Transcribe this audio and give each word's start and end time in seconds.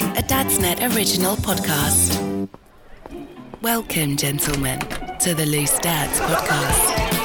A 0.00 0.22
Dadsnet 0.22 0.94
original 0.94 1.36
podcast. 1.36 2.48
Welcome, 3.60 4.16
gentlemen, 4.16 4.78
to 5.20 5.34
the 5.34 5.44
Loose 5.44 5.78
Dads 5.78 6.18
podcast. 6.20 7.19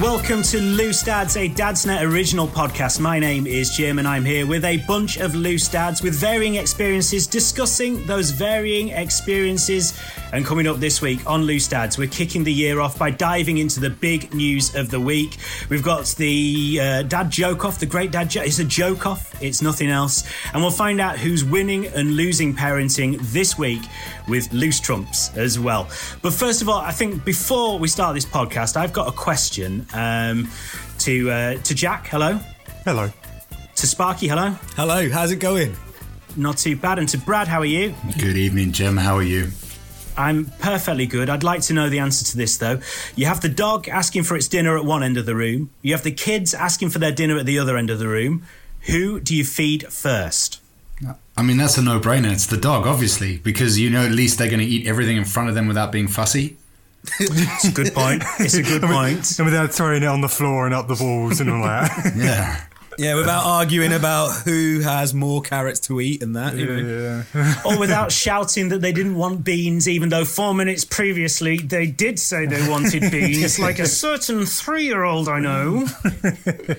Welcome 0.00 0.42
to 0.42 0.60
Loose 0.60 1.04
Dads, 1.04 1.36
a 1.36 1.48
Dadsnet 1.48 2.02
original 2.02 2.48
podcast. 2.48 2.98
My 2.98 3.20
name 3.20 3.46
is 3.46 3.70
Jim, 3.70 4.00
and 4.00 4.08
I'm 4.08 4.24
here 4.24 4.44
with 4.44 4.64
a 4.64 4.78
bunch 4.88 5.18
of 5.18 5.36
loose 5.36 5.68
dads 5.68 6.02
with 6.02 6.14
varying 6.16 6.56
experiences, 6.56 7.28
discussing 7.28 8.04
those 8.04 8.30
varying 8.30 8.88
experiences. 8.88 9.96
And 10.32 10.44
coming 10.44 10.66
up 10.66 10.78
this 10.78 11.00
week 11.00 11.20
on 11.30 11.42
Loose 11.42 11.68
Dads, 11.68 11.96
we're 11.96 12.08
kicking 12.08 12.42
the 12.42 12.52
year 12.52 12.80
off 12.80 12.98
by 12.98 13.10
diving 13.10 13.58
into 13.58 13.78
the 13.78 13.88
big 13.88 14.34
news 14.34 14.74
of 14.74 14.90
the 14.90 14.98
week. 14.98 15.36
We've 15.68 15.82
got 15.82 16.06
the 16.18 16.80
uh, 16.82 17.02
dad 17.02 17.30
joke 17.30 17.64
off, 17.64 17.78
the 17.78 17.86
great 17.86 18.10
dad 18.10 18.30
joke. 18.30 18.48
It's 18.48 18.58
a 18.58 18.64
joke 18.64 19.06
off, 19.06 19.40
it's 19.40 19.62
nothing 19.62 19.90
else. 19.90 20.24
And 20.52 20.60
we'll 20.60 20.72
find 20.72 21.00
out 21.00 21.20
who's 21.20 21.44
winning 21.44 21.86
and 21.86 22.16
losing 22.16 22.52
parenting 22.52 23.20
this 23.30 23.56
week 23.56 23.82
with 24.26 24.52
loose 24.52 24.80
trumps 24.80 25.30
as 25.36 25.56
well. 25.60 25.88
But 26.20 26.32
first 26.32 26.62
of 26.62 26.68
all, 26.68 26.80
I 26.80 26.90
think 26.90 27.24
before 27.24 27.78
we 27.78 27.86
start 27.86 28.16
this 28.16 28.26
podcast, 28.26 28.76
I've 28.76 28.92
got 28.92 29.06
a 29.06 29.12
question 29.12 29.83
um, 29.92 30.50
to 31.00 31.30
uh, 31.30 31.54
to 31.62 31.74
Jack. 31.74 32.06
Hello. 32.06 32.38
Hello. 32.84 33.10
To 33.76 33.86
Sparky. 33.86 34.28
Hello. 34.28 34.50
Hello, 34.76 35.08
how's 35.10 35.32
it 35.32 35.40
going? 35.40 35.76
Not 36.36 36.58
too 36.58 36.76
bad. 36.76 36.98
And 36.98 37.08
to 37.10 37.18
Brad, 37.18 37.48
how 37.48 37.60
are 37.60 37.64
you? 37.64 37.94
Good 38.18 38.36
evening, 38.36 38.72
Jim. 38.72 38.96
How 38.96 39.16
are 39.16 39.22
you? 39.22 39.50
I'm 40.16 40.46
perfectly 40.60 41.06
good. 41.06 41.28
I'd 41.28 41.42
like 41.42 41.62
to 41.62 41.72
know 41.72 41.88
the 41.88 41.98
answer 41.98 42.24
to 42.24 42.36
this, 42.36 42.56
though. 42.56 42.80
You 43.16 43.26
have 43.26 43.40
the 43.40 43.48
dog 43.48 43.88
asking 43.88 44.22
for 44.24 44.36
its 44.36 44.48
dinner 44.48 44.76
at 44.78 44.84
one 44.84 45.02
end 45.02 45.16
of 45.16 45.26
the 45.26 45.34
room, 45.34 45.70
you 45.82 45.92
have 45.92 46.04
the 46.04 46.12
kids 46.12 46.54
asking 46.54 46.90
for 46.90 46.98
their 46.98 47.12
dinner 47.12 47.36
at 47.36 47.46
the 47.46 47.58
other 47.58 47.76
end 47.76 47.90
of 47.90 47.98
the 47.98 48.08
room. 48.08 48.44
Who 48.82 49.18
do 49.18 49.34
you 49.34 49.44
feed 49.44 49.86
first? 49.92 50.60
I 51.36 51.42
mean, 51.42 51.56
that's 51.56 51.76
a 51.78 51.82
no 51.82 51.98
brainer. 51.98 52.32
It's 52.32 52.46
the 52.46 52.56
dog, 52.56 52.86
obviously, 52.86 53.38
because 53.38 53.78
you 53.78 53.90
know 53.90 54.04
at 54.04 54.12
least 54.12 54.38
they're 54.38 54.48
going 54.48 54.60
to 54.60 54.66
eat 54.66 54.86
everything 54.86 55.16
in 55.16 55.24
front 55.24 55.48
of 55.48 55.54
them 55.54 55.66
without 55.66 55.90
being 55.90 56.06
fussy. 56.06 56.56
It's 57.20 57.64
a 57.64 57.72
good 57.72 57.94
point. 57.94 58.22
It's 58.40 58.54
a 58.54 58.62
good 58.62 58.82
point. 58.82 59.38
And 59.38 59.46
without 59.46 59.72
throwing 59.72 60.02
it 60.02 60.06
on 60.06 60.20
the 60.20 60.28
floor 60.28 60.66
and 60.66 60.74
up 60.74 60.88
the 60.88 60.96
walls 61.02 61.40
and 61.40 61.50
all 61.50 61.62
that. 61.62 62.12
Yeah. 62.16 62.64
Yeah, 62.96 63.16
without 63.16 63.44
arguing 63.44 63.92
about 63.92 64.28
who 64.44 64.80
has 64.80 65.12
more 65.14 65.42
carrots 65.42 65.80
to 65.80 66.00
eat 66.00 66.22
and 66.22 66.36
that. 66.36 66.54
You 66.54 66.66
know. 66.66 67.24
yeah. 67.34 67.54
or 67.64 67.78
without 67.78 68.12
shouting 68.12 68.68
that 68.68 68.80
they 68.82 68.92
didn't 68.92 69.16
want 69.16 69.42
beans, 69.42 69.88
even 69.88 70.10
though 70.10 70.24
four 70.24 70.54
minutes 70.54 70.84
previously 70.84 71.56
they 71.56 71.86
did 71.86 72.20
say 72.20 72.46
they 72.46 72.68
wanted 72.68 73.00
beans, 73.10 73.58
like 73.58 73.80
a 73.80 73.86
certain 73.86 74.46
three 74.46 74.84
year 74.84 75.02
old 75.02 75.28
I 75.28 75.40
know. 75.40 75.86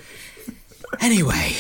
anyway, 1.02 1.54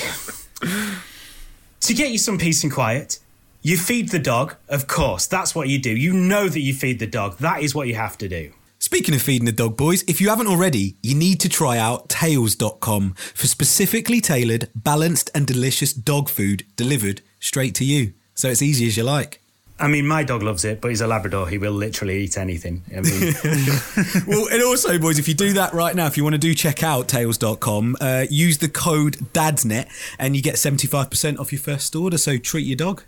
to 1.81 1.93
get 1.93 2.11
you 2.11 2.17
some 2.17 2.37
peace 2.37 2.63
and 2.63 2.71
quiet, 2.71 3.19
you 3.65 3.77
feed 3.77 4.09
the 4.09 4.19
dog, 4.19 4.57
of 4.69 4.85
course. 4.85 5.25
That's 5.25 5.55
what 5.55 5.67
you 5.69 5.79
do. 5.79 5.89
You 5.89 6.13
know 6.13 6.47
that 6.47 6.59
you 6.59 6.71
feed 6.71 6.99
the 6.99 7.07
dog. 7.07 7.39
That 7.39 7.63
is 7.63 7.73
what 7.73 7.87
you 7.87 7.95
have 7.95 8.15
to 8.19 8.29
do. 8.29 8.53
Speaking 8.77 9.15
of 9.15 9.23
feeding 9.23 9.47
the 9.47 9.51
dog, 9.51 9.75
boys, 9.75 10.03
if 10.03 10.21
you 10.21 10.29
haven't 10.29 10.45
already, 10.45 10.97
you 11.01 11.15
need 11.15 11.39
to 11.39 11.49
try 11.49 11.79
out 11.79 12.07
Tails.com 12.07 13.15
for 13.15 13.47
specifically 13.47 14.21
tailored, 14.21 14.69
balanced, 14.75 15.31
and 15.33 15.47
delicious 15.47 15.93
dog 15.93 16.29
food 16.29 16.63
delivered 16.75 17.23
straight 17.39 17.73
to 17.73 17.85
you. 17.85 18.13
So 18.35 18.49
it's 18.49 18.61
easy 18.61 18.85
as 18.85 18.97
you 18.97 19.03
like. 19.03 19.41
I 19.79 19.87
mean, 19.87 20.05
my 20.05 20.23
dog 20.23 20.43
loves 20.43 20.63
it, 20.63 20.79
but 20.79 20.89
he's 20.89 21.01
a 21.01 21.07
Labrador. 21.07 21.49
He 21.49 21.57
will 21.57 21.71
literally 21.71 22.19
eat 22.19 22.37
anything. 22.37 22.83
I 22.95 23.01
mean, 23.01 23.33
well, 24.27 24.47
and 24.51 24.61
also, 24.61 24.99
boys, 24.99 25.17
if 25.17 25.27
you 25.27 25.33
do 25.33 25.53
that 25.53 25.73
right 25.73 25.95
now, 25.95 26.05
if 26.05 26.17
you 26.17 26.23
want 26.23 26.35
to 26.35 26.39
do 26.39 26.53
check 26.53 26.83
out 26.83 27.07
Tails.com, 27.07 27.97
uh, 27.99 28.27
use 28.29 28.59
the 28.59 28.69
code 28.69 29.15
DADSNET 29.33 29.89
and 30.19 30.35
you 30.35 30.43
get 30.43 30.55
75% 30.55 31.39
off 31.39 31.51
your 31.51 31.59
first 31.59 31.95
order. 31.95 32.19
So 32.19 32.37
treat 32.37 32.67
your 32.67 32.77
dog. 32.77 33.01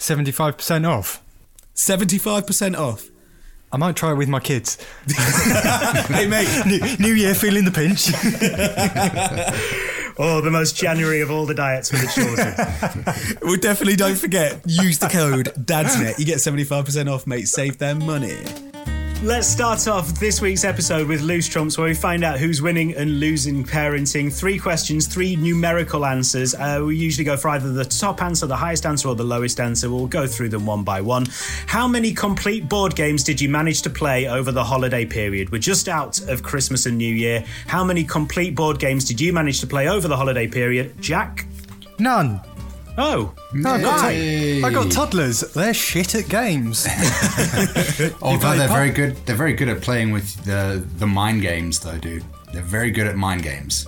75% 0.00 0.88
off. 0.88 1.22
75% 1.76 2.76
off. 2.76 3.06
I 3.72 3.76
might 3.76 3.94
try 3.94 4.10
it 4.10 4.16
with 4.16 4.28
my 4.28 4.40
kids. 4.40 4.78
hey, 5.06 6.26
mate. 6.26 6.48
New, 6.66 6.96
new 6.96 7.14
year, 7.14 7.34
feeling 7.34 7.64
the 7.64 7.70
pinch. 7.70 8.08
oh, 10.18 10.40
the 10.40 10.50
most 10.50 10.74
January 10.74 11.20
of 11.20 11.30
all 11.30 11.46
the 11.46 11.54
diets 11.54 11.90
for 11.90 11.96
the 11.96 12.08
children. 12.08 13.36
Well, 13.42 13.56
definitely 13.56 13.96
don't 13.96 14.18
forget, 14.18 14.60
use 14.66 14.98
the 14.98 15.08
code 15.08 15.46
DADSNET. 15.58 16.18
You 16.18 16.24
get 16.24 16.38
75% 16.38 17.12
off, 17.12 17.26
mate. 17.26 17.48
Save 17.48 17.78
them 17.78 18.04
money. 18.04 18.36
Let's 19.22 19.46
start 19.46 19.86
off 19.86 20.18
this 20.18 20.40
week's 20.40 20.64
episode 20.64 21.06
with 21.06 21.20
Loose 21.20 21.46
Trumps, 21.46 21.76
where 21.76 21.86
we 21.86 21.92
find 21.92 22.24
out 22.24 22.38
who's 22.38 22.62
winning 22.62 22.94
and 22.94 23.20
losing 23.20 23.62
parenting. 23.62 24.32
Three 24.32 24.58
questions, 24.58 25.06
three 25.06 25.36
numerical 25.36 26.06
answers. 26.06 26.54
Uh, 26.54 26.82
we 26.86 26.96
usually 26.96 27.26
go 27.26 27.36
for 27.36 27.50
either 27.50 27.70
the 27.70 27.84
top 27.84 28.22
answer, 28.22 28.46
the 28.46 28.56
highest 28.56 28.86
answer, 28.86 29.08
or 29.08 29.14
the 29.14 29.22
lowest 29.22 29.60
answer. 29.60 29.90
We'll 29.90 30.06
go 30.06 30.26
through 30.26 30.48
them 30.48 30.64
one 30.64 30.84
by 30.84 31.02
one. 31.02 31.26
How 31.66 31.86
many 31.86 32.14
complete 32.14 32.66
board 32.66 32.96
games 32.96 33.22
did 33.22 33.42
you 33.42 33.50
manage 33.50 33.82
to 33.82 33.90
play 33.90 34.26
over 34.26 34.52
the 34.52 34.64
holiday 34.64 35.04
period? 35.04 35.52
We're 35.52 35.58
just 35.58 35.86
out 35.86 36.18
of 36.22 36.42
Christmas 36.42 36.86
and 36.86 36.96
New 36.96 37.14
Year. 37.14 37.44
How 37.66 37.84
many 37.84 38.04
complete 38.04 38.54
board 38.54 38.78
games 38.78 39.04
did 39.04 39.20
you 39.20 39.34
manage 39.34 39.60
to 39.60 39.66
play 39.66 39.86
over 39.86 40.08
the 40.08 40.16
holiday 40.16 40.48
period? 40.48 40.94
Jack? 40.98 41.44
None. 41.98 42.40
Oh, 42.98 43.32
oh 43.34 43.34
No, 43.54 43.70
I, 43.70 43.80
got 43.82 44.14
Yay. 44.14 44.62
I 44.62 44.70
got 44.70 44.90
toddlers. 44.90 45.40
They're 45.52 45.74
shit 45.74 46.14
at 46.14 46.28
games. 46.28 46.86
Although 48.22 48.38
play 48.38 48.58
they're 48.58 48.68
pub- 48.68 48.76
very 48.76 48.90
good, 48.90 49.16
they're 49.26 49.36
very 49.36 49.52
good 49.54 49.68
at 49.68 49.80
playing 49.80 50.12
with 50.12 50.44
the 50.44 50.84
the 50.98 51.06
mind 51.06 51.42
games, 51.42 51.80
though, 51.80 51.98
dude. 51.98 52.24
They're 52.52 52.62
very 52.62 52.90
good 52.90 53.06
at 53.06 53.16
mind 53.16 53.42
games. 53.42 53.86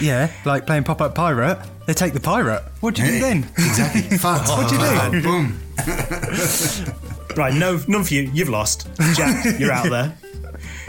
yeah, 0.00 0.30
like 0.44 0.66
playing 0.66 0.84
Pop 0.84 1.00
Up 1.00 1.14
Pirate. 1.14 1.58
They 1.86 1.94
take 1.94 2.14
the 2.14 2.20
pirate. 2.20 2.62
What 2.80 2.94
do 2.96 3.02
you 3.04 3.12
do 3.12 3.18
then? 3.20 3.38
Exactly. 3.58 4.02
Fuck. 4.18 4.48
what 4.48 4.68
do 4.68 4.74
you 4.74 5.20
do? 5.20 5.22
Boom. 5.22 5.60
right. 7.36 7.54
No, 7.54 7.80
none 7.86 8.02
for 8.02 8.14
you. 8.14 8.22
You've 8.32 8.48
lost. 8.48 8.88
Jack, 9.14 9.60
you're 9.60 9.70
out 9.72 9.88
there. 9.90 10.16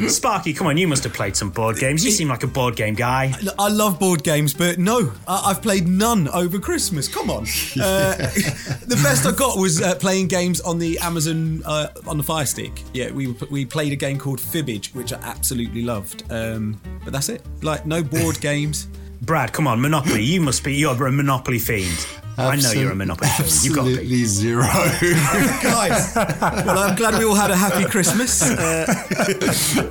Sparky, 0.07 0.53
come 0.53 0.67
on. 0.67 0.77
You 0.77 0.87
must 0.87 1.03
have 1.03 1.13
played 1.13 1.35
some 1.35 1.49
board 1.49 1.77
games. 1.77 2.05
You 2.05 2.11
seem 2.11 2.27
like 2.29 2.43
a 2.43 2.47
board 2.47 2.75
game 2.75 2.93
guy. 2.93 3.33
I 3.57 3.67
love 3.69 3.99
board 3.99 4.23
games, 4.23 4.53
but 4.53 4.77
no, 4.77 5.11
I- 5.27 5.43
I've 5.47 5.61
played 5.61 5.87
none 5.87 6.27
over 6.29 6.59
Christmas. 6.59 7.07
Come 7.07 7.29
on. 7.29 7.45
Uh, 7.79 8.15
the 8.87 8.99
best 9.03 9.25
I 9.25 9.31
got 9.31 9.57
was 9.57 9.81
uh, 9.81 9.95
playing 9.95 10.27
games 10.27 10.61
on 10.61 10.79
the 10.79 10.97
Amazon 10.99 11.61
uh, 11.65 11.87
on 12.07 12.17
the 12.17 12.23
Fire 12.23 12.45
Stick. 12.45 12.81
Yeah, 12.93 13.11
we 13.11 13.27
we 13.51 13.65
played 13.65 13.91
a 13.93 13.95
game 13.95 14.17
called 14.17 14.39
Fibbage, 14.39 14.93
which 14.95 15.13
I 15.13 15.17
absolutely 15.21 15.83
loved. 15.83 16.23
Um, 16.31 16.79
but 17.03 17.13
that's 17.13 17.29
it. 17.29 17.43
Like 17.61 17.85
no 17.85 18.03
board 18.03 18.39
games. 18.41 18.87
Brad, 19.21 19.53
come 19.53 19.67
on, 19.67 19.79
Monopoly. 19.81 20.23
You 20.23 20.41
must 20.41 20.63
be. 20.63 20.75
You're 20.75 21.07
a 21.07 21.11
Monopoly 21.11 21.59
fiend. 21.59 22.07
I 22.37 22.55
know 22.55 22.71
you're 22.71 22.91
a 22.91 22.95
Monopoly 22.95 23.29
fiend. 23.29 23.63
You 23.63 23.73
got 23.75 23.83
to 23.83 23.87
be. 23.87 23.93
Absolutely 23.93 24.23
zero. 24.25 24.61
Guys, 25.63 26.13
well, 26.15 26.77
I'm 26.79 26.95
glad 26.95 27.17
we 27.17 27.25
all 27.25 27.33
had 27.35 27.49
a 27.51 27.55
happy 27.55 27.85
Christmas. 27.85 28.41
Uh, 28.43 28.85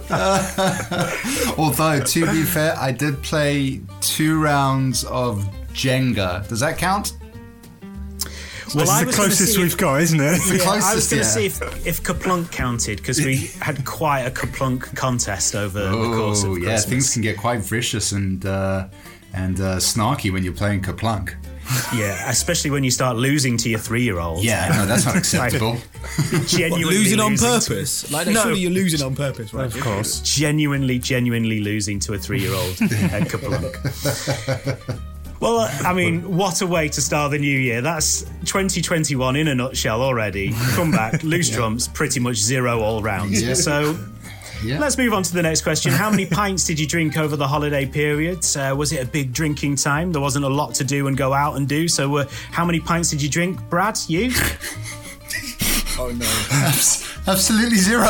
Although, 1.59 2.01
to 2.05 2.27
be 2.33 2.43
fair, 2.45 2.77
I 2.79 2.93
did 2.93 3.23
play 3.23 3.81
two 4.01 4.41
rounds 4.41 5.05
of 5.05 5.45
Jenga. 5.73 6.47
Does 6.49 6.61
that 6.61 6.79
count? 6.79 7.17
Well, 8.75 8.91
I 8.91 9.01
the 9.01 9.07
was 9.07 9.17
gonna 9.17 9.29
closest 9.29 9.59
we've 9.59 9.67
if- 9.69 9.79
got, 9.79 10.03
isn't 10.03 10.21
it? 10.21 10.41
Yeah, 10.63 10.71
I 10.71 10.95
was 10.95 11.09
going 11.09 11.23
to 11.23 11.27
yeah. 11.29 11.33
see 11.33 11.47
if, 11.47 11.87
if 11.87 12.03
KerPlunk 12.03 12.51
counted 12.51 12.97
because 12.99 13.25
we 13.25 13.37
had 13.61 13.85
quite 13.85 14.23
a 14.23 14.31
KerPlunk 14.31 14.95
contest 14.97 15.55
over 15.55 15.81
the 15.81 15.91
course 15.93 16.43
of 16.43 16.51
Oh, 16.51 16.57
yeah, 16.57 16.65
Christmas. 16.71 16.85
things 16.87 17.13
can 17.13 17.23
get 17.23 17.37
quite 17.39 17.61
vicious 17.61 18.13
and 18.13 18.45
uh, 18.45 18.89
and 19.35 19.61
uh, 19.61 19.77
snarky 19.77 20.33
when 20.33 20.43
you're 20.43 20.53
playing 20.53 20.83
KerPlunk. 20.83 21.35
Yeah, 21.95 22.29
especially 22.31 22.71
when 22.71 22.85
you 22.85 22.91
start 22.91 23.17
losing 23.17 23.57
to 23.59 23.69
your 23.69 23.79
three-year-old. 23.79 24.43
Yeah, 24.45 24.69
no, 24.77 24.87
that's 24.87 25.05
not 25.07 25.17
acceptable. 25.23 25.73
What, 25.77 26.47
genuinely 26.47 26.85
losing 26.85 27.21
on 27.21 27.33
losing 27.33 27.49
to- 27.49 27.59
purpose? 27.69 28.11
Like, 28.13 28.27
No. 28.29 28.43
surely 28.43 28.61
you're 28.61 28.71
losing 28.71 29.03
on 29.05 29.15
purpose, 29.17 29.53
right? 29.55 29.67
Of 29.67 29.81
course. 29.81 30.21
genuinely, 30.21 30.99
genuinely 30.99 31.61
losing 31.61 31.99
to 32.01 32.15
a 32.15 32.19
three-year-old 32.19 32.81
at 32.83 33.23
KerPlunk. 33.29 35.01
Well, 35.39 35.59
uh, 35.59 35.71
I 35.85 35.93
mean, 35.93 36.35
what 36.35 36.63
a 36.63 36.67
way 36.67 36.89
to 36.89 37.01
start 37.03 37.31
the 37.31 37.39
new 37.39 37.59
year. 37.59 37.83
That's 37.83 38.23
2021 38.47 39.37
in 39.37 39.49
a 39.49 39.55
nutshell 39.55 40.01
already. 40.01 40.53
Come 40.71 40.91
back, 40.91 41.23
loose 41.23 41.51
trumps, 41.51 41.89
pretty 41.89 42.21
much 42.21 42.37
zero 42.37 42.81
all 42.81 43.03
round. 43.03 43.33
Yeah. 43.33 43.53
So 43.53 43.99
Yeah. 44.65 44.79
let's 44.79 44.97
move 44.99 45.13
on 45.13 45.23
to 45.23 45.33
the 45.35 45.43
next 45.43 45.63
question. 45.63 45.93
How 45.93 46.11
many 46.11 46.27
pints 46.41 46.65
did 46.65 46.79
you 46.81 46.87
drink 46.87 47.17
over 47.17 47.37
the 47.37 47.47
holiday 47.47 47.87
period? 47.87 48.45
Uh, 48.57 48.75
was 48.77 48.93
it 48.93 49.03
a 49.03 49.07
big 49.07 49.33
drinking 49.33 49.77
time? 49.77 50.13
There 50.13 50.21
wasn't 50.23 50.45
a 50.45 50.49
lot 50.49 50.75
to 50.77 50.85
do 50.85 51.07
and 51.09 51.17
go 51.17 51.33
out 51.35 51.57
and 51.57 51.69
do. 51.69 51.89
So, 51.89 52.17
uh, 52.17 52.27
how 52.51 52.65
many 52.65 52.81
pints 52.81 53.11
did 53.11 53.21
you 53.23 53.29
drink, 53.29 53.61
Brad? 53.71 53.99
You? 54.09 54.33
Oh 55.99 56.11
no. 56.11 56.27
Abs- 56.51 57.09
Absolutely 57.27 57.79
zero. 57.79 58.03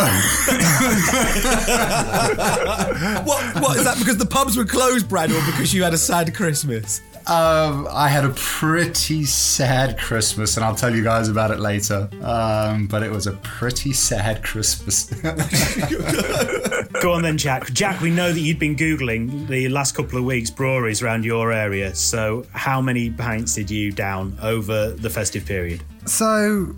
What? 3.25 3.61
What 3.63 3.77
is 3.79 3.85
that? 3.85 3.97
Because 3.99 4.17
the 4.17 4.27
pubs 4.27 4.57
were 4.57 4.65
closed, 4.65 5.09
Brad, 5.09 5.31
or 5.31 5.41
because 5.47 5.73
you 5.73 5.85
had 5.85 5.95
a 5.95 5.99
sad 5.99 6.35
Christmas? 6.35 7.01
Um, 7.29 7.89
I 7.91 8.09
had 8.09 8.25
a 8.25 8.31
pretty 8.31 9.25
sad 9.25 9.99
Christmas, 9.99 10.57
and 10.57 10.65
I'll 10.65 10.77
tell 10.77 10.95
you 10.95 11.03
guys 11.03 11.29
about 11.29 11.51
it 11.51 11.59
later. 11.59 12.09
Um, 12.23 12.87
but 12.87 13.03
it 13.03 13.11
was 13.11 13.27
a 13.27 13.33
pretty 13.33 13.93
sad 13.93 14.45
Christmas. 14.45 15.07
Go 17.03 17.13
on 17.13 17.23
then, 17.23 17.37
Jack. 17.37 17.73
Jack, 17.73 18.01
we 18.01 18.11
know 18.11 18.33
that 18.33 18.39
you'd 18.41 18.59
been 18.59 18.77
Googling 18.77 19.49
the 19.49 19.69
last 19.69 19.95
couple 19.97 20.19
of 20.19 20.25
weeks 20.25 20.51
breweries 20.51 21.03
around 21.03 21.25
your 21.25 21.53
area. 21.53 21.95
So, 21.95 22.47
how 22.53 22.81
many 22.81 23.11
pints 23.11 23.55
did 23.55 23.71
you 23.71 23.91
down 23.93 24.37
over 24.41 24.93
the 24.93 25.11
festive 25.11 25.45
period? 25.47 25.83
So 26.07 26.75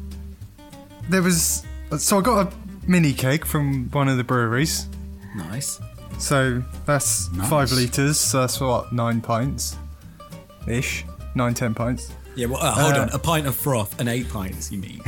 there 1.11 1.23
was. 1.23 1.65
So 1.99 2.19
I 2.19 2.23
got 2.23 2.53
a 2.53 2.56
mini 2.91 3.12
keg 3.12 3.45
from 3.45 3.91
one 3.91 4.09
of 4.09 4.17
the 4.17 4.25
breweries. 4.25 4.89
Nice. 5.37 5.79
So 6.19 6.62
that's 6.87 7.31
Nice. 7.33 7.49
five 7.50 7.73
litres. 7.73 8.19
So 8.19 8.41
that's 8.41 8.61
what 8.61 8.93
nine 8.93 9.21
pints, 9.21 9.77
ish, 10.70 11.05
nine 11.35 11.55
ten 11.55 11.75
pints. 11.75 12.12
Yeah, 12.37 12.47
well, 12.47 12.62
uh, 12.62 12.70
hold 12.70 12.94
Uh, 12.94 13.00
on. 13.00 13.09
A 13.11 13.19
pint 13.19 13.47
of 13.49 13.56
froth 13.56 13.99
and 13.99 14.09
eight 14.09 14.29
pints, 14.29 14.70
you 14.70 14.79
mean? 14.79 15.00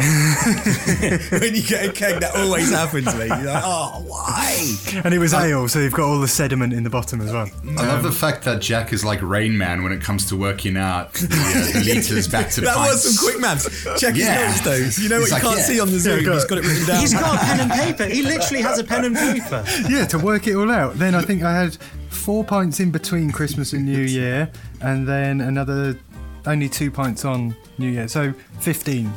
when 1.31 1.55
you 1.55 1.63
get 1.63 1.89
a 1.89 1.93
keg, 1.93 2.19
that 2.21 2.33
always 2.35 2.71
happens, 2.73 3.07
mate. 3.15 3.29
You're 3.29 3.45
like, 3.53 3.63
oh, 3.65 4.03
why? 4.07 4.75
And 5.05 5.15
it 5.15 5.19
was 5.21 5.33
ale, 5.33 5.69
so 5.69 5.79
you've 5.79 5.93
got 5.93 6.09
all 6.09 6.19
the 6.19 6.27
sediment 6.27 6.73
in 6.73 6.83
the 6.83 6.91
bottom 6.91 7.21
as 7.21 7.33
well. 7.33 7.49
I 7.79 7.87
love 7.87 8.03
the 8.03 8.11
fact 8.11 8.43
that 8.47 8.61
Jack 8.61 8.93
is 8.93 9.05
like 9.05 9.23
Rain 9.23 9.57
Man 9.57 9.85
when 9.85 9.93
it 9.93 10.01
comes 10.03 10.27
to 10.27 10.37
working 10.37 10.77
out 10.77 11.13
the, 11.13 11.27
uh, 11.27 11.73
the 11.79 11.85
liters 11.95 12.27
back 12.27 12.51
to 12.51 12.63
the 12.63 12.67
state. 12.67 12.75
That 12.75 12.77
pints. 12.77 13.05
was 13.05 13.15
some 13.17 13.25
quick 13.29 13.41
maths. 13.41 14.01
Check 14.01 14.15
his 14.17 14.27
notes, 14.27 14.61
though. 14.63 14.75
You 15.03 15.09
know 15.09 15.21
what 15.21 15.29
He's 15.29 15.29
you 15.29 15.35
like, 15.35 15.43
can't 15.43 15.57
yeah. 15.59 15.63
see 15.65 15.81
on 15.81 15.91
the 15.91 15.99
Zoom. 16.01 16.25
got 16.25 16.35
He's 16.35 16.45
it. 16.45 16.49
got 16.49 16.59
it 16.59 16.65
written 16.67 16.87
down. 16.87 17.01
He's 17.01 17.15
got 17.15 17.35
a 17.35 17.39
pen 17.39 17.61
and 17.61 17.71
paper. 17.71 18.05
He 18.07 18.23
literally 18.23 18.63
has 18.63 18.79
a 18.81 18.85
pen 18.85 19.05
and 19.05 19.15
paper. 19.17 19.65
yeah, 19.89 20.05
to 20.07 20.19
work 20.19 20.49
it 20.49 20.57
all 20.57 20.71
out. 20.71 20.95
Then 20.95 21.15
I 21.15 21.23
think 21.23 21.45
I 21.45 21.53
had 21.57 21.77
four 22.11 22.45
pints 22.45 22.81
in 22.81 22.91
between 22.91 23.31
Christmas 23.31 23.73
and 23.73 23.85
New 23.85 24.03
Year, 24.03 24.51
and 24.81 25.07
then 25.09 25.41
another 25.41 25.99
only 26.47 26.69
two 26.69 26.91
pints 26.91 27.25
on 27.25 27.55
New 27.79 27.89
Year. 27.89 28.09
So 28.09 28.33
fifteen. 28.59 29.13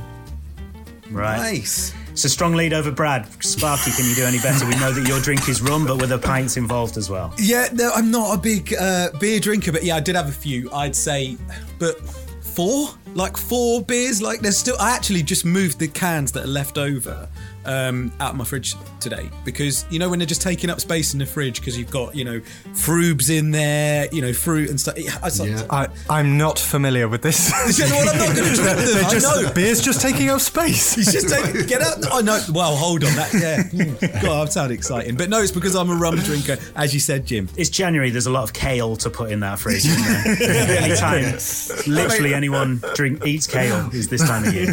Right. 1.11 1.37
Nice. 1.37 1.93
So, 2.15 2.27
strong 2.27 2.53
lead 2.53 2.73
over 2.73 2.91
Brad. 2.91 3.27
Sparky, 3.43 3.91
can 3.91 4.05
you 4.07 4.13
do 4.13 4.23
any 4.23 4.39
better? 4.39 4.65
We 4.67 4.75
know 4.75 4.91
that 4.91 5.07
your 5.07 5.19
drink 5.19 5.49
is 5.49 5.63
rum, 5.63 5.87
but 5.87 5.97
with 5.97 6.09
the 6.09 6.19
pints 6.19 6.57
involved 6.57 6.95
as 6.95 7.09
well. 7.09 7.33
Yeah, 7.39 7.69
no, 7.73 7.91
I'm 7.93 8.11
not 8.11 8.37
a 8.37 8.39
big 8.39 8.73
uh, 8.79 9.09
beer 9.19 9.39
drinker, 9.39 9.71
but 9.71 9.83
yeah, 9.83 9.95
I 9.95 9.99
did 9.99 10.15
have 10.15 10.29
a 10.29 10.31
few. 10.31 10.71
I'd 10.71 10.95
say, 10.95 11.37
but 11.79 11.99
four, 11.99 12.89
like 13.15 13.35
four 13.35 13.81
beers. 13.81 14.21
Like 14.21 14.41
there's 14.41 14.57
still. 14.57 14.75
I 14.79 14.95
actually 14.95 15.23
just 15.23 15.43
moved 15.43 15.79
the 15.79 15.87
cans 15.87 16.31
that 16.33 16.45
are 16.45 16.47
left 16.47 16.77
over 16.77 17.27
um, 17.65 18.11
out 18.19 18.31
of 18.31 18.37
my 18.37 18.43
fridge 18.43 18.75
today 18.99 19.29
because 19.45 19.85
you 19.89 19.99
know 19.99 20.09
when 20.09 20.19
they're 20.19 20.25
just 20.25 20.41
taking 20.41 20.69
up 20.69 20.79
space 20.79 21.13
in 21.13 21.19
the 21.19 21.25
fridge 21.25 21.59
because 21.59 21.77
you've 21.77 21.91
got 21.91 22.15
you 22.15 22.25
know 22.25 22.39
frubes 22.73 23.29
in 23.29 23.51
there, 23.51 24.07
you 24.11 24.21
know 24.21 24.33
fruit 24.33 24.69
and 24.69 24.79
stuff. 24.79 24.95
I, 24.97 25.29
like, 25.29 25.49
yeah. 25.49 25.65
I, 25.69 25.87
I'm 26.09 26.37
not 26.37 26.59
familiar 26.59 27.07
with 27.07 27.21
this. 27.21 27.51
You 27.73 27.89
know 27.89 27.95
what? 27.95 28.09
I'm 28.09 28.17
not 28.17 28.35
going 28.35 28.49
to 28.49 28.55
drink 28.55 28.77
them. 28.77 28.77
They're 28.77 29.05
I 29.05 29.41
know. 29.43 29.53
beer's 29.53 29.81
just 29.81 30.01
taking 30.01 30.29
up 30.29 30.41
space. 30.41 30.93
He's 30.93 31.11
just 31.11 31.29
taking, 31.29 31.65
get 31.65 31.81
out. 31.81 31.97
Oh 32.11 32.19
no! 32.19 32.39
Well, 32.53 32.75
hold 32.75 33.03
on. 33.03 33.13
That 33.15 33.33
yeah. 33.33 34.21
God, 34.21 34.47
that 34.47 34.53
sound 34.53 34.71
exciting. 34.71 35.15
But 35.15 35.29
no, 35.29 35.41
it's 35.41 35.51
because 35.51 35.75
I'm 35.75 35.89
a 35.89 35.95
rum 35.95 36.17
drinker, 36.17 36.57
as 36.75 36.93
you 36.93 36.99
said, 36.99 37.25
Jim. 37.25 37.49
It's 37.57 37.69
January. 37.69 38.09
There's 38.09 38.27
a 38.27 38.31
lot 38.31 38.43
of 38.43 38.53
kale 38.53 38.95
to 38.97 39.09
put 39.09 39.31
in 39.31 39.39
that 39.39 39.59
fridge. 39.59 39.85
Isn't 39.85 40.03
there? 40.03 40.35
the 40.35 40.83
only 40.83 40.95
time 40.95 41.91
literally 41.91 42.33
anyone 42.33 42.81
drink 42.95 43.25
eats 43.25 43.47
kale 43.47 43.89
is 43.93 44.07
this 44.07 44.21
time 44.21 44.45
of 44.45 44.53
year. 44.53 44.69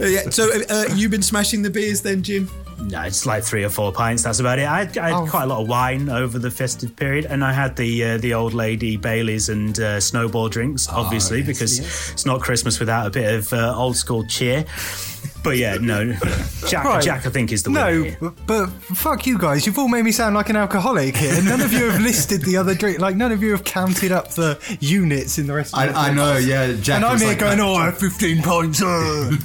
Uh, 0.00 0.04
yeah. 0.04 0.30
So 0.30 0.50
uh, 0.68 0.86
you've 0.94 1.10
been 1.10 1.22
smashing 1.22 1.62
the 1.62 1.70
beers 1.74 2.00
then, 2.00 2.22
Jim? 2.22 2.48
No, 2.80 3.02
it's 3.02 3.26
like 3.26 3.44
three 3.44 3.64
or 3.64 3.68
four 3.68 3.92
pints. 3.92 4.22
That's 4.22 4.40
about 4.40 4.58
it. 4.58 4.66
I 4.66 4.84
had, 4.84 4.98
I 4.98 5.20
had 5.20 5.28
quite 5.28 5.44
a 5.44 5.46
lot 5.46 5.60
of 5.60 5.68
wine 5.68 6.08
over 6.08 6.38
the 6.38 6.50
festive 6.50 6.96
period, 6.96 7.24
and 7.24 7.44
I 7.44 7.52
had 7.52 7.76
the 7.76 8.04
uh, 8.04 8.18
the 8.18 8.34
old 8.34 8.52
lady 8.52 8.96
Baileys 8.96 9.48
and 9.48 9.78
uh, 9.78 10.00
snowball 10.00 10.48
drinks, 10.48 10.88
obviously, 10.88 11.38
yes, 11.38 11.46
because 11.46 11.78
yes. 11.80 12.12
it's 12.12 12.26
not 12.26 12.40
Christmas 12.40 12.80
without 12.80 13.06
a 13.06 13.10
bit 13.10 13.34
of 13.34 13.52
uh, 13.52 13.74
old 13.76 13.96
school 13.96 14.24
cheer. 14.26 14.64
But 15.44 15.58
yeah, 15.58 15.76
no, 15.80 16.14
Jack, 16.68 16.84
Right. 16.86 17.02
Jack, 17.02 17.26
I 17.26 17.28
think 17.30 17.52
is 17.52 17.62
the 17.62 17.70
winner. 17.70 17.90
No, 17.90 18.02
here. 18.04 18.16
but, 18.20 18.46
but 18.46 18.66
fuck 18.96 19.26
you 19.26 19.36
guys. 19.38 19.66
You've 19.66 19.78
all 19.78 19.88
made 19.88 20.02
me 20.04 20.10
sound 20.10 20.34
like 20.34 20.48
an 20.48 20.56
alcoholic 20.56 21.14
here. 21.16 21.40
None 21.42 21.60
of 21.60 21.70
you 21.72 21.90
have 21.90 22.00
listed 22.00 22.40
the 22.42 22.56
other 22.56 22.74
drink. 22.74 22.98
Like 22.98 23.14
none 23.14 23.30
of 23.30 23.42
you 23.42 23.50
have 23.52 23.62
counted 23.62 24.10
up 24.10 24.30
the 24.30 24.58
units 24.80 25.36
in 25.38 25.46
the 25.46 25.52
rest. 25.52 25.74
Of 25.76 25.80
the 25.92 25.96
I, 25.98 26.08
I 26.08 26.14
know, 26.14 26.38
yeah. 26.38 26.72
Jack 26.80 26.96
And 26.96 27.04
I'm 27.04 27.12
was 27.12 27.20
here 27.20 27.30
like 27.30 27.38
going, 27.40 27.58
that. 27.58 27.64
oh, 27.64 27.74
I 27.74 27.84
have 27.86 27.98
15 27.98 28.42
pints. 28.42 28.82
uh." 28.82 29.30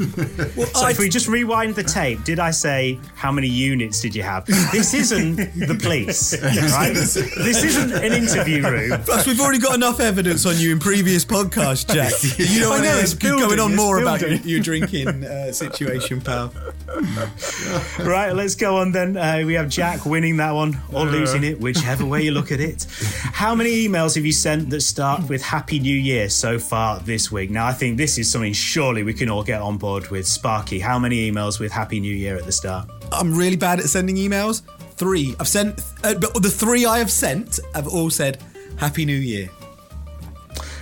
So 0.79 0.87
if 0.87 0.99
we 0.99 1.09
just 1.09 1.27
rewind 1.27 1.75
the 1.75 1.83
tape, 1.83 2.23
did 2.23 2.39
I 2.39 2.51
say 2.51 2.99
how 3.15 3.31
many 3.31 3.47
units 3.47 3.99
did 4.01 4.15
you 4.15 4.23
have? 4.23 4.45
This 4.71 4.93
isn't 4.93 5.35
the 5.35 5.77
police, 5.81 6.33
right? 6.41 6.93
This 6.93 7.15
isn't 7.63 7.91
an 7.91 8.13
interview 8.13 8.63
room. 8.67 9.01
Plus, 9.03 9.27
we've 9.27 9.39
already 9.41 9.59
got 9.59 9.75
enough 9.75 9.99
evidence 9.99 10.45
on 10.45 10.57
you 10.57 10.71
in 10.71 10.79
previous 10.79 11.25
podcasts, 11.25 11.85
Jack. 11.93 12.13
You 12.39 12.61
don't 12.61 12.67
I 12.71 12.75
want 12.75 12.83
know, 12.83 12.97
it's 12.99 13.13
keep 13.13 13.31
going 13.31 13.59
on 13.59 13.71
it's 13.73 13.81
more 13.81 13.99
about 14.01 14.21
your, 14.21 14.31
your 14.31 14.59
drinking 14.61 15.07
uh, 15.25 15.51
situation, 15.51 15.88
pal. 16.21 16.53
Right, 17.99 18.31
let's 18.33 18.55
go 18.55 18.77
on 18.77 18.91
then. 18.91 19.15
Uh, 19.15 19.43
we 19.45 19.53
have 19.53 19.69
Jack 19.69 20.05
winning 20.05 20.37
that 20.37 20.51
one 20.51 20.79
or 20.91 21.05
losing 21.05 21.43
it, 21.43 21.59
whichever 21.59 22.05
way 22.05 22.23
you 22.23 22.31
look 22.31 22.51
at 22.51 22.59
it. 22.59 22.85
How 23.33 23.55
many 23.55 23.87
emails 23.87 24.15
have 24.15 24.25
you 24.25 24.31
sent 24.31 24.69
that 24.71 24.81
start 24.81 25.29
with 25.29 25.41
Happy 25.41 25.79
New 25.79 25.95
Year 25.95 26.29
so 26.29 26.59
far 26.59 26.99
this 26.99 27.31
week? 27.31 27.49
Now, 27.51 27.67
I 27.67 27.73
think 27.73 27.97
this 27.97 28.17
is 28.17 28.31
something 28.31 28.53
surely 28.53 29.03
we 29.03 29.13
can 29.13 29.29
all 29.29 29.43
get 29.43 29.61
on 29.61 29.77
board 29.77 30.09
with. 30.09 30.27
Sparky, 30.27 30.79
how 30.79 30.99
many 30.99 31.29
emails 31.29 31.59
with 31.59 31.71
Happy 31.71 31.99
New 31.99 32.13
Year 32.13 32.35
at 32.35 32.45
the 32.45 32.51
start? 32.51 32.89
I'm 33.11 33.35
really 33.35 33.57
bad 33.57 33.79
at 33.79 33.85
sending 33.85 34.15
emails. 34.15 34.61
Three. 34.95 35.35
I've 35.39 35.47
sent, 35.47 35.79
uh, 36.03 36.15
but 36.15 36.33
the 36.41 36.49
three 36.49 36.85
I 36.85 36.97
have 36.99 37.11
sent 37.11 37.59
have 37.73 37.87
all 37.87 38.09
said 38.09 38.41
Happy 38.77 39.05
New 39.05 39.17
Year. 39.17 39.49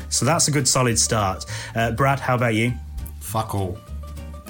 So 0.10 0.26
that's 0.26 0.48
a 0.48 0.52
good 0.52 0.68
solid 0.68 0.98
start. 0.98 1.46
Uh, 1.76 1.92
Brad, 1.92 2.20
how 2.20 2.36
about 2.36 2.56
you? 2.56 2.74
Fuck 3.20 3.54
all. 3.56 3.78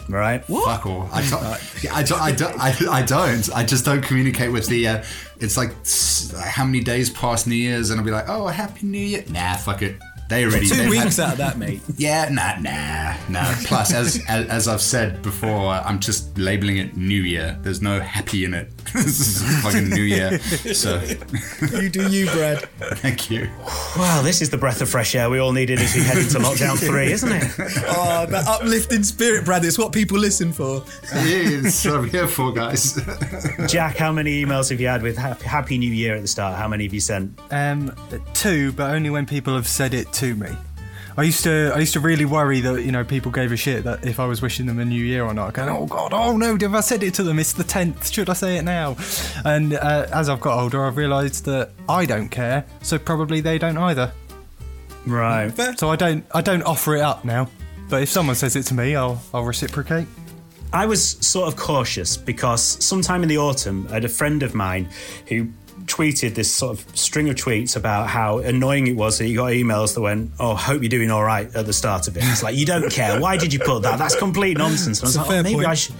Right. 0.09 0.43
Fuck 0.45 0.85
all. 0.85 1.09
I 1.11 1.27
don't, 1.29 1.43
I, 1.91 2.03
don't, 2.03 2.21
I, 2.21 2.31
don't, 2.31 2.59
I, 2.59 2.99
I 2.99 3.01
don't. 3.03 3.49
I 3.53 3.63
just 3.65 3.83
don't 3.83 4.01
communicate 4.01 4.51
with 4.51 4.67
the. 4.67 4.87
Uh, 4.87 5.03
it's 5.39 5.57
like 5.57 5.71
how 6.39 6.63
many 6.65 6.79
days 6.79 7.09
past 7.09 7.47
New 7.47 7.55
Year's, 7.55 7.89
and 7.89 7.99
I'll 7.99 8.05
be 8.05 8.11
like, 8.11 8.29
"Oh, 8.29 8.47
Happy 8.47 8.85
New 8.85 8.97
Year." 8.97 9.23
Nah, 9.29 9.55
fuck 9.57 9.81
it. 9.81 9.97
They 10.29 10.43
already. 10.45 10.67
2 10.67 10.75
they've 10.75 10.89
weeks 10.89 11.17
had- 11.17 11.25
out 11.25 11.31
of 11.33 11.37
that, 11.39 11.57
mate. 11.57 11.81
Yeah, 11.97 12.29
nah, 12.29 12.59
nah, 12.59 13.15
nah. 13.27 13.53
Plus, 13.65 13.91
as, 13.93 14.21
as 14.27 14.47
as 14.47 14.67
I've 14.67 14.81
said 14.81 15.21
before, 15.23 15.71
I'm 15.73 15.99
just 15.99 16.37
labeling 16.37 16.77
it 16.77 16.95
New 16.95 17.21
Year. 17.21 17.57
There's 17.63 17.81
no 17.81 17.99
happy 17.99 18.45
in 18.45 18.53
it. 18.53 18.69
this 18.93 19.19
is 19.41 19.61
fucking 19.63 19.89
New 19.89 20.03
Year. 20.03 20.37
So, 20.39 21.01
You 21.79 21.89
do 21.89 22.07
you, 22.11 22.25
Brad. 22.31 22.59
thank 22.97 23.31
you. 23.31 23.49
Well, 23.97 24.21
this 24.21 24.41
is 24.41 24.49
the 24.51 24.57
breath 24.57 24.81
of 24.81 24.89
fresh 24.89 25.15
air 25.15 25.29
we 25.29 25.39
all 25.39 25.51
needed 25.53 25.79
as 25.79 25.95
we 25.95 26.01
head 26.01 26.17
into 26.17 26.37
lockdown 26.39 26.77
three, 26.77 27.11
isn't 27.11 27.31
it? 27.31 27.43
Oh, 27.87 28.25
that 28.29 28.47
uplifting 28.47 29.03
spirit, 29.03 29.43
Brad. 29.45 29.65
It's 29.65 29.77
what 29.77 29.91
people 29.91 30.19
listen 30.19 30.51
for. 30.53 30.83
It's 31.13 31.83
what 31.85 31.95
I'm 31.95 32.09
here 32.09 32.27
for, 32.27 32.51
guys. 32.53 32.93
Jack, 33.67 33.97
how 33.97 34.11
many 34.11 34.43
emails 34.45 34.69
have 34.69 34.79
you 34.79 34.87
had 34.87 35.01
with 35.01 35.17
Happy, 35.17 35.45
Happy 35.45 35.77
New 35.77 35.91
Year 35.91 36.15
at 36.15 36.21
the 36.21 36.27
start? 36.27 36.57
How 36.57 36.67
many 36.67 36.83
have 36.83 36.93
you 36.93 36.99
sent? 37.01 37.39
Um, 37.49 37.93
two, 38.33 38.71
but 38.73 38.91
only 38.91 39.09
when 39.09 39.25
people 39.25 39.55
have 39.55 39.67
said 39.67 39.93
it 39.93 40.11
to 40.17 40.35
me. 40.35 40.49
I 41.19 41.23
used 41.23 41.43
to, 41.45 41.71
I 41.73 41.79
used 41.79 41.93
to 41.93 41.99
really 41.99 42.25
worry 42.25 42.59
that 42.61 42.83
you 42.83 42.91
know 42.91 43.03
people 43.03 43.31
gave 43.31 43.51
a 43.51 43.57
shit 43.57 43.83
that 43.85 44.05
if 44.05 44.19
I 44.19 44.27
was 44.27 44.39
wishing 44.39 44.67
them 44.67 44.77
a 44.77 44.85
new 44.85 45.03
year 45.03 45.23
or 45.25 45.33
not. 45.33 45.53
Going, 45.53 45.69
oh 45.69 45.87
god, 45.87 46.13
oh 46.13 46.37
no, 46.37 46.55
have 46.55 46.75
I 46.75 46.81
said 46.81 47.01
it 47.01 47.15
to 47.15 47.23
them? 47.23 47.39
It's 47.39 47.53
the 47.53 47.63
tenth. 47.63 48.11
Should 48.11 48.29
I 48.29 48.33
say 48.33 48.57
it 48.57 48.63
now? 48.63 48.95
And 49.43 49.73
uh, 49.73 50.07
as 50.13 50.29
I've 50.29 50.41
got 50.41 50.59
older, 50.59 50.85
I've 50.85 50.95
realised 50.95 51.45
that 51.45 51.71
I 51.89 52.05
don't 52.05 52.29
care, 52.29 52.65
so 52.83 52.99
probably 52.99 53.41
they 53.41 53.57
don't 53.57 53.79
either. 53.79 54.11
Right. 55.07 55.51
So 55.79 55.89
I 55.89 55.95
don't, 55.95 56.25
I 56.35 56.41
don't 56.41 56.63
offer 56.63 56.95
it 56.95 57.01
up 57.01 57.25
now. 57.25 57.49
But 57.89 58.03
if 58.03 58.09
someone 58.09 58.35
says 58.35 58.55
it 58.55 58.63
to 58.63 58.73
me, 58.75 58.95
I'll 58.95 59.19
I'll 59.33 59.43
reciprocate. 59.43 60.07
I 60.73 60.85
was 60.85 61.03
sort 61.25 61.47
of 61.47 61.55
cautious 61.55 62.17
because 62.17 62.61
sometime 62.61 63.23
in 63.23 63.29
the 63.29 63.37
autumn, 63.37 63.87
I 63.89 63.93
had 63.93 64.05
a 64.05 64.09
friend 64.09 64.43
of 64.43 64.53
mine 64.53 64.89
who 65.27 65.47
tweeted 65.87 66.35
this 66.35 66.53
sort 66.53 66.77
of 66.77 66.97
string 66.97 67.29
of 67.29 67.35
tweets 67.35 67.75
about 67.75 68.07
how 68.07 68.37
annoying 68.39 68.87
it 68.87 68.95
was 68.95 69.17
that 69.17 69.27
you 69.27 69.37
got 69.37 69.51
emails 69.53 69.95
that 69.95 70.01
went, 70.01 70.31
"Oh, 70.39 70.53
hope 70.53 70.81
you're 70.81 70.89
doing 70.89 71.09
all 71.09 71.23
right" 71.23 71.53
at 71.55 71.65
the 71.65 71.73
start 71.73 72.07
of 72.07 72.15
it. 72.17 72.23
It's 72.25 72.43
like 72.43 72.55
you 72.55 72.65
don't 72.65 72.91
care. 72.99 73.19
Why 73.19 73.37
did 73.37 73.51
you 73.53 73.59
put 73.59 73.83
that? 73.83 73.97
That's 73.97 74.15
complete 74.15 74.57
nonsense. 74.57 74.99
And 74.99 75.05
I 75.05 75.07
was 75.07 75.15
It's 75.15 75.27
like, 75.27 75.39
oh, 75.39 75.43
maybe 75.43 75.55
point. 75.55 75.67
I 75.67 75.73
should, 75.73 75.95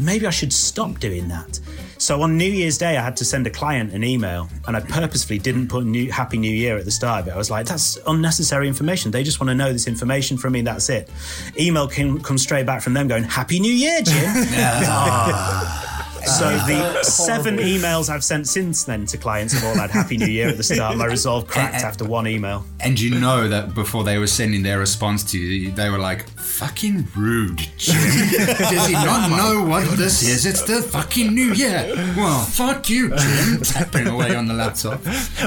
maybe 0.00 0.26
I 0.26 0.30
should 0.30 0.52
stop 0.52 0.98
doing 0.98 1.28
that. 1.28 1.60
So 2.00 2.22
on 2.22 2.36
New 2.36 2.44
Year's 2.50 2.78
Day, 2.78 2.96
I 2.96 3.02
had 3.02 3.16
to 3.16 3.24
send 3.24 3.46
a 3.48 3.50
client 3.50 3.92
an 3.92 4.04
email, 4.04 4.48
and 4.68 4.76
I 4.76 4.80
purposefully 4.80 5.38
didn't 5.40 5.68
put 5.68 5.84
new, 5.84 6.12
"Happy 6.12 6.38
New 6.38 6.52
Year" 6.54 6.76
at 6.76 6.84
the 6.84 6.92
start 6.92 7.22
of 7.22 7.28
it. 7.28 7.32
I 7.32 7.36
was 7.36 7.50
like, 7.50 7.66
"That's 7.66 7.98
unnecessary 8.06 8.68
information. 8.68 9.10
They 9.10 9.24
just 9.24 9.40
want 9.40 9.48
to 9.48 9.54
know 9.54 9.72
this 9.72 9.86
information 9.88 10.36
from 10.38 10.52
me. 10.52 10.62
That's 10.62 10.88
it." 10.90 11.08
Email 11.58 11.88
can 11.88 12.20
come 12.20 12.38
straight 12.38 12.66
back 12.66 12.82
from 12.82 12.94
them 12.94 13.08
going, 13.08 13.24
"Happy 13.24 13.58
New 13.60 13.72
Year, 13.72 14.00
Jim." 14.02 14.14
Ah. 14.90 15.97
So 16.28 16.50
the 16.50 17.02
seven 17.02 17.56
emails 17.72 18.10
I've 18.10 18.22
sent 18.22 18.46
since 18.46 18.84
then 18.84 19.06
to 19.06 19.16
clients 19.16 19.54
have 19.54 19.64
all 19.64 19.74
had 19.74 19.90
Happy 19.90 20.16
New 20.16 20.26
Year 20.26 20.48
at 20.48 20.56
the 20.56 20.62
start. 20.62 20.96
My 20.96 21.06
resolve 21.18 21.46
cracked 21.46 21.82
after 21.84 22.04
one 22.04 22.26
email. 22.26 22.64
And 22.80 23.00
you 23.00 23.18
know 23.18 23.48
that 23.48 23.74
before 23.74 24.04
they 24.04 24.18
were 24.18 24.26
sending 24.26 24.62
their 24.62 24.78
response 24.78 25.24
to 25.32 25.38
you, 25.38 25.70
they 25.72 25.90
were 25.90 25.98
like, 25.98 26.28
fucking 26.30 27.08
rude, 27.16 27.58
Jim. 27.76 27.96
Does 28.58 28.86
he 28.86 28.92
not 28.92 29.30
oh 29.30 29.36
know 29.36 29.68
what 29.68 29.84
this 29.96 30.22
is? 30.22 30.44
It's 30.44 30.62
the 30.62 30.82
fucking 30.82 31.34
new 31.34 31.52
year. 31.54 31.92
Well, 32.16 32.44
fuck 32.44 32.88
you, 32.88 33.16
Jim. 33.16 33.60
Tapping 33.62 34.06
away 34.06 34.34
on 34.34 34.46
the 34.46 34.54
laptop. 34.54 35.00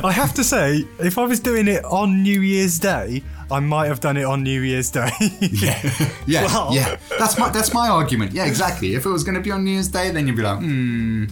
I 0.04 0.12
have 0.12 0.34
to 0.36 0.44
say, 0.44 0.86
if 1.00 1.18
I 1.18 1.26
was 1.26 1.40
doing 1.40 1.68
it 1.68 1.86
on 1.86 2.24
New 2.24 2.42
Year's 2.42 2.80
Day, 2.80 3.24
I 3.52 3.60
might 3.60 3.88
have 3.88 4.00
done 4.00 4.18
it 4.18 4.24
on 4.24 4.44
New 4.44 4.62
Year's 4.62 4.90
Day. 4.90 5.10
Yeah, 5.42 5.80
yeah, 6.26 6.46
Well- 6.46 6.74
yeah. 6.74 6.98
That's 7.20 7.38
my 7.38 7.50
that's 7.50 7.74
my 7.74 7.90
argument. 7.90 8.32
Yeah, 8.32 8.46
exactly. 8.46 8.96
If 8.96 9.06
it 9.06 9.10
was 9.10 9.24
going 9.24 9.36
to 9.36 9.42
be 9.42 9.52
on 9.52 9.64
New 9.64 9.72
Year's 9.72 9.88
Day, 9.90 10.12
then 10.12 10.28
you'd 10.28 10.36
be 10.38 10.42
like, 10.44 10.60
hmm. 10.60 11.26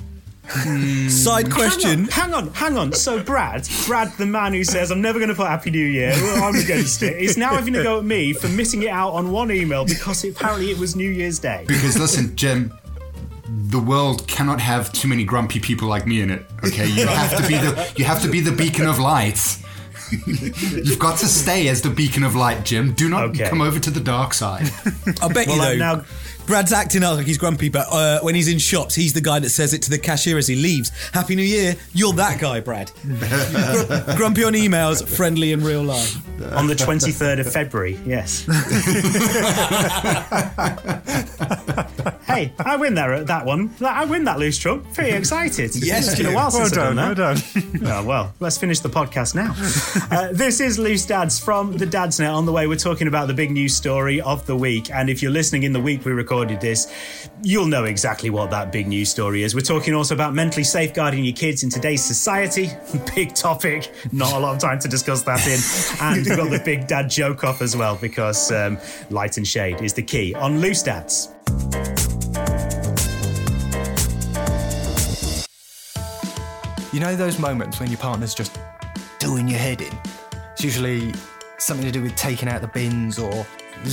Side 1.10 1.52
question. 1.52 2.06
Hang 2.08 2.34
on, 2.34 2.48
hang 2.48 2.48
on, 2.50 2.54
hang 2.54 2.78
on. 2.78 2.94
So 2.94 3.22
Brad, 3.22 3.68
Brad, 3.86 4.12
the 4.18 4.26
man 4.26 4.54
who 4.54 4.64
says 4.64 4.90
I'm 4.92 5.02
never 5.02 5.20
going 5.20 5.30
to 5.30 5.36
put 5.36 5.48
Happy 5.48 5.70
New 5.70 5.86
Year, 5.86 6.12
well, 6.16 6.44
I'm 6.44 6.56
against 6.56 7.04
it, 7.04 7.18
is 7.22 7.38
now 7.38 7.54
having 7.54 7.74
to 7.74 7.84
go 7.84 8.00
at 8.00 8.06
me 8.06 8.34
for 8.34 8.48
missing 8.50 8.82
it 8.84 8.90
out 8.90 9.12
on 9.12 9.32
one 9.32 9.52
email 9.52 9.86
because 9.86 10.24
apparently 10.24 10.72
it 10.72 10.78
was 10.80 10.96
New 10.96 11.10
Year's 11.10 11.38
Day. 11.38 11.66
Because 11.68 12.00
listen, 12.00 12.36
Jim, 12.36 12.74
the 13.48 13.80
world 13.80 14.28
cannot 14.28 14.60
have 14.60 14.92
too 14.92 15.08
many 15.08 15.24
grumpy 15.24 15.60
people 15.60 15.88
like 15.88 16.08
me 16.08 16.22
in 16.22 16.32
it. 16.32 16.44
Okay, 16.66 16.88
you 16.88 17.06
have 17.22 17.38
to 17.40 17.48
be 17.48 17.56
the 17.56 17.94
you 17.96 18.06
have 18.06 18.22
to 18.24 18.28
be 18.28 18.42
the 18.42 18.52
beacon 18.52 18.88
of 18.88 18.98
light. 18.98 19.38
You've 20.28 21.00
got 21.00 21.20
to 21.20 21.28
stay 21.28 21.68
as 21.68 21.82
the 21.82 21.90
beacon 21.90 22.24
of 22.24 22.36
light, 22.36 22.64
Jim. 22.66 22.94
Do 22.94 23.10
not 23.10 23.24
Okay. 23.30 23.50
come 23.50 23.62
over 23.62 23.80
to 23.80 23.92
the 23.92 24.00
dark 24.00 24.34
side. 24.34 24.64
I 25.22 25.28
bet 25.28 25.48
Well, 25.48 25.58
you 25.58 25.64
I'm 25.64 25.80
though. 25.80 25.96
now- 25.98 26.06
Brad's 26.48 26.74
acting 26.74 27.04
out 27.04 27.16
like 27.18 27.28
he's 27.28 27.38
grumpy, 27.38 27.70
but 27.70 27.86
uh, 27.92 28.22
when 28.22 28.34
he's 28.34 28.48
in 28.48 28.58
shops, 28.58 28.96
he's 28.96 29.14
the 29.14 29.22
guy 29.22 29.38
that 29.38 29.52
says 29.52 29.72
it 29.76 29.84
to 29.84 29.92
the 29.92 30.00
cashier 30.00 30.36
as 30.36 30.48
he 30.48 30.56
leaves. 30.56 30.90
Happy 31.14 31.36
New 31.36 31.44
Year! 31.44 31.76
You're 31.94 32.14
that 32.14 32.40
guy, 32.40 32.60
Brad. 32.60 32.92
Gr- 33.04 34.18
grumpy 34.18 34.44
on 34.44 34.54
emails, 34.54 35.08
friendly 35.08 35.52
in 35.52 35.64
real 35.64 35.84
life. 35.84 36.16
On 36.54 36.66
the 36.66 36.74
23rd 36.74 37.42
of 37.42 37.54
February, 37.54 38.00
yes. 38.04 38.48
hey, 42.40 42.54
I 42.60 42.76
win 42.76 42.96
that 42.96 43.28
that 43.28 43.46
one. 43.46 43.74
I 43.82 44.06
win 44.06 44.24
that 44.26 44.40
loose 44.40 44.58
trump. 44.58 44.94
Pretty 44.94 45.12
excited. 45.12 45.72
Yes, 45.90 46.08
it's 46.10 46.18
been 46.18 46.28
a 46.28 46.36
while 46.36 46.52
well 46.52 46.68
since 46.68 46.78
I've 46.78 46.96
done, 46.96 47.16
done 47.16 47.18
well 47.18 47.34
done. 47.34 47.44
Oh, 48.04 48.06
well, 48.06 48.34
let's 48.40 48.58
finish 48.58 48.80
the 48.80 48.90
podcast 48.90 49.34
now. 49.36 49.56
Uh, 50.12 50.30
this 50.32 50.60
is 50.60 50.80
Loose 50.80 51.06
Dads 51.06 51.40
from 51.40 51.78
the 51.78 51.86
Dads 51.86 52.20
Net. 52.20 52.32
On 52.32 52.46
the 52.46 52.52
way, 52.52 52.68
we're 52.68 52.76
talking 52.76 53.08
about 53.08 53.28
the 53.28 53.34
big 53.34 53.52
news 53.52 53.76
story 53.76 54.22
of 54.22 54.46
the 54.46 54.56
week. 54.56 54.90
And 54.92 55.10
if 55.10 55.22
you're 55.22 55.32
listening 55.32 55.64
in 55.64 55.74
the 55.74 55.80
week 55.80 56.04
we 56.04 56.12
recorded 56.12 56.60
this, 56.62 56.92
you'll 57.44 57.68
know 57.68 57.86
exactly 57.86 58.30
what 58.30 58.50
that 58.52 58.72
big 58.72 58.88
news 58.88 59.10
story 59.10 59.44
is. 59.44 59.54
We're 59.54 59.62
talking 59.62 59.94
also 59.94 60.16
about 60.16 60.34
mentally 60.34 60.64
safeguarding 60.64 61.24
your 61.24 61.36
kids 61.36 61.64
in 61.64 61.70
today's 61.70 62.04
society. 62.04 62.72
big 63.16 63.36
topic. 63.36 63.92
Not 64.12 64.34
a 64.34 64.40
lot 64.40 64.56
of 64.56 64.62
time 64.62 64.80
to 64.80 64.88
discuss 64.88 65.22
that 65.24 65.46
in. 65.48 65.60
And 66.02 66.26
we've 66.26 66.38
got 66.38 66.50
the 66.50 66.64
big 66.64 66.88
dad 66.88 67.10
joke 67.10 67.44
off 67.44 67.62
as 67.62 67.76
well 67.76 67.96
because 67.96 68.52
um, 68.52 68.78
light 69.10 69.38
and 69.38 69.48
shade 69.48 69.82
is 69.82 69.94
the 69.94 70.04
key 70.04 70.34
on 70.34 70.60
Loose 70.60 70.82
Dads. 70.84 71.30
You 76.92 77.00
know 77.00 77.16
those 77.16 77.38
moments 77.38 77.80
when 77.80 77.90
your 77.92 78.00
partner's 78.00 78.34
just 78.34 78.60
doing 79.20 79.48
your 79.48 79.60
head 79.60 79.82
in? 79.82 79.96
It's 80.54 80.64
usually 80.64 81.14
something 81.60 81.86
to 81.86 81.92
do 81.92 82.02
with 82.02 82.16
taking 82.16 82.50
out 82.50 82.62
the 82.62 82.68
bins 82.68 83.20
or 83.20 83.46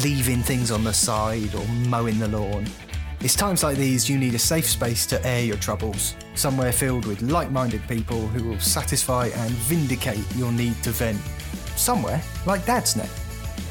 leaving 0.02 0.40
things 0.40 0.70
on 0.70 0.82
the 0.82 0.94
side 0.94 1.54
or 1.54 1.66
mowing 1.88 2.18
the 2.18 2.28
lawn. 2.28 2.66
It's 3.20 3.34
times 3.34 3.62
like 3.62 3.76
these 3.76 4.08
you 4.08 4.16
need 4.16 4.34
a 4.34 4.38
safe 4.38 4.64
space 4.64 5.04
to 5.08 5.26
air 5.26 5.42
your 5.42 5.58
troubles, 5.58 6.16
somewhere 6.36 6.72
filled 6.72 7.04
with 7.04 7.20
like 7.20 7.50
minded 7.50 7.86
people 7.86 8.28
who 8.28 8.48
will 8.48 8.60
satisfy 8.60 9.26
and 9.26 9.50
vindicate 9.50 10.24
your 10.34 10.50
need 10.50 10.82
to 10.82 10.90
vent. 10.90 11.20
Somewhere 11.76 12.22
like 12.46 12.62
Dadsnet. 12.62 13.10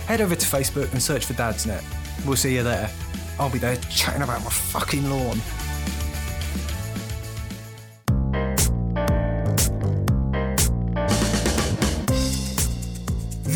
Head 0.06 0.22
over 0.22 0.36
to 0.36 0.46
Facebook 0.46 0.92
and 0.92 1.02
search 1.02 1.26
for 1.26 1.34
Dadsnet. 1.34 1.84
We'll 2.28 2.36
see 2.36 2.54
you 2.54 2.62
there. 2.62 2.92
I'll 3.40 3.50
be 3.50 3.58
there 3.58 3.78
chatting 3.90 4.22
about 4.22 4.44
my 4.44 4.52
fucking 4.52 5.10
lawn. 5.10 5.42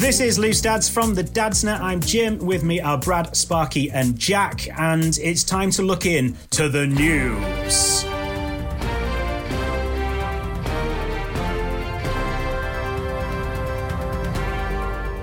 This 0.09 0.21
is 0.21 0.39
Loose 0.39 0.59
Dads 0.59 0.89
from 0.89 1.13
the 1.13 1.23
Dadsnet. 1.23 1.79
I'm 1.81 2.01
Jim. 2.01 2.39
With 2.39 2.63
me 2.63 2.81
are 2.81 2.97
Brad, 2.97 3.37
Sparky, 3.37 3.91
and 3.91 4.17
Jack, 4.17 4.67
and 4.79 5.15
it's 5.19 5.43
time 5.43 5.69
to 5.69 5.83
look 5.83 6.07
in 6.07 6.35
to 6.49 6.67
the 6.67 6.87
news. 6.87 8.03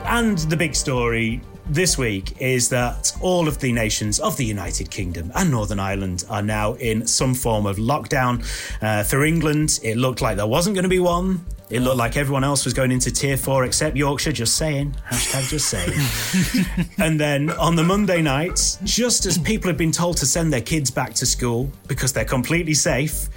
And 0.07 0.38
the 0.38 0.57
big 0.57 0.76
story 0.76 1.40
this 1.69 1.99
week 1.99 2.40
is 2.40 2.69
that 2.69 3.12
all 3.21 3.49
of 3.49 3.59
the 3.59 3.73
nations 3.73 4.21
of 4.21 4.37
the 4.37 4.45
United 4.45 4.93
Kingdom 4.93 5.33
and 5.35 5.50
Northern 5.50 5.81
Ireland 5.81 6.25
are 6.31 6.43
now 6.43 6.75
in 6.75 7.09
some 7.09 7.35
form 7.35 7.66
of 7.66 7.78
lockdown. 7.78 8.45
Uh, 8.81 9.02
for 9.02 9.25
England, 9.25 9.81
it 9.83 9.97
looked 9.97 10.21
like 10.21 10.37
there 10.37 10.47
wasn't 10.47 10.76
going 10.76 10.85
to 10.85 10.88
be 10.88 11.00
one. 11.00 11.45
It 11.69 11.81
looked 11.81 11.97
like 11.97 12.17
everyone 12.17 12.45
else 12.45 12.65
was 12.65 12.75
going 12.75 12.93
into 12.93 13.11
tier 13.11 13.37
four 13.37 13.65
except 13.65 13.97
Yorkshire, 13.97 14.33
just 14.33 14.57
saying. 14.57 14.95
Hashtag 15.11 15.49
just 15.49 15.69
saying. 15.69 16.89
and 16.99 17.19
then 17.19 17.51
on 17.51 17.75
the 17.75 17.83
Monday 17.83 18.23
night, 18.23 18.79
just 18.85 19.27
as 19.27 19.37
people 19.37 19.69
had 19.69 19.77
been 19.77 19.91
told 19.91 20.17
to 20.19 20.27
send 20.27 20.53
their 20.53 20.61
kids 20.61 20.93
back 20.93 21.13
to 21.15 21.27
school 21.27 21.71
because 21.89 22.13
they're 22.13 22.25
completely 22.25 22.75
safe, 22.75 23.29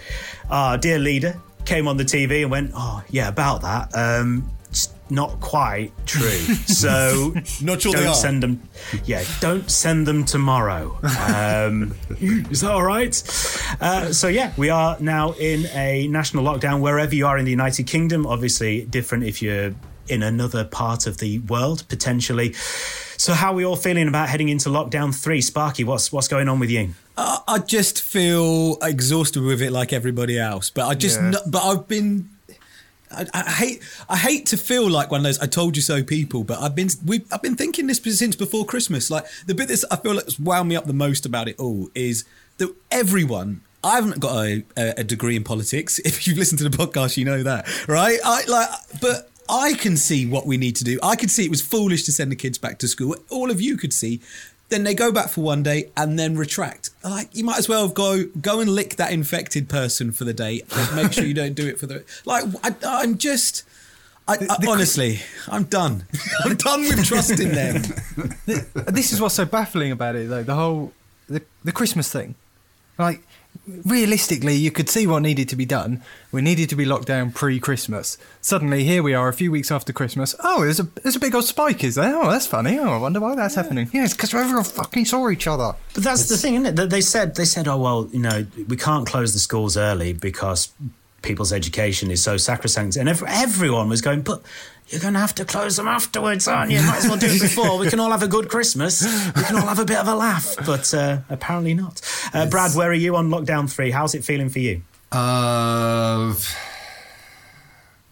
our 0.52 0.78
dear 0.78 1.00
leader 1.00 1.40
came 1.66 1.88
on 1.88 1.98
the 1.98 2.04
TV 2.04 2.44
and 2.44 2.52
went, 2.52 2.72
Oh, 2.76 3.04
yeah, 3.10 3.30
about 3.30 3.62
that. 3.64 3.96
Um, 3.96 4.48
not 5.10 5.40
quite 5.40 5.92
true. 6.06 6.30
So 6.68 7.34
Not 7.62 7.82
sure 7.82 7.94
don't 7.94 8.02
they 8.04 8.08
are. 8.08 8.14
send 8.14 8.44
them. 8.44 8.62
Yeah, 9.06 9.24
don't 9.42 9.70
send 9.70 10.08
them 10.08 10.24
tomorrow. 10.26 10.98
Um, 11.04 11.94
is 12.20 12.62
that 12.62 12.72
all 12.72 12.84
right? 12.84 13.14
Uh, 13.82 14.14
so 14.14 14.28
yeah, 14.28 14.54
we 14.58 14.70
are 14.70 14.98
now 15.00 15.34
in 15.34 15.66
a 15.74 16.08
national 16.08 16.44
lockdown 16.44 16.82
wherever 16.82 17.14
you 17.16 17.26
are 17.28 17.38
in 17.38 17.46
the 17.46 17.52
United 17.52 17.88
Kingdom. 17.88 18.26
Obviously, 18.26 18.86
different 18.86 19.24
if 19.26 19.42
you're 19.42 19.74
in 20.08 20.24
another 20.24 20.64
part 20.64 21.06
of 21.08 21.18
the 21.20 21.40
world 21.40 21.84
potentially. 21.88 22.54
So 23.18 23.34
how 23.34 23.52
are 23.52 23.56
we 23.56 23.66
all 23.66 23.76
feeling 23.76 24.08
about 24.08 24.30
heading 24.30 24.48
into 24.50 24.70
lockdown 24.70 25.14
three? 25.14 25.42
Sparky, 25.42 25.84
what's 25.84 26.12
what's 26.12 26.28
going 26.30 26.48
on 26.48 26.60
with 26.60 26.70
you? 26.70 26.94
I, 27.18 27.40
I 27.48 27.58
just 27.60 28.02
feel 28.02 28.78
exhausted 28.82 29.44
with 29.44 29.62
it, 29.62 29.72
like 29.72 29.92
everybody 29.92 30.40
else. 30.40 30.70
But 30.70 30.88
I 30.88 30.96
just, 30.96 31.18
Yeah. 31.20 31.32
kn- 31.32 31.44
but 31.52 31.64
I've 31.64 31.88
been. 31.88 32.30
I, 33.12 33.50
hate. 33.50 33.82
I 34.08 34.18
hate 34.18 34.46
to 34.48 34.58
feel 34.58 34.90
like 34.90 35.12
one 35.12 35.22
of 35.22 35.24
those 35.24 35.40
"I 35.40 35.48
told 35.48 35.76
you 35.76 35.82
so" 35.82 36.04
people, 36.04 36.44
but 36.44 36.60
I've 36.60 36.76
been. 36.76 36.90
We. 37.06 37.24
I've 37.32 37.42
been 37.42 37.56
thinking 37.56 37.88
this 37.88 38.00
since 38.18 38.36
before 38.36 38.66
Christmas. 38.66 39.10
Like 39.10 39.26
the 39.46 39.56
bit 39.56 39.68
that's 39.68 39.86
I 39.92 39.96
feel 39.96 40.14
like 40.14 40.26
that's 40.26 40.40
wound 40.40 40.70
me 40.70 40.76
up 40.76 40.86
the 40.86 40.94
most 40.94 41.26
about 41.26 41.48
it 41.48 41.60
all 41.60 41.90
is 41.96 42.26
that 42.58 42.74
everyone. 42.92 43.62
I 43.82 43.96
haven't 43.96 44.20
got 44.20 44.46
a, 44.46 44.66
a, 44.76 44.94
a 44.98 45.04
degree 45.06 45.38
in 45.38 45.46
politics. 45.46 46.00
If 46.06 46.28
you've 46.28 46.38
listened 46.38 46.60
to 46.60 46.68
the 46.68 46.78
podcast, 46.78 47.16
you 47.16 47.24
know 47.24 47.44
that, 47.44 47.88
right? 47.88 48.20
I 48.26 48.44
like, 48.46 48.70
but 49.00 49.30
I 49.50 49.74
can 49.74 49.96
see 49.96 50.26
what 50.26 50.46
we 50.46 50.58
need 50.58 50.76
to 50.78 50.84
do. 50.84 51.00
I 51.02 51.16
could 51.16 51.32
see 51.32 51.46
it 51.46 51.50
was 51.50 51.62
foolish 51.62 52.04
to 52.04 52.12
send 52.12 52.32
the 52.32 52.36
kids 52.36 52.58
back 52.58 52.78
to 52.80 52.88
school. 52.88 53.16
All 53.30 53.50
of 53.50 53.62
you 53.62 53.78
could 53.78 53.94
see. 53.94 54.20
Then 54.68 54.84
they 54.84 54.94
go 54.94 55.12
back 55.12 55.30
for 55.30 55.42
one 55.42 55.64
day 55.64 55.90
and 55.98 56.20
then 56.20 56.36
retract. 56.38 56.89
Like 57.04 57.36
you 57.36 57.44
might 57.44 57.58
as 57.58 57.70
well 57.70 57.88
go 57.88 58.26
go 58.42 58.60
and 58.60 58.70
lick 58.70 58.98
that 58.98 59.12
infected 59.12 59.70
person 59.70 60.12
for 60.12 60.26
the 60.26 60.34
day. 60.34 60.62
And 60.72 60.96
make 60.96 61.14
sure 61.14 61.26
you 61.26 61.34
don't 61.34 61.56
do 61.56 61.68
it 61.68 61.80
for 61.80 61.88
the 61.88 62.04
like. 62.26 62.46
I, 62.64 62.76
I'm 62.84 63.18
just. 63.18 63.64
I, 64.28 64.38
I, 64.48 64.58
honestly, 64.68 65.22
I'm 65.48 65.64
done. 65.64 66.06
I'm 66.46 66.56
done 66.56 66.82
with 66.82 67.04
trusting 67.04 67.50
them. 67.50 67.82
this 68.46 69.12
is 69.12 69.20
what's 69.20 69.36
so 69.36 69.46
baffling 69.46 69.92
about 69.92 70.16
it 70.16 70.30
though 70.30 70.44
the 70.44 70.56
whole 70.56 70.94
the, 71.28 71.42
the 71.64 71.72
christmas 71.72 72.12
thing 72.12 72.36
like 72.98 73.22
realistically, 73.86 74.56
you 74.56 74.72
could 74.72 74.90
see 74.90 75.06
what 75.06 75.22
needed 75.22 75.50
to 75.50 75.56
be 75.56 75.66
done. 75.66 76.02
We 76.32 76.42
needed 76.42 76.70
to 76.70 76.76
be 76.76 76.86
locked 76.86 77.08
down 77.08 77.32
pre-Christmas. 77.32 78.18
Suddenly, 78.42 78.84
here 78.84 79.04
we 79.04 79.14
are, 79.14 79.28
a 79.28 79.34
few 79.34 79.52
weeks 79.52 79.72
after 79.72 79.94
Christmas. 79.94 80.36
Oh, 80.44 80.64
there's 80.64 80.80
a 80.80 80.84
there's 80.84 81.16
a 81.16 81.20
big 81.20 81.36
old 81.36 81.46
spike, 81.46 81.84
is 81.84 81.96
there? 81.96 82.16
Oh, 82.16 82.30
that's 82.30 82.48
funny. 82.48 82.80
Oh, 82.80 82.90
I 82.94 82.98
wonder 82.98 83.20
why 83.20 83.36
that's 83.36 83.56
happening. 83.56 83.90
Yeah, 83.94 84.06
it's 84.06 84.14
because 84.14 84.34
everyone 84.34 84.64
fucking 84.64 85.06
saw 85.06 85.30
each 85.30 85.48
other. 85.48 85.76
But 85.94 86.04
that's 86.04 86.28
the 86.30 86.38
thing, 86.38 86.56
isn't 86.56 86.66
it? 86.66 86.76
That 86.76 86.90
they 86.90 87.02
said 87.02 87.36
they 87.36 87.46
said, 87.46 87.68
oh 87.68 87.78
well, 87.78 88.10
you 88.12 88.20
know, 88.20 88.46
we 88.68 88.78
can't 88.78 89.08
close 89.08 89.34
the 89.34 89.40
schools 89.40 89.78
early 89.78 90.14
because 90.14 90.70
people's 91.22 91.52
education 91.54 92.12
is 92.12 92.24
so 92.24 92.38
sacrosanct, 92.38 92.96
and 92.96 93.10
ev- 93.10 93.24
everyone 93.28 93.90
was 93.90 94.02
going, 94.02 94.22
but. 94.22 94.42
You're 94.90 95.02
going 95.02 95.14
to 95.14 95.20
have 95.20 95.36
to 95.36 95.46
close 95.46 95.78
them 95.78 95.88
afterwards, 95.88 96.48
aren't 96.48 96.72
you? 96.72 96.82
Might 96.82 96.98
as 96.98 97.08
well 97.08 97.18
do 97.18 97.28
it 97.28 97.40
before. 97.42 97.78
We 97.78 97.90
can 97.90 98.00
all 98.00 98.10
have 98.10 98.24
a 98.24 98.28
good 98.28 98.50
Christmas. 98.50 99.04
We 99.36 99.44
can 99.44 99.56
all 99.58 99.68
have 99.68 99.78
a 99.80 99.86
bit 99.86 99.98
of 99.98 100.08
a 100.08 100.16
laugh, 100.16 100.56
but 100.66 100.92
uh, 100.94 101.20
apparently 101.30 101.76
not. 101.76 102.02
Uh, 102.34 102.48
Brad, 102.48 102.76
where 102.76 102.90
are 102.90 102.94
you 102.96 103.16
on 103.16 103.30
lockdown 103.30 103.72
three? 103.72 103.92
How's 103.92 104.16
it 104.16 104.24
feeling 104.24 104.50
for 104.50 104.60
you? 104.60 104.82
Uh, 105.12 106.34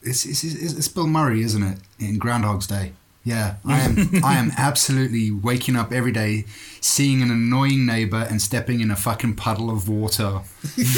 it's, 0.03 0.25
it's, 0.25 0.43
it's, 0.43 0.74
it's 0.74 0.88
Bill 0.88 1.07
Murray, 1.07 1.41
isn't 1.41 1.63
it? 1.63 1.79
In 2.00 2.19
Groundhog's 2.19 2.67
Day. 2.67 2.93
Yeah, 3.24 3.55
I 3.65 3.79
am. 3.81 4.10
I 4.24 4.38
am 4.38 4.51
absolutely 4.55 5.31
waking 5.31 5.75
up 5.75 5.91
every 5.91 6.13
day, 6.13 6.46
seeing 6.79 7.22
an 7.22 7.29
annoying 7.29 7.86
neighbor 7.86 8.25
and 8.29 8.41
stepping 8.41 8.79
in 8.79 8.89
a 8.89 8.96
fucking 8.96 9.36
puddle 9.36 9.69
of 9.69 9.89
water. 9.89 10.41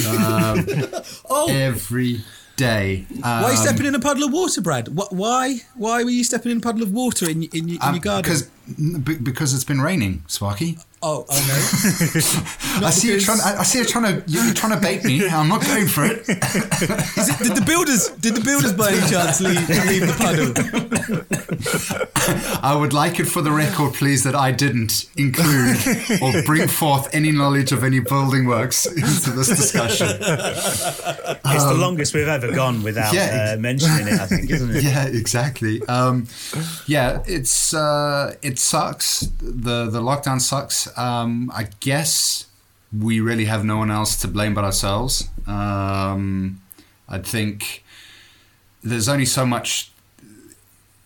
Um, 0.08 0.66
Oh, 1.32 1.48
every 1.50 2.22
day. 2.60 3.06
why 3.22 3.30
are 3.30 3.52
you 3.54 3.58
Um, 3.60 3.66
stepping 3.66 3.86
in 3.86 3.96
a 3.96 4.00
puddle 4.00 4.24
of 4.28 4.32
water, 4.34 4.62
Brad? 4.62 4.86
Why? 5.24 5.62
Why 5.76 6.04
were 6.04 6.10
you 6.20 6.24
stepping 6.24 6.52
in 6.52 6.58
a 6.58 6.62
puddle 6.62 6.84
of 6.84 6.92
water 6.92 7.26
in, 7.30 7.44
in, 7.44 7.70
in 7.70 7.78
um, 7.82 7.96
your 7.96 8.02
garden? 8.02 8.22
Because 8.24 8.44
be- 8.44 8.50
because 9.24 9.54
it's 9.54 9.64
been 9.64 9.82
raining, 9.82 10.24
Sparky. 10.28 10.78
oh, 11.02 11.26
oh 11.30 11.34
no. 12.82 12.88
I 12.88 12.90
see 12.92 13.08
you 13.10 13.14
because- 13.18 13.26
trying. 13.26 13.42
I, 13.42 13.60
I 13.60 13.64
see 13.64 13.80
you 13.80 13.86
trying 13.86 14.06
to. 14.22 14.24
You're 14.28 14.54
trying 14.54 14.74
to 14.74 14.80
bait 14.82 15.04
me. 15.04 15.28
I'm 15.28 15.48
not 15.48 15.62
going 15.66 15.88
for 15.88 16.06
it. 16.06 16.20
Is 16.28 17.30
it, 17.30 17.40
did 17.44 17.56
the 17.56 17.64
builders? 17.66 18.10
Did 18.20 18.36
the 18.36 18.42
builders 18.42 18.74
by 18.74 18.92
any 18.92 19.08
chance 19.10 19.40
leave, 19.42 19.68
leave 19.88 20.08
the 20.08 20.16
puddle? 20.18 20.54
I 22.62 22.76
would 22.76 22.94
like 22.94 23.20
it 23.20 23.26
for 23.26 23.42
the 23.42 23.52
record, 23.52 23.94
please, 23.94 24.24
that 24.24 24.36
I 24.36 24.52
didn't 24.52 25.06
include 25.18 25.78
or 26.22 26.42
bring 26.44 26.68
forth 26.68 27.10
any 27.14 27.32
knowledge 27.32 27.72
of 27.72 27.84
any 27.84 28.00
building 28.00 28.46
works 28.46 28.86
into 28.86 29.32
this 29.32 29.48
discussion. 29.48 30.08
It's 30.20 31.66
the 31.66 31.76
longest 31.78 32.14
we've 32.14 32.28
ever 32.28 32.52
gone 32.52 32.84
without 32.84 33.10
Um, 33.10 33.16
yeah. 33.16 33.54
uh, 33.56 33.60
mentioning 33.60 34.08
it, 34.08 34.20
I 34.20 34.26
think, 34.28 34.50
isn't 34.50 34.76
it? 34.76 34.84
Yeah, 34.90 35.06
exactly. 35.08 35.82
Um, 35.88 36.28
yeah, 36.88 37.22
it's 37.28 37.74
uh, 37.74 38.36
sucks. 38.60 39.22
the 39.42 39.90
The 39.90 40.02
lockdown 40.02 40.42
sucks. 40.42 40.96
Um, 40.98 41.52
I 41.56 41.68
guess 41.80 42.48
we 42.98 43.20
really 43.20 43.46
have 43.46 43.64
no 43.64 43.78
one 43.78 43.92
else 43.92 44.16
to 44.22 44.28
blame 44.28 44.54
but 44.54 44.64
ourselves. 44.64 45.30
Um, 45.48 46.62
I 47.08 47.20
think 47.20 47.84
there's 48.84 49.10
only 49.10 49.26
so 49.26 49.46
much 49.46 49.92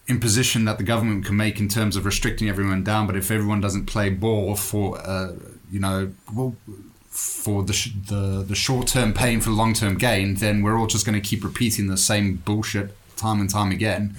imposition 0.08 0.66
that 0.66 0.78
the 0.78 0.84
government 0.84 1.26
can 1.26 1.38
make 1.38 1.60
in 1.60 1.68
terms 1.70 1.96
of 1.96 2.06
restricting 2.06 2.50
everyone 2.50 2.84
down. 2.84 3.08
But 3.08 3.16
if 3.16 3.32
everyone 3.32 3.62
doesn't 3.62 3.86
play 3.86 4.10
ball 4.10 4.56
for, 4.56 5.00
uh, 5.00 5.34
you 5.72 5.80
know, 5.80 6.14
well, 6.34 6.56
for 7.10 7.64
the 7.64 7.74
sh- 7.74 7.92
the 8.08 8.44
the 8.48 8.56
short 8.56 8.88
term 8.88 9.14
pain 9.14 9.40
for 9.40 9.50
the 9.50 9.56
long 9.56 9.74
term 9.74 9.98
gain, 9.98 10.36
then 10.36 10.62
we're 10.64 10.78
all 10.78 10.88
just 10.88 11.06
going 11.06 11.20
to 11.20 11.28
keep 11.28 11.44
repeating 11.44 11.88
the 11.88 11.98
same 11.98 12.36
bullshit 12.46 12.96
time 13.16 13.40
and 13.40 13.50
time 13.50 13.72
again. 13.72 14.16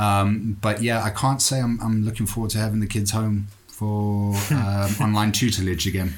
Um, 0.00 0.56
but 0.60 0.82
yeah, 0.82 1.02
I 1.04 1.10
can't 1.10 1.42
say 1.42 1.60
I'm 1.60 1.80
I'm 1.82 2.04
looking 2.04 2.26
forward 2.26 2.50
to 2.52 2.58
having 2.58 2.80
the 2.80 2.86
kids 2.86 3.10
home 3.10 3.48
for 3.68 4.34
um, 4.50 4.90
online 5.00 5.32
tutelage 5.32 5.86
again. 5.86 6.14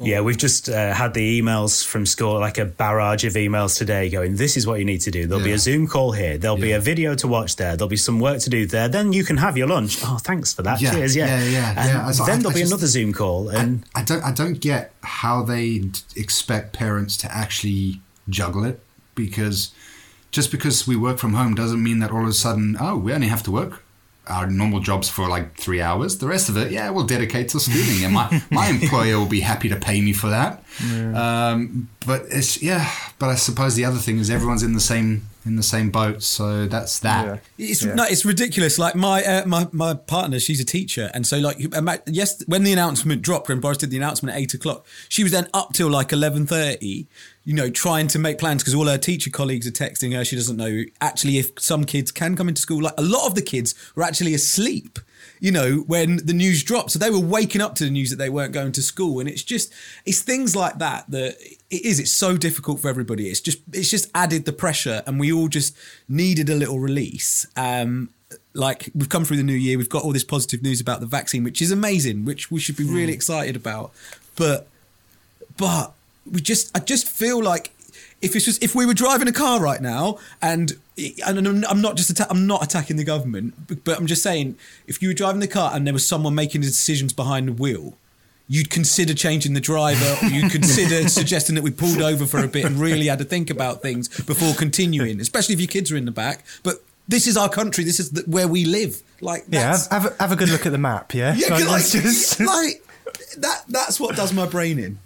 Yeah, 0.00 0.20
we've 0.20 0.36
just 0.38 0.68
uh, 0.68 0.92
had 0.94 1.12
the 1.14 1.40
emails 1.42 1.84
from 1.84 2.06
school, 2.06 2.38
like 2.38 2.56
a 2.56 2.64
barrage 2.64 3.24
of 3.24 3.32
emails 3.32 3.76
today 3.76 4.08
going, 4.08 4.36
this 4.36 4.56
is 4.56 4.64
what 4.64 4.78
you 4.78 4.84
need 4.84 5.00
to 5.00 5.10
do. 5.10 5.26
There'll 5.26 5.42
be 5.42 5.50
a 5.50 5.58
Zoom 5.58 5.88
call 5.88 6.12
here. 6.12 6.38
There'll 6.38 6.56
be 6.56 6.70
a 6.70 6.78
video 6.78 7.16
to 7.16 7.26
watch 7.26 7.56
there. 7.56 7.76
There'll 7.76 7.88
be 7.88 7.96
some 7.96 8.20
work 8.20 8.38
to 8.42 8.50
do 8.50 8.64
there. 8.64 8.86
Then 8.88 9.12
you 9.12 9.24
can 9.24 9.38
have 9.38 9.56
your 9.58 9.66
lunch. 9.66 9.98
Oh, 10.04 10.18
thanks 10.22 10.52
for 10.54 10.62
that. 10.62 10.80
Yeah, 10.80 10.92
Cheers. 10.92 11.16
Yeah. 11.16 11.26
yeah, 11.26 11.44
yeah, 11.50 11.68
And 11.70 11.88
yeah. 11.88 12.10
So 12.12 12.22
I- 12.22 12.26
then 12.28 12.38
there'll 12.38 12.52
I 12.52 12.54
be 12.54 12.60
just- 12.60 12.72
another 12.72 12.86
Zoom 12.86 13.12
call. 13.12 13.48
And 13.48 13.84
I 13.96 14.04
don't 14.04 14.22
I 14.22 14.30
don't 14.30 14.60
get 14.60 14.92
how 15.02 15.42
they 15.42 15.82
expect 16.14 16.74
parents 16.74 17.16
to 17.16 17.34
actually 17.34 18.00
juggle 18.28 18.64
it 18.64 18.78
because 19.16 19.72
just 20.30 20.50
because 20.50 20.86
we 20.86 20.96
work 20.96 21.18
from 21.18 21.34
home 21.34 21.54
doesn't 21.54 21.82
mean 21.82 21.98
that 22.00 22.10
all 22.10 22.22
of 22.22 22.28
a 22.28 22.32
sudden 22.32 22.76
oh 22.80 22.96
we 22.96 23.12
only 23.12 23.28
have 23.28 23.42
to 23.42 23.50
work 23.50 23.82
our 24.28 24.46
normal 24.46 24.80
jobs 24.80 25.08
for 25.08 25.28
like 25.28 25.56
three 25.56 25.80
hours. 25.80 26.18
The 26.18 26.26
rest 26.26 26.48
of 26.48 26.56
it, 26.56 26.70
yeah, 26.70 26.90
we'll 26.90 27.06
dedicate 27.06 27.48
to 27.50 27.60
schooling, 27.60 28.04
and 28.04 28.12
my 28.12 28.42
my 28.50 28.68
employer 28.68 29.18
will 29.18 29.26
be 29.26 29.40
happy 29.40 29.68
to 29.68 29.76
pay 29.76 30.00
me 30.00 30.12
for 30.12 30.28
that. 30.28 30.62
Um, 31.14 31.88
but 32.06 32.26
it's 32.30 32.62
yeah, 32.62 32.90
but 33.18 33.30
I 33.30 33.34
suppose 33.34 33.74
the 33.74 33.84
other 33.84 33.98
thing 33.98 34.18
is 34.18 34.30
everyone's 34.30 34.62
in 34.62 34.74
the 34.74 34.80
same 34.80 35.28
in 35.44 35.56
the 35.56 35.62
same 35.62 35.90
boat, 35.90 36.22
so 36.22 36.66
that's 36.66 37.00
that. 37.00 37.40
Yeah. 37.56 37.66
It's 37.70 37.84
no, 37.84 38.04
it's 38.04 38.24
ridiculous. 38.24 38.78
Like 38.78 38.94
my 38.94 39.24
uh, 39.24 39.46
my 39.46 39.66
my 39.72 39.94
partner, 39.94 40.38
she's 40.38 40.60
a 40.60 40.64
teacher, 40.64 41.10
and 41.14 41.26
so 41.26 41.38
like 41.38 41.56
yes, 42.06 42.44
when 42.46 42.64
the 42.64 42.72
announcement 42.72 43.22
dropped, 43.22 43.48
when 43.48 43.60
Boris 43.60 43.78
did 43.78 43.90
the 43.90 43.96
announcement 43.96 44.36
at 44.36 44.40
eight 44.40 44.54
o'clock, 44.54 44.86
she 45.08 45.22
was 45.22 45.32
then 45.32 45.48
up 45.54 45.72
till 45.72 45.88
like 45.88 46.12
eleven 46.12 46.46
thirty. 46.46 47.06
You 47.48 47.54
know, 47.54 47.70
trying 47.70 48.08
to 48.08 48.18
make 48.18 48.36
plans 48.36 48.62
because 48.62 48.74
all 48.74 48.84
her 48.84 48.98
teacher 48.98 49.30
colleagues 49.30 49.66
are 49.66 49.70
texting 49.70 50.14
her. 50.14 50.22
She 50.22 50.36
doesn't 50.36 50.58
know 50.58 50.82
actually 51.00 51.38
if 51.38 51.58
some 51.58 51.84
kids 51.84 52.12
can 52.12 52.36
come 52.36 52.46
into 52.46 52.60
school. 52.60 52.82
Like 52.82 52.92
a 52.98 53.02
lot 53.02 53.26
of 53.26 53.34
the 53.34 53.40
kids 53.40 53.74
were 53.96 54.02
actually 54.02 54.34
asleep. 54.34 54.98
You 55.40 55.52
know, 55.52 55.76
when 55.86 56.18
the 56.18 56.34
news 56.34 56.62
dropped, 56.62 56.90
so 56.90 56.98
they 56.98 57.08
were 57.08 57.18
waking 57.18 57.62
up 57.62 57.74
to 57.76 57.84
the 57.84 57.90
news 57.90 58.10
that 58.10 58.16
they 58.16 58.28
weren't 58.28 58.52
going 58.52 58.72
to 58.72 58.82
school, 58.82 59.18
and 59.18 59.30
it's 59.30 59.42
just 59.42 59.72
it's 60.04 60.20
things 60.20 60.54
like 60.54 60.76
that 60.76 61.10
that 61.10 61.36
it 61.70 61.86
is. 61.86 61.98
It's 61.98 62.12
so 62.12 62.36
difficult 62.36 62.80
for 62.80 62.90
everybody. 62.90 63.30
It's 63.30 63.40
just 63.40 63.60
it's 63.72 63.88
just 63.88 64.10
added 64.14 64.44
the 64.44 64.52
pressure, 64.52 65.02
and 65.06 65.18
we 65.18 65.32
all 65.32 65.48
just 65.48 65.74
needed 66.06 66.50
a 66.50 66.54
little 66.54 66.80
release. 66.80 67.46
Um, 67.56 68.10
like 68.52 68.90
we've 68.94 69.08
come 69.08 69.24
through 69.24 69.38
the 69.38 69.42
new 69.42 69.54
year, 69.54 69.78
we've 69.78 69.88
got 69.88 70.04
all 70.04 70.12
this 70.12 70.22
positive 70.22 70.62
news 70.62 70.82
about 70.82 71.00
the 71.00 71.06
vaccine, 71.06 71.44
which 71.44 71.62
is 71.62 71.70
amazing, 71.70 72.26
which 72.26 72.50
we 72.50 72.60
should 72.60 72.76
be 72.76 72.84
really 72.84 73.14
excited 73.14 73.56
about. 73.56 73.92
But 74.36 74.68
but 75.56 75.94
we 76.32 76.40
just 76.40 76.76
I 76.76 76.80
just 76.80 77.08
feel 77.08 77.42
like 77.42 77.70
if 78.20 78.34
it's 78.34 78.44
just 78.44 78.62
if 78.62 78.74
we 78.74 78.84
were 78.86 78.94
driving 78.94 79.28
a 79.28 79.32
car 79.32 79.60
right 79.60 79.80
now 79.80 80.18
and 80.42 80.72
and 81.26 81.64
I'm- 81.66 81.80
not 81.80 81.96
just 81.96 82.10
atta- 82.10 82.26
I'm 82.30 82.46
not 82.46 82.62
attacking 82.64 82.96
the 82.96 83.04
government 83.04 83.54
but- 83.84 83.96
I'm 83.98 84.06
just 84.06 84.22
saying 84.22 84.56
if 84.86 85.00
you 85.00 85.08
were 85.08 85.14
driving 85.14 85.40
the 85.40 85.46
car 85.48 85.70
and 85.74 85.86
there 85.86 85.94
was 85.94 86.06
someone 86.06 86.34
making 86.34 86.62
the 86.62 86.66
decisions 86.66 87.12
behind 87.12 87.46
the 87.48 87.52
wheel 87.52 87.94
you'd 88.48 88.70
consider 88.70 89.14
changing 89.14 89.52
the 89.54 89.60
driver 89.60 90.16
or 90.22 90.28
you'd 90.30 90.50
consider 90.50 91.08
suggesting 91.20 91.54
that 91.54 91.62
we 91.62 91.70
pulled 91.70 92.00
over 92.02 92.26
for 92.26 92.42
a 92.42 92.48
bit 92.48 92.64
and 92.64 92.80
really 92.80 93.06
had 93.06 93.18
to 93.18 93.24
think 93.24 93.50
about 93.50 93.82
things 93.82 94.08
before 94.24 94.52
continuing 94.54 95.20
especially 95.20 95.52
if 95.54 95.60
your 95.60 95.68
kids 95.68 95.92
are 95.92 95.96
in 95.96 96.04
the 96.06 96.10
back. 96.10 96.44
But 96.62 96.82
this 97.06 97.26
is 97.26 97.36
our 97.38 97.48
country. 97.48 97.84
This 97.84 98.00
is 98.00 98.10
the, 98.10 98.22
where 98.22 98.48
we 98.48 98.64
live. 98.66 99.02
Like 99.20 99.44
Yeah, 99.48 99.78
have, 99.90 100.06
a, 100.06 100.14
have 100.20 100.32
a 100.32 100.36
good 100.36 100.48
look 100.50 100.66
at 100.66 100.72
the 100.72 100.78
map. 100.78 101.14
Yeah, 101.14 101.34
yeah, 101.36 101.54
Like, 101.54 101.66
like, 101.66 101.82
just- 101.86 102.40
like 102.56 102.82
that 103.38 103.64
that's 103.68 103.98
what 104.00 104.16
does 104.16 104.32
my 104.32 104.46
brain 104.46 104.78
in 104.78 104.98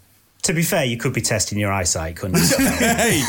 to 0.42 0.52
be 0.52 0.62
fair, 0.62 0.84
you 0.84 0.96
could 0.96 1.12
be 1.12 1.20
testing 1.20 1.56
your 1.56 1.72
eyesight, 1.72 2.16
couldn't 2.16 2.36
you? 2.36 2.42
hey, 2.58 3.20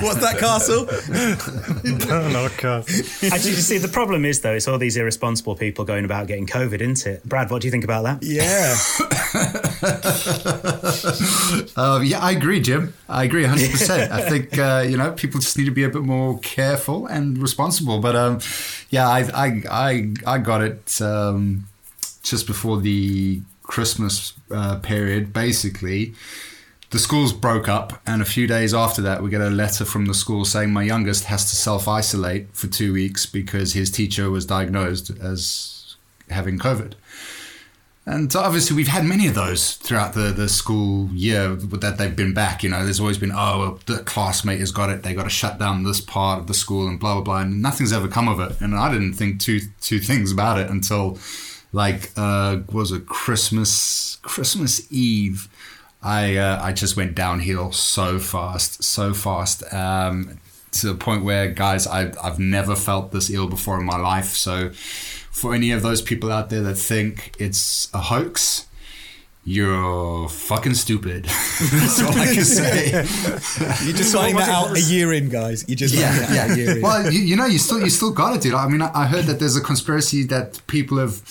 what's 0.00 0.20
that 0.20 0.38
castle? 0.40 0.86
no, 2.32 2.48
God. 2.58 2.82
Actually, 3.32 3.50
you 3.50 3.62
see, 3.62 3.78
the 3.78 3.88
problem 3.88 4.24
is, 4.24 4.40
though, 4.40 4.54
it's 4.54 4.66
all 4.66 4.76
these 4.76 4.96
irresponsible 4.96 5.54
people 5.54 5.84
going 5.84 6.04
about 6.04 6.26
getting 6.26 6.46
COVID, 6.48 6.80
isn't 6.80 7.06
it? 7.06 7.24
Brad, 7.24 7.48
what 7.50 7.62
do 7.62 7.68
you 7.68 7.70
think 7.70 7.84
about 7.84 8.02
that? 8.02 8.22
Yeah. 8.22 8.74
Uh, 11.74 12.00
yeah, 12.02 12.18
I 12.18 12.32
agree, 12.32 12.60
Jim. 12.60 12.92
I 13.08 13.24
agree 13.24 13.44
100%. 13.44 14.10
I 14.10 14.28
think, 14.28 14.58
uh, 14.58 14.84
you 14.86 14.96
know, 14.96 15.12
people 15.12 15.40
just 15.40 15.56
need 15.56 15.64
to 15.64 15.70
be 15.70 15.84
a 15.84 15.88
bit 15.88 16.02
more 16.02 16.38
careful 16.40 17.06
and 17.06 17.38
responsible. 17.38 17.98
But 17.98 18.14
um, 18.14 18.40
yeah, 18.90 19.08
I, 19.08 19.20
I, 19.20 19.62
I, 19.70 20.14
I 20.26 20.38
got 20.38 20.62
it 20.62 21.00
um, 21.00 21.66
just 22.22 22.46
before 22.46 22.80
the 22.80 23.40
Christmas 23.62 24.34
uh, 24.50 24.78
period, 24.78 25.32
basically. 25.32 26.14
The 26.90 26.98
schools 26.98 27.32
broke 27.32 27.68
up, 27.68 28.02
and 28.06 28.20
a 28.20 28.26
few 28.26 28.46
days 28.46 28.74
after 28.74 29.00
that, 29.02 29.22
we 29.22 29.30
get 29.30 29.40
a 29.40 29.48
letter 29.48 29.84
from 29.84 30.04
the 30.06 30.14
school 30.14 30.44
saying 30.44 30.72
my 30.72 30.82
youngest 30.82 31.24
has 31.24 31.48
to 31.48 31.56
self 31.56 31.88
isolate 31.88 32.54
for 32.54 32.66
two 32.66 32.92
weeks 32.92 33.24
because 33.24 33.72
his 33.72 33.90
teacher 33.90 34.30
was 34.30 34.44
diagnosed 34.44 35.10
as 35.18 35.96
having 36.28 36.58
COVID. 36.58 36.94
And 38.04 38.34
obviously, 38.34 38.74
we've 38.74 38.88
had 38.88 39.04
many 39.04 39.28
of 39.28 39.34
those 39.34 39.74
throughout 39.76 40.14
the, 40.14 40.32
the 40.32 40.48
school 40.48 41.08
year 41.12 41.54
that 41.54 41.98
they've 41.98 42.16
been 42.16 42.34
back. 42.34 42.64
You 42.64 42.70
know, 42.70 42.82
there's 42.82 42.98
always 42.98 43.16
been, 43.16 43.30
oh, 43.30 43.58
well, 43.58 43.78
the 43.86 44.02
classmate 44.02 44.58
has 44.58 44.72
got 44.72 44.90
it. 44.90 45.04
They 45.04 45.14
got 45.14 45.22
to 45.22 45.30
shut 45.30 45.58
down 45.58 45.84
this 45.84 46.00
part 46.00 46.40
of 46.40 46.46
the 46.48 46.54
school 46.54 46.88
and 46.88 46.98
blah, 46.98 47.14
blah, 47.14 47.22
blah. 47.22 47.40
And 47.42 47.62
nothing's 47.62 47.92
ever 47.92 48.08
come 48.08 48.28
of 48.28 48.40
it. 48.40 48.60
And 48.60 48.74
I 48.74 48.90
didn't 48.90 49.12
think 49.12 49.40
two 49.40 49.60
two 49.80 50.00
things 50.00 50.32
about 50.32 50.58
it 50.58 50.68
until, 50.68 51.16
like, 51.72 52.10
uh, 52.16 52.58
was 52.70 52.92
it 52.92 53.06
Christmas, 53.06 54.18
Christmas 54.22 54.90
Eve. 54.92 55.48
I, 56.02 56.36
uh, 56.36 56.60
I 56.62 56.72
just 56.72 56.96
went 56.96 57.14
downhill 57.14 57.72
so 57.72 58.18
fast, 58.18 58.82
so 58.82 59.14
fast. 59.14 59.62
Um, 59.72 60.38
to 60.72 60.86
the 60.86 60.94
point 60.94 61.24
where, 61.24 61.48
guys, 61.50 61.86
I, 61.86 62.12
I've 62.22 62.38
never 62.38 62.74
felt 62.74 63.12
this 63.12 63.30
ill 63.30 63.46
before 63.46 63.78
in 63.78 63.86
my 63.86 63.98
life. 63.98 64.30
So, 64.30 64.70
for 65.30 65.54
any 65.54 65.70
of 65.70 65.82
those 65.82 66.02
people 66.02 66.30
out 66.32 66.50
there 66.50 66.62
that 66.62 66.74
think 66.74 67.34
it's 67.38 67.88
a 67.94 68.00
hoax, 68.00 68.66
you're 69.44 70.28
fucking 70.28 70.74
stupid. 70.74 71.24
That's 71.72 72.02
all 72.02 72.16
I 72.16 72.26
can 72.26 72.44
say. 72.44 72.90
You're 73.84 73.96
just 73.96 74.14
finding 74.14 74.36
that 74.36 74.48
out 74.48 74.76
a 74.76 74.80
year 74.80 75.12
in, 75.12 75.30
guys. 75.30 75.64
You're 75.68 75.76
just 75.76 75.94
yeah, 75.94 76.32
yeah. 76.32 76.44
out 76.44 76.50
a 76.50 76.56
year 76.56 76.76
in. 76.76 76.82
Well, 76.82 77.10
you, 77.10 77.18
you 77.18 77.34
know, 77.34 77.46
you 77.46 77.58
still 77.58 77.80
you 77.80 77.90
still 77.90 78.12
got 78.12 78.36
it, 78.36 78.42
dude. 78.42 78.54
I 78.54 78.68
mean, 78.68 78.82
I, 78.82 78.90
I 78.94 79.06
heard 79.06 79.24
that 79.24 79.40
there's 79.40 79.56
a 79.56 79.60
conspiracy 79.60 80.22
that 80.24 80.64
people 80.68 80.98
have 80.98 81.22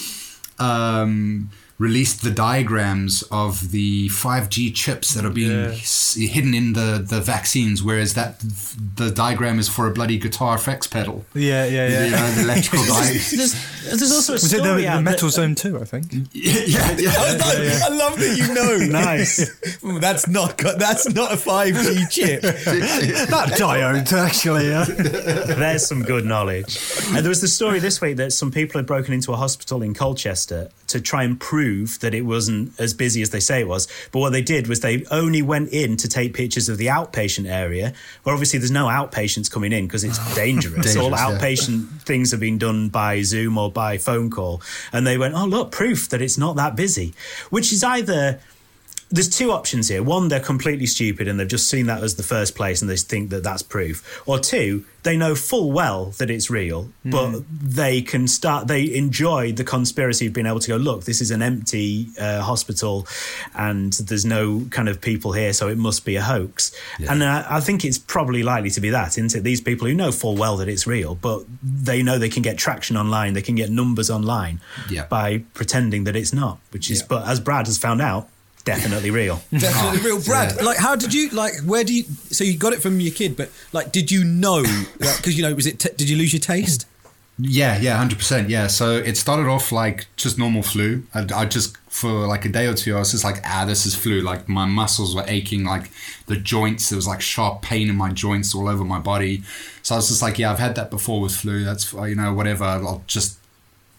um, 0.62 1.50
released 1.82 2.22
the 2.24 2.30
diagrams 2.30 3.24
of 3.32 3.72
the 3.72 4.08
5G 4.10 4.74
chips 4.76 5.16
that 5.16 5.26
are 5.26 5.32
being 5.32 5.52
s- 5.72 6.14
hidden 6.16 6.54
in 6.54 6.74
the, 6.74 7.04
the 7.04 7.20
vaccines, 7.20 7.82
whereas 7.82 8.14
that 8.14 8.40
the 8.98 9.10
diagram 9.10 9.58
is 9.58 9.68
for 9.68 9.88
a 9.88 9.92
bloody 9.92 10.20
guitar 10.20 10.54
effects 10.56 10.86
pedal. 10.86 11.26
Yeah, 11.34 11.66
yeah, 11.66 11.88
yeah. 11.88 12.06
You 12.06 12.12
know, 12.12 12.32
the 12.34 12.42
electrical 12.44 12.86
diagram. 12.88 13.14
There's, 13.36 13.54
there's 13.86 14.12
also 14.12 14.34
a 14.34 14.36
Was 14.36 14.44
it 14.54 14.60
story 14.60 14.84
the, 14.84 14.90
the 14.92 15.02
Metal 15.02 15.28
that- 15.28 15.32
Zone 15.34 15.56
too? 15.56 15.80
I 15.82 15.86
think? 15.86 16.06
yeah, 16.34 16.96
yeah, 16.98 17.14
I, 17.18 17.32
love, 17.32 17.42
oh, 17.46 17.80
I 17.86 17.90
love 17.96 18.20
that 18.20 18.38
you 18.38 18.54
know. 18.54 18.78
Nice. 19.02 19.84
Ooh, 19.84 20.00
that's 20.00 20.28
not 20.28 20.58
that's 20.60 21.10
not 21.16 21.34
a 21.34 21.36
5G 21.36 22.10
chip. 22.12 22.42
that 22.44 23.56
diode, 23.58 24.14
actually, 24.14 24.68
yeah. 24.70 24.86
There's 24.86 25.88
some 25.88 26.04
good 26.04 26.26
knowledge. 26.26 26.78
And 27.08 27.18
there 27.26 27.30
was 27.30 27.42
the 27.42 27.48
story 27.48 27.80
this 27.80 28.00
week 28.02 28.18
that 28.18 28.34
some 28.34 28.52
people 28.52 28.78
had 28.78 28.86
broken 28.86 29.14
into 29.16 29.34
a 29.34 29.36
hospital 29.36 29.82
in 29.82 29.94
Colchester 29.96 30.70
to 30.92 31.02
try 31.02 31.24
and 31.24 31.40
prove 31.40 32.00
that 32.00 32.14
it 32.14 32.22
wasn't 32.22 32.80
as 32.80 32.94
busy 32.94 33.22
as 33.22 33.32
they 33.32 33.40
say 33.40 33.62
it 33.62 33.68
was. 33.68 33.88
But 34.12 34.20
what 34.20 34.32
they 34.32 34.42
did 34.42 34.68
was 34.68 34.80
they 34.80 35.06
only 35.12 35.42
went 35.42 35.70
in 35.70 35.98
to 35.98 36.08
take 36.08 36.34
pictures 36.34 36.70
of 36.70 36.78
the 36.78 36.88
outpatient 36.88 37.50
area, 37.50 37.94
where 38.24 38.34
obviously 38.34 38.60
there's 38.60 38.72
no 38.72 38.88
outpatients 38.88 39.52
coming 39.52 39.74
in 39.74 39.88
because 39.88 40.04
it's 40.04 40.20
dangerous. 40.36 40.96
All 40.96 41.10
Dangerous, 41.10 41.22
yeah. 41.22 41.38
outpatient 41.40 42.02
things 42.02 42.32
have 42.32 42.40
been 42.40 42.58
done 42.58 42.90
by 42.90 43.22
Zoom 43.22 43.58
or 43.58 43.72
by 43.72 43.98
phone 43.98 44.30
call. 44.30 44.62
And 44.94 45.06
they 45.06 45.18
went, 45.18 45.34
oh, 45.34 45.46
look, 45.46 45.72
proof 45.72 46.10
that 46.10 46.22
it's 46.22 46.38
not 46.38 46.56
that 46.58 46.76
busy, 46.76 47.14
which 47.50 47.72
is 47.72 47.84
either 47.84 48.40
there's 49.12 49.30
two 49.30 49.52
options 49.52 49.90
here. 49.90 50.02
One, 50.02 50.30
they're 50.30 50.40
completely 50.40 50.86
stupid 50.86 51.28
and 51.28 51.40
they've 51.40 51.48
just 51.48 51.70
seen 51.70 51.88
that 51.88 52.02
as 52.04 52.16
the 52.16 52.24
first 52.24 52.56
place 52.56 52.82
and 52.82 52.90
they 52.90 52.96
think 52.96 53.30
that 53.32 53.44
that's 53.44 53.62
proof. 53.62 54.22
Or 54.26 54.40
two, 54.40 54.86
they 55.04 55.18
know 55.18 55.34
full 55.36 55.72
well 55.72 56.06
that 56.20 56.30
it's 56.30 56.50
real, 56.50 56.90
but 57.04 57.42
they 57.50 58.02
can 58.02 58.28
start, 58.28 58.68
they 58.68 58.94
enjoy 58.96 59.52
the 59.52 59.64
conspiracy 59.64 60.28
of 60.28 60.34
being 60.34 60.46
able 60.46 60.60
to 60.60 60.68
go, 60.70 60.78
look, 60.78 61.04
this 61.06 61.22
is 61.22 61.32
an 61.32 61.42
empty 61.42 62.08
uh, 62.20 62.42
hospital 62.42 63.08
and 63.56 63.94
there's 63.94 64.26
no 64.26 64.66
kind 64.70 64.88
of 64.88 65.02
people 65.02 65.34
here, 65.34 65.54
so 65.54 65.68
it 65.68 65.78
must 65.78 66.06
be 66.06 66.16
a 66.16 66.22
hoax. 66.22 66.72
And 67.10 67.24
uh, 67.24 67.44
I 67.50 67.60
think 67.60 67.84
it's 67.84 67.98
probably 67.98 68.44
likely 68.44 68.70
to 68.72 68.82
be 68.82 68.92
that, 68.92 69.18
isn't 69.18 69.36
it? 69.36 69.42
These 69.44 69.62
people 69.62 69.88
who 69.88 69.94
know 69.94 70.12
full 70.12 70.36
well 70.38 70.56
that 70.58 70.70
it's 70.70 70.86
real, 70.88 71.16
but 71.16 71.44
they 71.64 72.04
know 72.04 72.18
they 72.20 72.30
can 72.30 72.44
get 72.44 72.58
traction 72.58 72.96
online, 72.96 73.34
they 73.34 73.42
can 73.42 73.56
get 73.56 73.70
numbers 73.72 74.10
online 74.10 74.62
Yeah. 74.90 75.06
by 75.08 75.40
pretending 75.54 76.04
that 76.06 76.16
it's 76.16 76.32
not, 76.32 76.60
which 76.70 76.90
is, 76.92 77.00
Yeah. 77.02 77.06
but 77.10 77.28
as 77.28 77.40
Brad 77.40 77.66
has 77.68 77.78
found 77.78 78.02
out, 78.02 78.30
definitely 78.62 79.12
real. 79.12 79.42
Definitely 79.52 80.10
real, 80.10 80.22
Brad. 80.26 80.62
Like, 80.62 80.78
how 80.78 80.96
did 80.96 81.14
you 81.14 81.30
like? 81.30 81.54
Where 81.66 81.84
do 81.84 81.94
you? 81.94 82.04
So 82.04 82.44
you 82.44 82.58
got 82.58 82.74
it 82.74 82.82
from 82.82 83.00
your 83.00 83.14
kid, 83.14 83.36
but 83.36 83.50
like, 83.74 83.92
did 83.92 84.12
you 84.12 84.24
know? 84.24 84.64
Because 84.98 85.38
you 85.38 85.44
know, 85.44 85.54
was 85.54 85.68
it? 85.68 85.80
T- 85.80 85.90
did 85.96 86.10
you 86.10 86.18
lose 86.18 86.34
your 86.34 86.40
taste? 86.40 86.88
Yeah, 87.38 87.80
yeah, 87.80 87.98
hundred 87.98 88.20
percent. 88.20 88.50
Yeah, 88.50 88.68
so 88.68 88.92
it 88.98 89.18
started 89.18 89.48
off 89.48 89.72
like 89.72 90.06
just 90.16 90.38
normal 90.38 90.62
flu. 90.62 91.04
I, 91.14 91.26
I 91.34 91.46
just 91.46 91.78
for 91.88 92.28
like 92.28 92.46
a 92.46 92.50
day 92.50 92.68
or 92.68 92.74
two, 92.74 92.96
I 92.96 93.00
was 93.00 93.12
just 93.12 93.24
like, 93.24 93.38
ah, 93.46 93.66
this 93.66 93.86
is 93.86 93.96
flu. 93.96 94.22
Like 94.22 94.48
my 94.48 94.66
muscles 94.66 95.16
were 95.16 95.26
aching, 95.28 95.64
like 95.64 95.90
the 96.28 96.36
joints. 96.36 96.90
There 96.90 96.98
was 96.98 97.08
like 97.08 97.22
sharp 97.22 97.62
pain 97.62 97.90
in 97.90 97.96
my 97.96 98.12
joints 98.12 98.54
all 98.54 98.68
over 98.68 98.84
my 98.84 99.00
body. 99.00 99.44
So 99.82 99.96
I 99.96 99.98
was 99.98 100.10
just 100.10 100.22
like, 100.22 100.38
yeah, 100.38 100.52
I've 100.52 100.60
had 100.60 100.76
that 100.76 100.92
before 100.92 101.22
with 101.22 101.36
flu. 101.36 101.64
That's 101.64 101.94
uh, 101.96 102.04
you 102.04 102.16
know 102.16 102.34
whatever. 102.34 102.64
I'll 102.64 103.04
just 103.08 103.38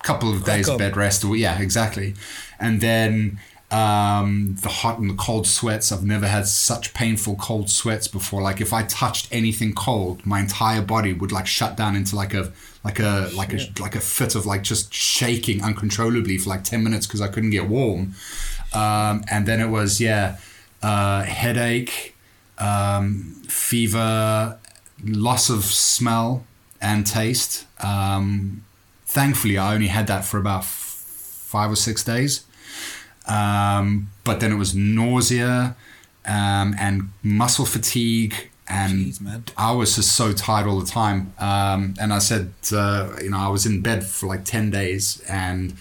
couple 0.03 0.33
of 0.33 0.44
days 0.44 0.68
of 0.68 0.79
bed 0.79 0.96
rest. 0.96 1.25
Or, 1.25 1.37
yeah, 1.37 1.61
exactly. 1.61 2.14
And 2.59 2.81
then 2.81 3.40
um, 3.73 4.55
the 4.61 4.69
hot 4.69 4.99
and 4.99 5.09
the 5.09 5.15
cold 5.15 5.47
sweats. 5.47 5.91
I've 5.91 6.05
never 6.05 6.29
had 6.29 6.47
such 6.47 6.93
painful 6.93 7.37
cold 7.37 7.71
sweats 7.71 8.07
before. 8.07 8.43
Like 8.43 8.61
if 8.61 8.73
I 8.73 8.83
touched 8.83 9.29
anything 9.33 9.73
cold, 9.73 10.25
my 10.27 10.41
entire 10.41 10.83
body 10.83 11.15
would 11.15 11.33
like 11.33 11.47
shut 11.47 11.75
down 11.75 11.97
into 11.97 12.15
like 12.15 12.35
a 12.35 12.53
like 12.85 13.01
a 13.01 13.31
like 13.35 13.55
a 13.55 13.61
like 13.81 13.95
a 13.95 14.01
fit 14.01 14.35
of 14.35 14.45
like 14.45 14.63
just 14.63 14.93
shaking 14.93 15.65
uncontrollably 15.65 16.37
for 16.37 16.51
like 16.51 16.65
ten 16.65 16.85
minutes 16.85 17.07
because 17.07 17.23
I 17.23 17.29
couldn't 17.29 17.51
get 17.51 17.67
warm. 17.67 18.15
Um, 18.75 19.25
and 19.31 19.47
then 19.47 19.59
it 19.59 19.69
was 19.69 20.03
yeah, 20.03 20.37
uh, 20.83 21.23
headache, 21.23 22.15
um, 22.59 23.43
fever, 23.49 24.59
loss 25.03 25.49
of 25.49 25.65
smell 25.65 26.45
and 26.83 27.07
taste. 27.07 27.67
Um, 27.83 28.65
thankfully, 29.07 29.57
I 29.57 29.75
only 29.75 29.87
had 29.87 30.09
that 30.09 30.27
for 30.27 30.37
about 30.37 30.61
f- 30.61 31.47
five 31.49 31.71
or 31.71 31.77
six 31.77 32.05
days. 32.05 32.45
Um, 33.29 34.11
but 34.25 34.41
then 34.41 34.53
it 34.53 34.57
was 34.57 34.75
nausea 34.75 35.77
um, 36.25 36.75
and 36.79 37.11
muscle 37.23 37.67
fatigue. 37.67 38.51
And 38.69 39.07
Jeez. 39.13 39.51
I 39.57 39.73
was 39.73 39.97
just 39.97 40.17
so 40.17 40.33
tired 40.33 40.67
all 40.67 40.81
the 40.81 40.87
time. 40.87 41.35
Um, 41.39 41.95
and 42.01 42.13
I 42.13 42.19
said, 42.19 42.53
uh, 42.73 43.17
you 43.23 43.31
know, 43.31 43.39
I 43.39 43.49
was 43.49 43.67
in 43.67 43.83
bed 43.83 44.05
for 44.05 44.27
like 44.27 44.45
10 44.45 44.71
days. 44.71 45.23
And 45.29 45.75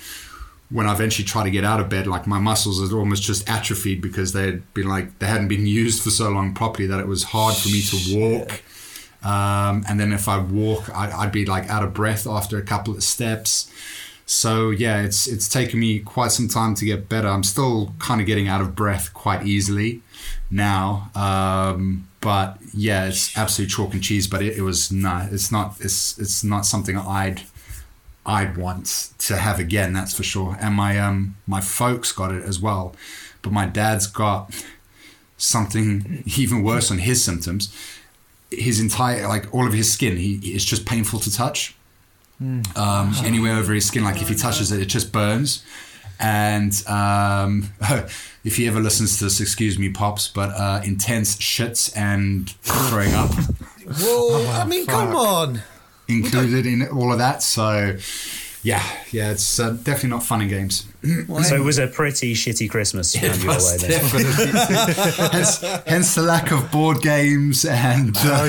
when 0.69 0.87
I 0.87 0.93
eventually 0.93 1.25
tried 1.25 1.45
to 1.45 1.51
get 1.51 1.63
out 1.63 1.79
of 1.79 1.89
bed, 1.89 2.07
like 2.07 2.27
my 2.27 2.39
muscles 2.39 2.81
had 2.81 2.95
almost 2.95 3.23
just 3.23 3.49
atrophied 3.49 4.01
because 4.01 4.33
they 4.33 4.45
had 4.45 4.73
been 4.73 4.87
like, 4.87 5.19
they 5.19 5.27
hadn't 5.27 5.47
been 5.47 5.67
used 5.81 6.03
for 6.03 6.09
so 6.09 6.29
long 6.29 6.53
properly 6.53 6.87
that 6.87 6.99
it 6.99 7.07
was 7.07 7.23
hard 7.23 7.55
for 7.55 7.69
me 7.69 7.81
to 7.81 8.17
walk. 8.19 8.61
Um, 9.23 9.83
and 9.87 9.99
then 9.99 10.11
if 10.13 10.27
I 10.27 10.39
walk, 10.39 10.89
I, 10.89 11.11
I'd 11.11 11.31
be 11.31 11.45
like 11.45 11.69
out 11.69 11.83
of 11.83 11.93
breath 11.93 12.25
after 12.25 12.57
a 12.57 12.63
couple 12.63 12.95
of 12.95 13.03
steps. 13.03 13.71
So 14.31 14.69
yeah, 14.69 15.01
it's 15.01 15.27
it's 15.27 15.49
taken 15.49 15.77
me 15.81 15.99
quite 15.99 16.31
some 16.31 16.47
time 16.47 16.73
to 16.75 16.85
get 16.85 17.09
better. 17.09 17.27
I'm 17.27 17.43
still 17.43 17.93
kind 17.99 18.21
of 18.21 18.27
getting 18.27 18.47
out 18.47 18.61
of 18.61 18.75
breath 18.75 19.13
quite 19.13 19.45
easily 19.45 20.03
now, 20.49 21.11
um, 21.15 22.07
but 22.21 22.57
yeah, 22.73 23.07
it's 23.07 23.37
absolute 23.37 23.67
chalk 23.67 23.93
and 23.93 24.01
cheese. 24.01 24.27
But 24.27 24.41
it, 24.41 24.57
it 24.57 24.61
was 24.61 24.89
no, 24.89 25.27
it's 25.29 25.51
not. 25.51 25.75
It's 25.81 26.17
it's 26.17 26.45
not 26.45 26.65
something 26.65 26.97
I'd 26.97 27.41
I'd 28.25 28.55
want 28.55 29.11
to 29.17 29.35
have 29.35 29.59
again. 29.59 29.91
That's 29.91 30.15
for 30.15 30.23
sure. 30.23 30.57
And 30.61 30.75
my 30.75 30.97
um 30.97 31.35
my 31.45 31.59
folks 31.59 32.13
got 32.13 32.31
it 32.31 32.45
as 32.45 32.57
well, 32.57 32.95
but 33.41 33.51
my 33.51 33.65
dad's 33.65 34.07
got 34.07 34.65
something 35.37 36.23
even 36.37 36.63
worse 36.63 36.89
on 36.89 36.99
his 36.99 37.21
symptoms. 37.21 37.75
His 38.49 38.79
entire 38.79 39.27
like 39.27 39.53
all 39.53 39.67
of 39.67 39.73
his 39.73 39.91
skin, 39.91 40.15
he 40.15 40.35
it's 40.55 40.63
just 40.63 40.85
painful 40.85 41.19
to 41.19 41.31
touch 41.33 41.75
um, 42.75 43.13
anywhere 43.23 43.55
over 43.55 43.73
his 43.73 43.85
skin. 43.85 44.03
Like 44.03 44.21
if 44.21 44.29
he 44.29 44.35
touches 44.35 44.71
it, 44.71 44.81
it 44.81 44.85
just 44.85 45.11
burns. 45.11 45.63
And 46.19 46.71
um, 46.87 47.69
if 48.43 48.55
he 48.57 48.67
ever 48.67 48.79
listens 48.79 49.17
to 49.17 49.25
this, 49.25 49.39
excuse 49.41 49.79
me, 49.79 49.89
pops, 49.89 50.27
but 50.27 50.49
uh, 50.51 50.81
intense 50.83 51.35
shits 51.37 51.95
and 51.97 52.49
throwing 52.61 53.13
up 53.13 53.31
Whoa! 53.87 54.47
I 54.51 54.65
mean, 54.65 54.85
come 54.85 55.15
on. 55.15 55.61
included 56.07 56.65
in 56.65 56.87
all 56.89 57.11
of 57.11 57.17
that. 57.17 57.41
So 57.41 57.97
yeah, 58.63 58.83
yeah, 59.11 59.31
it's 59.31 59.59
uh, 59.59 59.71
definitely 59.71 60.09
not 60.09 60.23
fun 60.23 60.41
and 60.41 60.49
games. 60.49 60.85
So 61.47 61.55
it 61.55 61.63
was 61.63 61.79
a 61.79 61.87
pretty 61.87 62.35
shitty 62.35 62.69
Christmas 62.69 63.15
around 63.15 63.41
your 63.41 63.53
way 63.53 63.77
hence, 65.31 65.61
hence 65.87 66.15
the 66.15 66.21
lack 66.21 66.51
of 66.51 66.71
board 66.71 67.01
games 67.01 67.65
and 67.65 68.15
uh, 68.17 68.43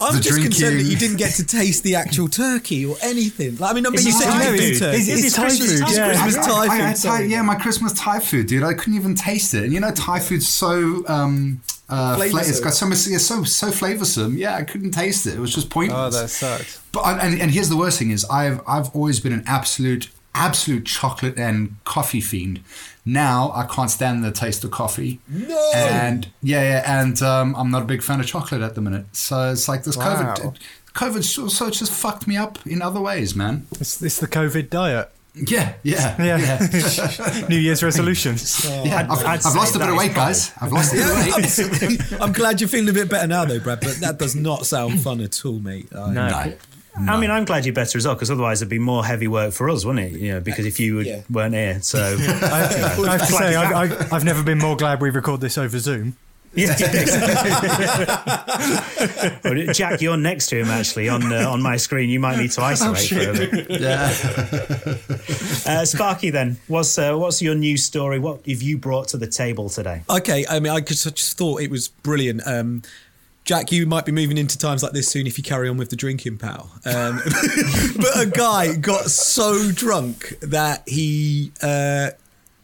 I'm 0.00 0.14
the 0.16 0.20
just 0.22 0.40
concerned 0.40 0.78
that 0.80 0.84
you 0.84 0.96
didn't 0.96 1.18
get 1.18 1.32
to 1.34 1.44
taste 1.46 1.82
the 1.82 1.96
actual 1.96 2.28
turkey 2.28 2.86
or 2.86 2.96
anything. 3.02 3.56
Like, 3.58 3.72
I 3.72 3.74
mean, 3.74 3.86
I 3.86 3.90
mean, 3.90 3.98
Is 3.98 4.06
you 4.06 4.12
said 4.12 4.26
you 4.26 4.32
Thai 4.32 4.50
did 4.52 4.58
food? 4.60 4.62
eat 4.74 4.78
turkey. 4.78 4.96
Is 4.98 5.08
it- 5.08 5.12
It's 5.12 5.24
It's 5.26 5.36
Thai 5.36 5.48
food, 5.50 5.80
Thai 5.80 5.92
yeah. 5.94 6.06
Christmas 6.22 6.36
I- 6.36 6.48
Thai 6.48 6.52
I- 6.54 6.64
I 6.64 6.68
food, 6.78 6.84
had 6.86 6.98
sorry. 6.98 7.26
yeah, 7.26 7.42
my 7.42 7.54
Christmas 7.56 7.92
Thai 7.92 8.20
food, 8.20 8.46
dude. 8.46 8.62
I 8.62 8.72
couldn't 8.74 8.94
even 8.94 9.14
taste 9.14 9.52
it. 9.54 9.64
And 9.64 9.72
you 9.72 9.80
know, 9.80 9.90
Thai 9.90 10.20
food's 10.20 10.48
so 10.48 11.04
um, 11.08 11.60
uh, 11.90 12.16
fla- 12.16 12.40
it's 12.40 12.60
got 12.60 12.72
so 12.74 12.86
much, 12.86 13.06
it's 13.06 13.24
so 13.26 13.44
so 13.44 13.68
flavorsome. 13.68 14.36
Yeah, 14.38 14.56
I 14.56 14.62
couldn't 14.62 14.92
taste 14.92 15.26
it. 15.26 15.34
It 15.34 15.40
was 15.40 15.54
just 15.54 15.70
pointless. 15.70 16.14
Oh, 16.16 16.20
that 16.20 16.28
sucks. 16.28 16.80
But 16.92 17.04
and, 17.22 17.40
and 17.40 17.50
here's 17.50 17.68
the 17.68 17.76
worst 17.76 17.98
thing 17.98 18.10
is 18.10 18.24
I've 18.26 18.60
I've 18.66 18.94
always 18.94 19.20
been 19.20 19.32
an 19.32 19.44
absolute 19.46 20.08
absolute 20.34 20.86
chocolate 20.86 21.36
and 21.38 21.76
coffee 21.84 22.20
fiend. 22.20 22.60
Now 23.04 23.50
I 23.54 23.64
can't 23.66 23.90
stand 23.90 24.22
the 24.24 24.30
taste 24.30 24.62
of 24.64 24.70
coffee. 24.70 25.20
No! 25.28 25.72
And 25.74 26.28
yeah, 26.42 26.62
yeah, 26.62 27.00
and 27.02 27.20
um, 27.22 27.54
I'm 27.56 27.70
not 27.70 27.82
a 27.82 27.86
big 27.86 28.02
fan 28.02 28.20
of 28.20 28.26
chocolate 28.26 28.60
at 28.62 28.74
the 28.74 28.80
minute. 28.80 29.06
So 29.12 29.50
it's 29.52 29.68
like 29.68 29.84
this 29.84 29.96
Wow. 29.96 30.34
COVID. 30.34 30.56
COVID 30.94 31.22
so, 31.22 31.66
it's 31.66 31.78
just 31.78 31.92
fucked 31.92 32.26
me 32.26 32.36
up 32.36 32.58
in 32.66 32.82
other 32.82 33.00
ways, 33.00 33.34
man. 33.34 33.66
It's, 33.80 34.02
it's 34.02 34.18
the 34.18 34.26
COVID 34.26 34.70
diet. 34.70 35.10
Yeah, 35.34 35.74
yeah, 35.82 36.16
Yeah. 36.22 36.36
yeah. 36.72 37.46
New 37.48 37.56
Year's 37.58 37.82
resolutions. 37.82 38.64
Yeah, 38.84 39.06
I've, 39.10 39.24
I'd 39.24 39.46
I've 39.46 39.54
lost 39.54 39.76
a 39.76 39.78
bit 39.78 39.88
of 39.88 39.94
is 39.94 39.98
weight, 39.98 40.14
guys. 40.14 40.52
I've 40.60 40.72
lost 40.72 40.92
a 40.92 40.96
bit 40.96 41.06
of 41.06 42.10
weight. 42.10 42.20
I'm 42.20 42.32
glad 42.32 42.60
you're 42.60 42.68
feeling 42.68 42.88
a 42.88 42.92
bit 42.92 43.08
better 43.08 43.26
now, 43.26 43.44
though, 43.44 43.60
Brad. 43.60 43.80
But 43.80 43.96
that 44.00 44.18
does 44.18 44.34
not 44.34 44.66
sound 44.66 45.00
fun 45.02 45.20
at 45.20 45.44
all, 45.44 45.58
mate. 45.58 45.88
I- 45.94 46.10
No. 46.12 46.54
No. 47.00 47.12
I 47.12 47.20
mean, 47.20 47.30
I'm 47.30 47.44
glad 47.44 47.64
you're 47.64 47.72
better 47.74 47.96
as 47.98 48.04
well, 48.04 48.14
because 48.16 48.30
otherwise 48.32 48.60
it'd 48.62 48.68
be 48.68 48.78
more 48.80 49.04
heavy 49.04 49.28
work 49.28 49.52
for 49.54 49.70
us, 49.70 49.84
wouldn't 49.84 50.12
it? 50.12 50.18
You 50.20 50.32
know, 50.34 50.40
because 50.40 50.66
if 50.66 50.80
you 50.80 50.96
would, 50.96 51.06
Yeah. 51.06 51.22
weren't 51.30 51.54
here, 51.54 51.80
so 51.82 52.16
I, 52.18 52.96
I 53.06 53.10
have 53.16 53.20
to 53.20 53.26
say, 53.32 53.54
I, 53.54 53.84
I, 53.84 54.08
I've 54.10 54.24
never 54.24 54.42
been 54.42 54.58
more 54.58 54.76
glad 54.76 55.00
we 55.00 55.10
record 55.10 55.40
this 55.40 55.56
over 55.56 55.78
Zoom. 55.78 56.16
Yeah. 56.52 56.74
Well, 59.44 59.72
Jack, 59.72 60.00
you're 60.00 60.16
next 60.16 60.48
to 60.48 60.58
him 60.58 60.68
actually 60.68 61.08
on 61.08 61.32
uh, 61.32 61.48
on 61.48 61.62
my 61.62 61.76
screen. 61.76 62.10
You 62.10 62.18
might 62.20 62.38
need 62.38 62.50
to 62.52 62.62
isolate 62.62 63.08
further. 63.08 63.66
Yeah. 63.80 64.12
Uh, 65.66 65.84
Sparky, 65.84 66.30
then, 66.30 66.58
what's 66.66 66.98
uh, 66.98 67.16
what's 67.16 67.40
your 67.40 67.54
news 67.54 67.84
story? 67.84 68.18
What 68.18 68.44
have 68.46 68.62
you 68.62 68.78
brought 68.78 69.08
to 69.08 69.16
the 69.16 69.26
table 69.28 69.68
today? 69.68 70.02
Okay, 70.10 70.44
I 70.48 70.58
mean, 70.60 70.72
I 70.72 70.80
just, 70.80 71.06
I 71.06 71.10
just 71.10 71.38
thought 71.38 71.60
it 71.62 71.70
was 71.70 71.88
brilliant. 71.88 72.42
Um, 72.46 72.82
Jack, 73.44 73.72
you 73.72 73.86
might 73.86 74.04
be 74.04 74.12
moving 74.12 74.36
into 74.38 74.58
times 74.58 74.82
like 74.82 74.92
this 74.92 75.08
soon 75.08 75.26
if 75.26 75.38
you 75.38 75.44
carry 75.44 75.68
on 75.68 75.76
with 75.76 75.90
the 75.90 75.96
drinking, 75.96 76.38
pal. 76.38 76.70
Um, 76.84 77.20
but 77.96 78.20
a 78.20 78.30
guy 78.32 78.74
got 78.76 79.06
so 79.06 79.70
drunk 79.72 80.38
that 80.40 80.82
he, 80.86 81.52
uh, 81.62 82.10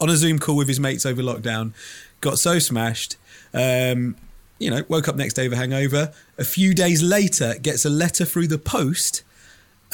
on 0.00 0.10
a 0.10 0.16
Zoom 0.16 0.38
call 0.38 0.56
with 0.56 0.68
his 0.68 0.78
mates 0.78 1.06
over 1.06 1.22
lockdown, 1.22 1.72
got 2.20 2.38
so 2.38 2.58
smashed. 2.58 3.16
Um, 3.56 4.16
you 4.58 4.70
know, 4.70 4.82
woke 4.88 5.08
up 5.08 5.16
next 5.16 5.34
day 5.34 5.48
with 5.48 5.54
a 5.54 5.60
hangover. 5.60 6.12
A 6.38 6.44
few 6.44 6.74
days 6.74 7.02
later, 7.02 7.54
gets 7.60 7.84
a 7.84 7.90
letter 7.90 8.24
through 8.24 8.46
the 8.46 8.58
post 8.58 9.22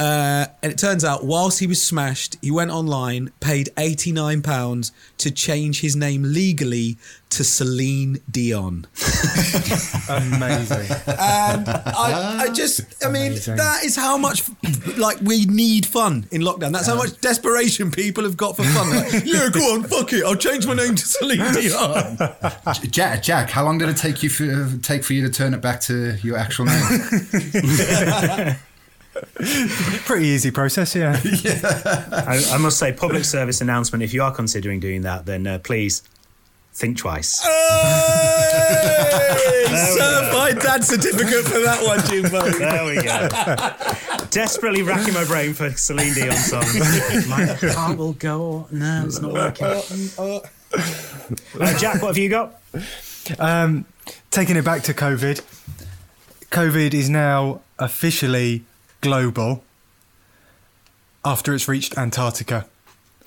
uh, 0.03 0.47
and 0.65 0.73
it 0.73 0.79
turns 0.79 1.05
out, 1.05 1.25
whilst 1.25 1.61
he 1.61 1.67
was 1.69 1.81
smashed, 1.81 2.37
he 2.43 2.51
went 2.51 2.73
online, 2.73 3.31
paid 3.39 3.69
£89 3.77 4.91
to 5.19 5.31
change 5.31 5.81
his 5.81 5.95
name 5.95 6.25
legally 6.25 6.97
to 7.31 7.45
Celine 7.45 8.19
Dion. 8.29 8.89
Amazing. 10.09 10.91
And 11.07 11.69
I, 11.69 12.39
I 12.41 12.49
just, 12.53 13.05
I 13.05 13.11
mean, 13.11 13.29
Amazing. 13.29 13.57
that 13.59 13.85
is 13.85 13.95
how 13.95 14.17
much, 14.19 14.43
like, 14.99 15.21
we 15.21 15.47
need 15.47 15.87
fun 15.87 16.27
in 16.33 16.43
lockdown. 16.43 16.73
That's 16.73 16.89
how 16.89 16.97
much 16.97 17.21
desperation 17.21 17.93
people 17.93 18.25
have 18.25 18.37
got 18.37 18.57
for 18.57 18.65
fun. 18.65 18.91
Like, 18.97 19.25
yeah, 19.25 19.51
go 19.53 19.61
on, 19.75 19.85
fuck 19.85 20.13
it. 20.13 20.25
I'll 20.25 20.35
change 20.35 20.67
my 20.67 20.75
name 20.75 20.97
to 20.97 21.07
Celine 21.07 21.53
Dion. 21.55 22.19
Jack, 22.91 23.23
Jack, 23.23 23.51
how 23.51 23.65
long 23.65 23.79
did 23.79 23.89
it 23.89 23.97
take 23.97 24.25
you 24.25 24.31
for, 24.31 24.77
take 24.79 25.05
for 25.05 25.13
you 25.13 25.23
to 25.23 25.31
turn 25.31 25.55
it 25.55 25.61
back 25.61 25.81
to 25.83 26.17
your 26.25 26.37
actual 26.39 26.65
name? 26.65 28.57
Pretty 30.05 30.27
easy 30.27 30.51
process, 30.51 30.95
yeah. 30.97 31.19
I, 32.13 32.43
I 32.53 32.59
must 32.59 32.79
say, 32.79 32.93
public 32.93 33.25
service 33.25 33.61
announcement. 33.61 34.03
If 34.03 34.13
you 34.13 34.23
are 34.23 34.33
considering 34.33 34.81
doing 34.81 35.03
that, 35.03 35.27
then 35.27 35.47
uh, 35.47 35.59
please 35.59 36.03
think 36.73 36.99
twice. 36.99 37.43
Hey! 37.43 37.49
Certified 39.73 40.59
dad 40.59 40.85
certificate 40.85 41.45
for 41.45 41.61
that 41.61 41.83
one, 41.85 42.01
Jimbo. 42.07 42.51
There 42.51 42.85
we 42.85 42.97
go. 43.03 43.29
Desperately 44.31 44.83
racking 44.83 45.15
my 45.15 45.25
brain 45.25 45.55
for 45.55 45.71
Celine 45.71 46.15
Dion 46.15 46.37
songs. 46.37 47.29
My 47.29 47.45
heart 47.73 47.97
will 47.99 48.13
go. 48.15 48.67
No, 48.71 49.05
it's 49.07 49.21
not 49.21 49.33
working. 49.33 49.67
Uh, 51.61 51.79
Jack, 51.79 52.03
what 52.03 52.09
have 52.09 52.19
you 52.19 52.29
got? 52.29 52.61
Um, 53.39 53.85
taking 54.31 54.57
it 54.57 54.65
back 54.65 54.83
to 54.85 54.95
COVID, 54.95 55.43
COVID 56.51 56.95
is 56.95 57.09
now 57.09 57.61
officially 57.79 58.65
global 59.03 59.63
after 61.25 61.55
it's 61.55 61.69
reached 61.69 61.99
Antarctica. 61.99 62.67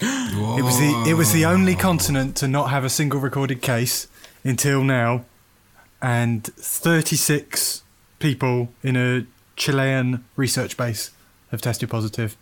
It 0.02 0.64
was 0.64 0.78
the 0.80 1.06
it 1.08 1.14
was 1.14 1.32
the 1.32 1.46
only 1.46 1.76
continent 1.76 2.36
to 2.38 2.48
not 2.48 2.70
have 2.72 2.84
a 2.84 2.90
single 2.90 3.20
recorded 3.20 3.62
case 3.62 4.08
until 4.44 4.84
now, 4.84 5.24
and 6.02 6.44
36 6.44 7.84
people 8.20 8.70
in 8.84 8.96
a 8.98 9.26
Chilean 9.56 10.26
research 10.36 10.76
base 10.76 11.12
have 11.52 11.62
tested 11.62 11.90
positive. 11.90 12.36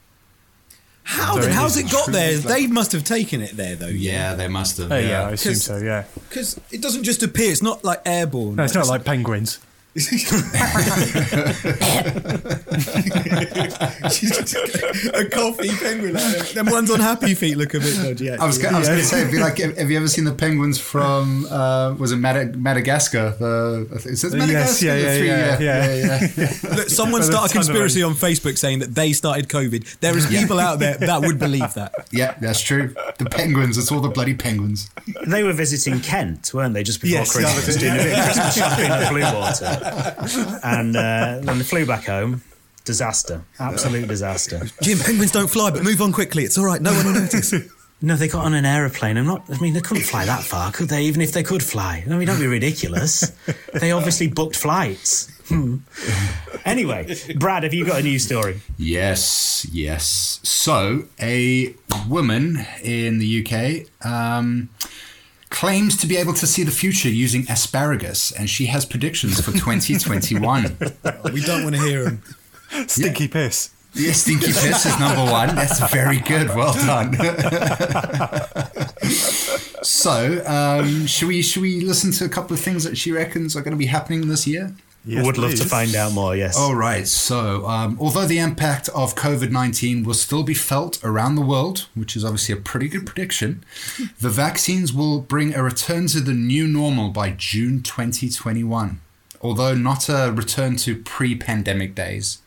How 1.04 1.36
So 1.36 1.42
then? 1.42 1.52
How's 1.52 1.78
it 1.78 1.92
got 1.92 2.08
there? 2.12 2.40
truly 2.40 2.62
They 2.62 2.68
must 2.68 2.92
have 2.94 3.04
taken 3.04 3.42
it 3.42 3.56
there, 3.58 3.76
though. 3.76 3.88
yeah, 3.88 4.34
they 4.36 4.48
must 4.48 4.78
have. 4.78 4.92
Oh 4.92 4.96
yeah, 4.98 5.02
I 5.02 5.08
yeah. 5.10 5.30
assume 5.30 5.54
'Cause- 5.54 5.64
so. 5.64 5.78
Yeah, 5.78 6.06
Because 6.30 6.60
it 6.72 6.82
doesn't 6.82 7.04
just 7.04 7.22
appear. 7.22 7.52
It's 7.52 7.62
not 7.62 7.84
like 7.84 8.02
airborne. 8.06 8.56
no, 8.56 8.64
it's 8.64 8.74
not 8.74 8.88
like 8.88 9.04
penguins. 9.06 9.60
A 15.14 15.26
coffee 15.32 15.70
penguin. 15.70 16.14
Them 16.54 16.66
ones 16.68 16.90
on 16.90 17.00
Happy 17.00 17.36
Feet 17.36 17.58
look 17.58 17.74
a 17.76 17.80
bit 17.80 17.96
dodgy. 17.96 18.32
I 18.32 18.44
was, 18.46 18.58
actually. 18.64 18.76
I 18.76 18.80
was 18.80 18.88
going 18.88 19.00
to 19.00 19.06
say, 19.06 19.30
be 19.32 19.40
like, 19.40 19.58
have 19.60 19.78
have 19.78 19.92
you 19.92 19.98
ever 19.98 20.08
seen 20.08 20.24
the 20.26 20.34
penguins 20.34 20.80
from, 20.80 21.46
uh, 21.46 21.94
was 21.94 22.12
it 22.12 22.18
Mada- 22.18 22.58
Madagascar? 22.58 23.36
The, 23.40 23.88
is 24.06 24.24
it 24.24 24.34
Yes, 24.34 24.82
Madagascar? 24.82 24.86
yeah, 24.86 24.96
The 24.96 25.02
yeah, 25.02 25.18
three- 25.18 25.66
yeah, 25.66 25.94
yeah. 25.94 26.28
yeah. 26.38 26.76
Look, 26.76 26.90
someone 26.90 27.22
Well, 27.22 27.30
start 27.32 27.52
a 27.52 27.54
there's 27.54 27.68
a 27.68 27.74
ton 27.74 27.78
of 27.78 27.88
conspiracy 27.90 28.04
on 28.04 28.14
Facebook 28.16 28.58
saying 28.58 28.80
that 28.80 28.96
they 28.96 29.14
started 29.14 29.48
COVID. 29.50 30.00
There 30.00 30.18
is 30.18 30.26
people 30.28 30.60
out 30.60 30.80
there 30.80 30.96
that 30.98 31.22
would 31.22 31.38
believe 31.40 31.74
that. 31.76 31.94
Yeah, 32.14 32.36
that's 32.40 32.62
true. 32.62 32.94
The 33.18 33.26
penguins, 33.26 33.76
it's 33.78 33.92
all 33.92 34.00
the 34.00 34.10
bloody 34.10 34.36
penguins. 34.36 34.92
They 35.26 35.42
were 35.42 35.54
visiting 35.54 36.00
Kent, 36.00 36.54
weren't 36.54 36.76
they, 36.76 36.84
just 36.84 37.02
before 37.02 37.20
Yes, 37.20 37.32
Christmas, 37.32 37.66
was 37.66 37.76
it, 37.76 37.80
doing 37.80 37.94
a 37.94 37.98
bit 38.04 38.18
of 38.20 38.24
Christmas 38.26 38.56
shopping 38.56 38.86
at 38.86 39.12
Bluewater. 39.12 39.83
And 40.64 40.96
uh, 40.96 41.40
when 41.42 41.58
they 41.58 41.64
flew 41.64 41.86
back 41.86 42.06
home, 42.06 42.42
disaster. 42.86 43.44
Absolute 43.60 44.08
disaster. 44.08 44.62
Jim, 44.82 45.00
penguins 45.00 45.32
don't 45.32 45.50
fly, 45.50 45.72
but 45.72 45.84
move 45.84 46.02
on 46.02 46.12
quickly. 46.12 46.44
It's 46.44 46.58
all 46.58 46.66
right. 46.66 46.82
No 46.82 46.94
one 46.94 47.06
will 47.06 47.14
notice. 47.14 47.54
No, 48.06 48.18
they 48.18 48.28
got 48.28 48.44
on 48.44 48.54
an 48.54 48.66
aeroplane. 48.66 49.16
I'm 49.16 49.26
not. 49.26 49.46
I 49.50 49.58
mean, 49.62 49.74
they 49.74 49.80
couldn't 49.80 50.04
fly 50.04 50.26
that 50.26 50.44
far, 50.44 50.74
could 50.74 50.90
they? 50.90 51.04
Even 51.04 51.22
if 51.22 51.32
they 51.32 51.42
could 51.42 51.64
fly. 51.64 52.04
I 52.06 52.10
mean, 52.18 52.28
don't 52.28 52.38
be 52.38 52.48
ridiculous. 52.48 53.32
they 53.74 53.94
obviously 53.94 54.28
booked 54.28 54.58
flights. 54.58 55.32
Hmm. 55.48 55.78
Anyway, 56.66 57.16
Brad, 57.38 57.64
have 57.64 57.74
you 57.74 57.86
got 57.86 58.02
a 58.02 58.04
news 58.04 58.26
story? 58.26 58.60
Yes, 58.78 59.66
yes. 59.72 60.42
So, 60.44 61.06
a 61.22 61.74
woman 62.10 62.66
in 62.84 63.20
the 63.20 63.46
UK 63.46 64.06
um, 64.06 64.68
claims 65.54 65.96
to 65.98 66.08
be 66.08 66.18
able 66.18 66.34
to 66.34 66.48
see 66.48 66.64
the 66.64 66.72
future 66.72 67.08
using 67.08 67.46
asparagus, 67.48 68.32
and 68.32 68.50
she 68.50 68.66
has 68.66 68.86
predictions 68.86 69.40
for 69.40 69.52
2021. 69.52 70.64
we 71.32 71.42
don't 71.42 71.64
want 71.64 71.76
to 71.76 71.82
hear 71.82 72.06
them. 72.06 72.24
Stinky 72.88 73.28
piss. 73.28 73.70
Yeah, 73.94 74.14
stinky 74.14 74.48
piss 74.48 74.88
is 74.88 75.00
number 75.00 75.24
one. 75.32 75.56
That's 75.56 75.80
very 75.92 76.20
good. 76.20 76.50
Well 76.50 76.74
done. 76.74 77.14
so, 79.84 80.44
um, 80.48 81.06
should 81.06 81.28
we 81.28 81.44
should 81.44 81.62
we 81.62 81.82
listen 81.82 82.12
to 82.14 82.26
a 82.26 82.30
couple 82.30 82.56
of 82.56 82.60
things 82.60 82.84
that 82.84 82.98
she 82.98 83.12
reckons 83.12 83.56
are 83.56 83.62
going 83.62 83.74
to 83.74 83.78
be 83.78 83.86
happening 83.86 84.28
this 84.28 84.48
year? 84.48 84.74
Yes, 85.06 85.26
Would 85.26 85.38
love 85.38 85.56
to 85.56 85.66
find 85.66 85.94
out 85.96 86.14
more. 86.14 86.36
Yes. 86.36 86.58
All 86.58 86.76
right. 86.76 87.06
So, 87.08 87.68
um, 87.68 87.98
although 88.00 88.26
the 88.26 88.40
impact 88.40 88.88
of 88.90 89.16
COVID 89.16 89.52
19 89.52 90.04
will 90.04 90.14
still 90.14 90.44
be 90.44 90.54
felt 90.54 91.04
around 91.04 91.36
the 91.36 91.42
world, 91.42 91.88
which 91.94 92.16
is 92.16 92.24
obviously 92.24 92.54
a 92.54 92.58
pretty 92.58 92.88
good 92.88 93.06
prediction, 93.06 93.64
the 94.22 94.30
vaccines 94.30 94.94
will 94.94 95.20
bring 95.20 95.54
a 95.54 95.62
return 95.62 96.08
to 96.08 96.22
the 96.22 96.34
new 96.34 96.68
normal 96.68 97.10
by 97.10 97.32
June 97.32 97.82
2021, 97.82 99.02
although 99.42 99.76
not 99.76 100.08
a 100.08 100.32
return 100.34 100.78
to 100.78 100.96
pre 100.96 101.36
pandemic 101.36 101.96
days. 101.96 102.40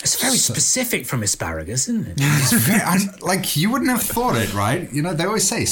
It's 0.00 0.20
very 0.20 0.36
specific 0.36 1.06
from 1.06 1.22
asparagus, 1.22 1.88
isn't 1.88 2.06
it? 2.06 2.20
Very, 2.60 2.80
I, 2.84 2.98
like, 3.22 3.56
you 3.56 3.70
wouldn't 3.70 3.90
have 3.90 4.02
thought 4.02 4.36
it, 4.36 4.52
right? 4.54 4.92
You 4.92 5.02
know, 5.02 5.14
they 5.14 5.24
always 5.24 5.48
say, 5.48 5.66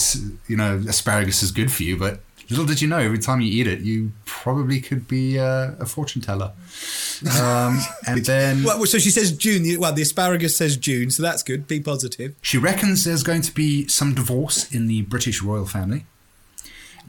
you 0.48 0.56
know, 0.56 0.82
asparagus 0.88 1.42
is 1.42 1.52
good 1.52 1.70
for 1.70 1.82
you, 1.82 1.96
but 1.96 2.20
little 2.50 2.66
did 2.66 2.80
you 2.82 2.88
know, 2.88 2.98
every 2.98 3.18
time 3.18 3.40
you 3.40 3.50
eat 3.50 3.66
it, 3.66 3.80
you 3.80 4.12
probably 4.24 4.80
could 4.80 5.08
be 5.08 5.38
uh, 5.38 5.72
a 5.78 5.86
fortune 5.86 6.20
teller. 6.22 6.52
Um, 7.40 7.80
and 8.06 8.24
then. 8.24 8.64
Well, 8.64 8.84
so 8.86 8.98
she 8.98 9.10
says 9.10 9.32
June. 9.32 9.80
Well, 9.80 9.92
the 9.92 10.02
asparagus 10.02 10.56
says 10.56 10.76
June, 10.76 11.10
so 11.10 11.22
that's 11.22 11.42
good. 11.42 11.66
Be 11.66 11.80
positive. 11.80 12.34
She 12.42 12.58
reckons 12.58 13.04
there's 13.04 13.22
going 13.22 13.42
to 13.42 13.52
be 13.52 13.88
some 13.88 14.14
divorce 14.14 14.70
in 14.72 14.86
the 14.86 15.02
British 15.02 15.42
royal 15.42 15.66
family. 15.66 16.06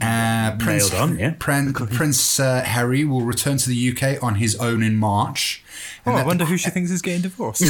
Uh, 0.01 0.57
Prince, 0.57 0.91
Nailed 0.91 1.01
on, 1.01 1.17
yeah. 1.17 1.33
Prin- 1.39 1.71
Prince 1.73 2.37
uh, 2.37 2.63
Harry 2.63 3.05
will 3.05 3.21
return 3.21 3.57
to 3.57 3.69
the 3.69 3.91
UK 3.91 4.21
on 4.21 4.35
his 4.35 4.57
own 4.57 4.83
in 4.83 4.97
March. 4.97 5.63
Oh, 6.05 6.11
I 6.11 6.17
that, 6.17 6.25
wonder 6.25 6.43
who 6.43 6.57
she 6.57 6.69
thinks 6.69 6.91
is 6.91 7.01
getting 7.01 7.21
divorced. 7.21 7.61
the, 7.61 7.67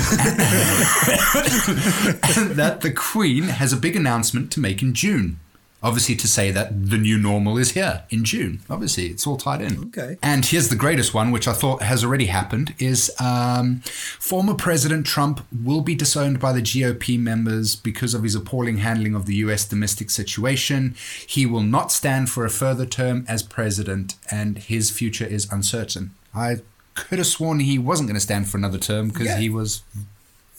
that 2.56 2.82
the 2.82 2.91
Queen 2.91 3.43
has 3.43 3.71
a 3.71 3.78
big 3.78 3.95
announcement 3.95 4.51
to 4.54 4.60
make 4.60 4.82
in 4.82 4.95
June. 4.95 5.39
Obviously, 5.84 6.16
to 6.16 6.28
say 6.28 6.50
that 6.50 6.90
the 6.90 6.98
new 6.98 7.16
normal 7.18 7.58
is 7.60 7.72
here 7.72 8.04
in 8.10 8.24
June. 8.24 8.62
Obviously, 8.72 9.08
it's 9.08 9.28
all 9.28 9.38
tied 9.38 9.62
in. 9.62 9.86
Okay. 9.90 10.18
And 10.24 10.44
here's 10.44 10.70
the 10.70 10.76
greatest 10.76 11.14
one, 11.14 11.30
which 11.32 11.48
I 11.48 11.54
thought 11.54 11.84
has 11.84 12.04
already 12.04 12.26
happened: 12.26 12.74
is 12.80 13.12
um, 13.20 13.82
former 14.20 14.56
President 14.56 15.06
Trump 15.06 15.46
will 15.64 15.82
be 15.82 15.94
disowned 15.94 16.40
by 16.40 16.54
the 16.54 16.62
GOP 16.62 17.20
members 17.20 17.76
because 17.76 18.16
of 18.16 18.24
his 18.24 18.34
appalling 18.34 18.78
handling 18.78 19.14
of 19.14 19.28
the 19.28 19.36
U.S. 19.36 19.64
domestic 19.66 20.10
situation. 20.10 20.96
He 21.28 21.46
will 21.46 21.62
not 21.62 21.92
stand 21.92 22.30
for 22.32 22.46
a 22.46 22.50
further 22.50 22.88
term 22.88 23.24
as 23.28 23.44
president, 23.44 24.16
and 24.32 24.58
his 24.58 24.90
future 24.90 25.26
is 25.26 25.52
uncertain. 25.52 26.16
I 26.34 26.62
could 26.96 27.20
have 27.20 27.28
sworn 27.28 27.60
he 27.60 27.78
wasn't 27.78 28.08
going 28.10 28.16
to 28.16 28.20
stand 28.22 28.50
for 28.50 28.58
another 28.58 28.80
term 28.80 29.10
because 29.10 29.28
Yeah. 29.28 29.38
he 29.38 29.50
was 29.50 29.84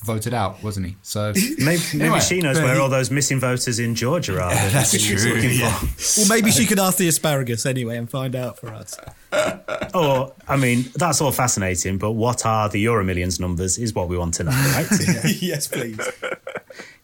voted 0.04 0.34
out, 0.34 0.62
wasn't 0.62 0.86
he? 0.86 0.96
So 1.02 1.32
Maybe, 1.58 1.58
maybe 1.58 2.00
Anyway, 2.04 2.20
she 2.20 2.40
knows 2.40 2.60
where 2.60 2.80
all 2.80 2.88
those 2.88 3.10
missing 3.10 3.40
voters 3.40 3.78
in 3.78 3.94
Georgia 3.94 4.40
are. 4.40 4.50
that 4.50 4.72
that's 4.72 4.92
he 4.92 5.12
was 5.14 5.22
true, 5.24 5.34
looking 5.34 5.58
yeah. 5.58 5.72
for. 5.72 6.20
Well, 6.20 6.28
maybe 6.28 6.50
she 6.50 6.66
could 6.66 6.78
ask 6.78 6.98
the 6.98 7.08
asparagus 7.08 7.66
anyway 7.66 7.96
and 7.96 8.08
find 8.10 8.34
out 8.36 8.58
for 8.58 8.68
us. 8.68 8.98
Or, 9.94 10.34
I 10.46 10.56
mean, 10.56 10.84
that's 10.94 11.20
all 11.22 11.32
fascinating, 11.32 11.96
but 11.98 12.12
what 12.12 12.44
are 12.44 12.68
the 12.68 12.78
Euro 12.80 13.02
Millions 13.04 13.40
numbers 13.40 13.78
is 13.78 13.94
what 13.94 14.08
we 14.08 14.18
want 14.18 14.34
to 14.34 14.44
know, 14.44 14.50
right? 14.50 14.86
yes, 15.40 15.68
please. 15.68 15.98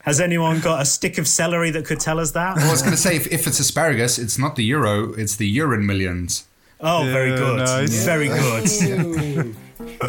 Has 0.02 0.20
anyone 0.20 0.60
got 0.60 0.82
a 0.82 0.84
stick 0.84 1.16
of 1.16 1.26
celery 1.26 1.70
that 1.70 1.86
could 1.86 2.00
tell 2.00 2.18
us 2.20 2.32
that? 2.32 2.58
I 2.58 2.70
was 2.70 2.80
going 2.82 2.92
to 2.92 2.98
say, 2.98 3.16
if, 3.16 3.26
if 3.28 3.46
it's 3.46 3.58
asparagus, 3.60 4.18
it's 4.18 4.38
not 4.38 4.56
the 4.56 4.64
euro, 4.64 5.12
it's 5.14 5.36
the 5.36 5.46
urine 5.46 5.86
millions. 5.86 6.46
Oh, 6.80 7.04
very 7.04 7.30
Yeah, 7.30 7.36
good. 7.36 7.58
nice. 7.58 8.04
Very 8.04 8.28
good. 8.28 9.56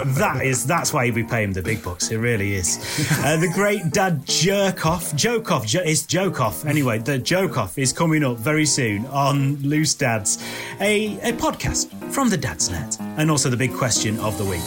That 0.06 0.42
is 0.44 0.66
that's 0.66 0.94
why 0.94 1.10
we 1.12 1.24
pay 1.24 1.44
him 1.44 1.54
the 1.54 1.62
big 1.62 1.84
bucks. 1.84 2.12
It 2.12 2.18
really 2.18 2.56
is. 2.56 2.80
Uh, 3.24 3.38
the 3.38 3.50
great 3.54 3.92
Dad 3.92 4.26
Jerkoff, 4.26 5.14
Jokoff, 5.14 5.66
jo- 5.66 5.82
it's 5.84 6.04
Jokoff. 6.04 6.66
Anyway, 6.66 7.00
the 7.00 7.20
Jokoff 7.20 7.78
is 7.78 7.94
coming 7.94 8.24
up 8.24 8.38
very 8.38 8.66
soon 8.66 9.06
on 9.08 9.58
Loose 9.58 9.94
Dads, 9.94 10.44
a, 10.80 11.18
a 11.20 11.34
podcast 11.34 11.90
from 12.12 12.30
the 12.30 12.38
Dad's 12.38 12.70
Net, 12.70 12.98
and 13.18 13.30
also 13.30 13.50
the 13.50 13.58
big 13.58 13.74
question 13.74 14.20
of 14.20 14.38
the 14.38 14.46
week. 14.46 14.62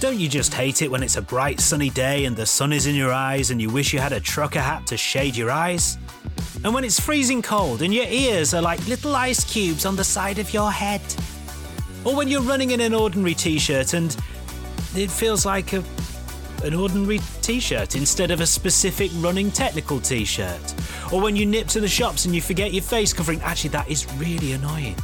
Don't 0.00 0.18
you 0.18 0.28
just 0.30 0.54
hate 0.54 0.80
it 0.80 0.90
when 0.90 1.02
it's 1.02 1.16
a 1.16 1.22
bright 1.22 1.60
sunny 1.60 1.90
day 1.90 2.24
and 2.24 2.34
the 2.34 2.46
sun 2.46 2.72
is 2.72 2.86
in 2.86 2.94
your 2.94 3.12
eyes 3.12 3.50
and 3.50 3.60
you 3.60 3.68
wish 3.68 3.92
you 3.92 3.98
had 3.98 4.12
a 4.14 4.20
trucker 4.20 4.60
hat 4.60 4.86
to 4.86 4.96
shade 4.96 5.36
your 5.36 5.50
eyes? 5.50 5.98
And 6.62 6.74
when 6.74 6.84
it's 6.84 7.00
freezing 7.00 7.40
cold 7.40 7.80
and 7.80 7.92
your 7.92 8.04
ears 8.06 8.52
are 8.52 8.60
like 8.60 8.86
little 8.86 9.16
ice 9.16 9.50
cubes 9.50 9.86
on 9.86 9.96
the 9.96 10.04
side 10.04 10.38
of 10.38 10.52
your 10.52 10.70
head? 10.70 11.00
Or 12.04 12.14
when 12.14 12.28
you're 12.28 12.42
running 12.42 12.72
in 12.72 12.80
an 12.82 12.92
ordinary 12.92 13.34
t 13.34 13.58
shirt 13.58 13.94
and 13.94 14.14
it 14.94 15.10
feels 15.10 15.46
like 15.46 15.72
a, 15.72 15.82
an 16.62 16.74
ordinary 16.74 17.20
t 17.40 17.60
shirt 17.60 17.96
instead 17.96 18.30
of 18.30 18.42
a 18.42 18.46
specific 18.46 19.10
running 19.16 19.50
technical 19.50 20.00
t 20.00 20.26
shirt? 20.26 20.74
Or 21.10 21.22
when 21.22 21.34
you 21.34 21.46
nip 21.46 21.66
to 21.68 21.80
the 21.80 21.88
shops 21.88 22.26
and 22.26 22.34
you 22.34 22.42
forget 22.42 22.74
your 22.74 22.82
face 22.82 23.14
covering? 23.14 23.40
Actually, 23.40 23.70
that 23.70 23.90
is 23.90 24.06
really 24.14 24.52
annoying. 24.52 24.96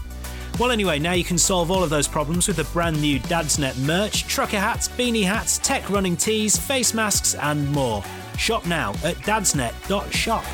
Well, 0.58 0.70
anyway, 0.70 0.98
now 0.98 1.12
you 1.12 1.24
can 1.24 1.38
solve 1.38 1.70
all 1.70 1.82
of 1.82 1.88
those 1.88 2.08
problems 2.08 2.48
with 2.48 2.58
the 2.58 2.64
brand 2.64 3.00
new 3.00 3.18
Dadsnet 3.20 3.78
merch, 3.78 4.26
trucker 4.26 4.58
hats, 4.58 4.88
beanie 4.88 5.24
hats, 5.24 5.58
tech 5.58 5.88
running 5.88 6.16
tees, 6.16 6.56
face 6.56 6.92
masks, 6.92 7.34
and 7.34 7.70
more. 7.72 8.02
Shop 8.38 8.66
now 8.66 8.90
at 9.04 9.16
dadsnet.shop. 9.16 10.44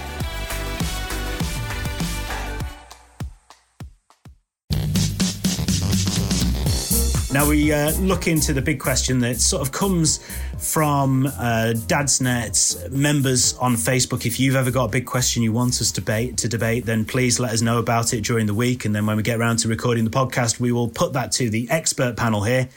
Now 7.32 7.48
we 7.48 7.72
uh, 7.72 7.92
look 7.92 8.28
into 8.28 8.52
the 8.52 8.60
big 8.60 8.78
question 8.78 9.20
that 9.20 9.40
sort 9.40 9.62
of 9.62 9.72
comes 9.72 10.18
from 10.58 11.26
uh, 11.26 11.72
Dadsnet 11.74 12.90
members 12.90 13.54
on 13.56 13.74
Facebook. 13.76 14.26
If 14.26 14.38
you've 14.38 14.54
ever 14.54 14.70
got 14.70 14.84
a 14.84 14.88
big 14.88 15.06
question 15.06 15.42
you 15.42 15.50
want 15.50 15.80
us 15.80 15.90
to 15.92 16.00
debate, 16.02 16.36
to 16.38 16.48
debate, 16.48 16.84
then 16.84 17.06
please 17.06 17.40
let 17.40 17.52
us 17.52 17.62
know 17.62 17.78
about 17.78 18.12
it 18.12 18.20
during 18.20 18.44
the 18.46 18.52
week. 18.52 18.84
And 18.84 18.94
then 18.94 19.06
when 19.06 19.16
we 19.16 19.22
get 19.22 19.40
around 19.40 19.60
to 19.60 19.68
recording 19.68 20.04
the 20.04 20.10
podcast, 20.10 20.60
we 20.60 20.72
will 20.72 20.88
put 20.88 21.14
that 21.14 21.32
to 21.32 21.48
the 21.48 21.70
expert 21.70 22.18
panel 22.18 22.42
here. 22.42 22.68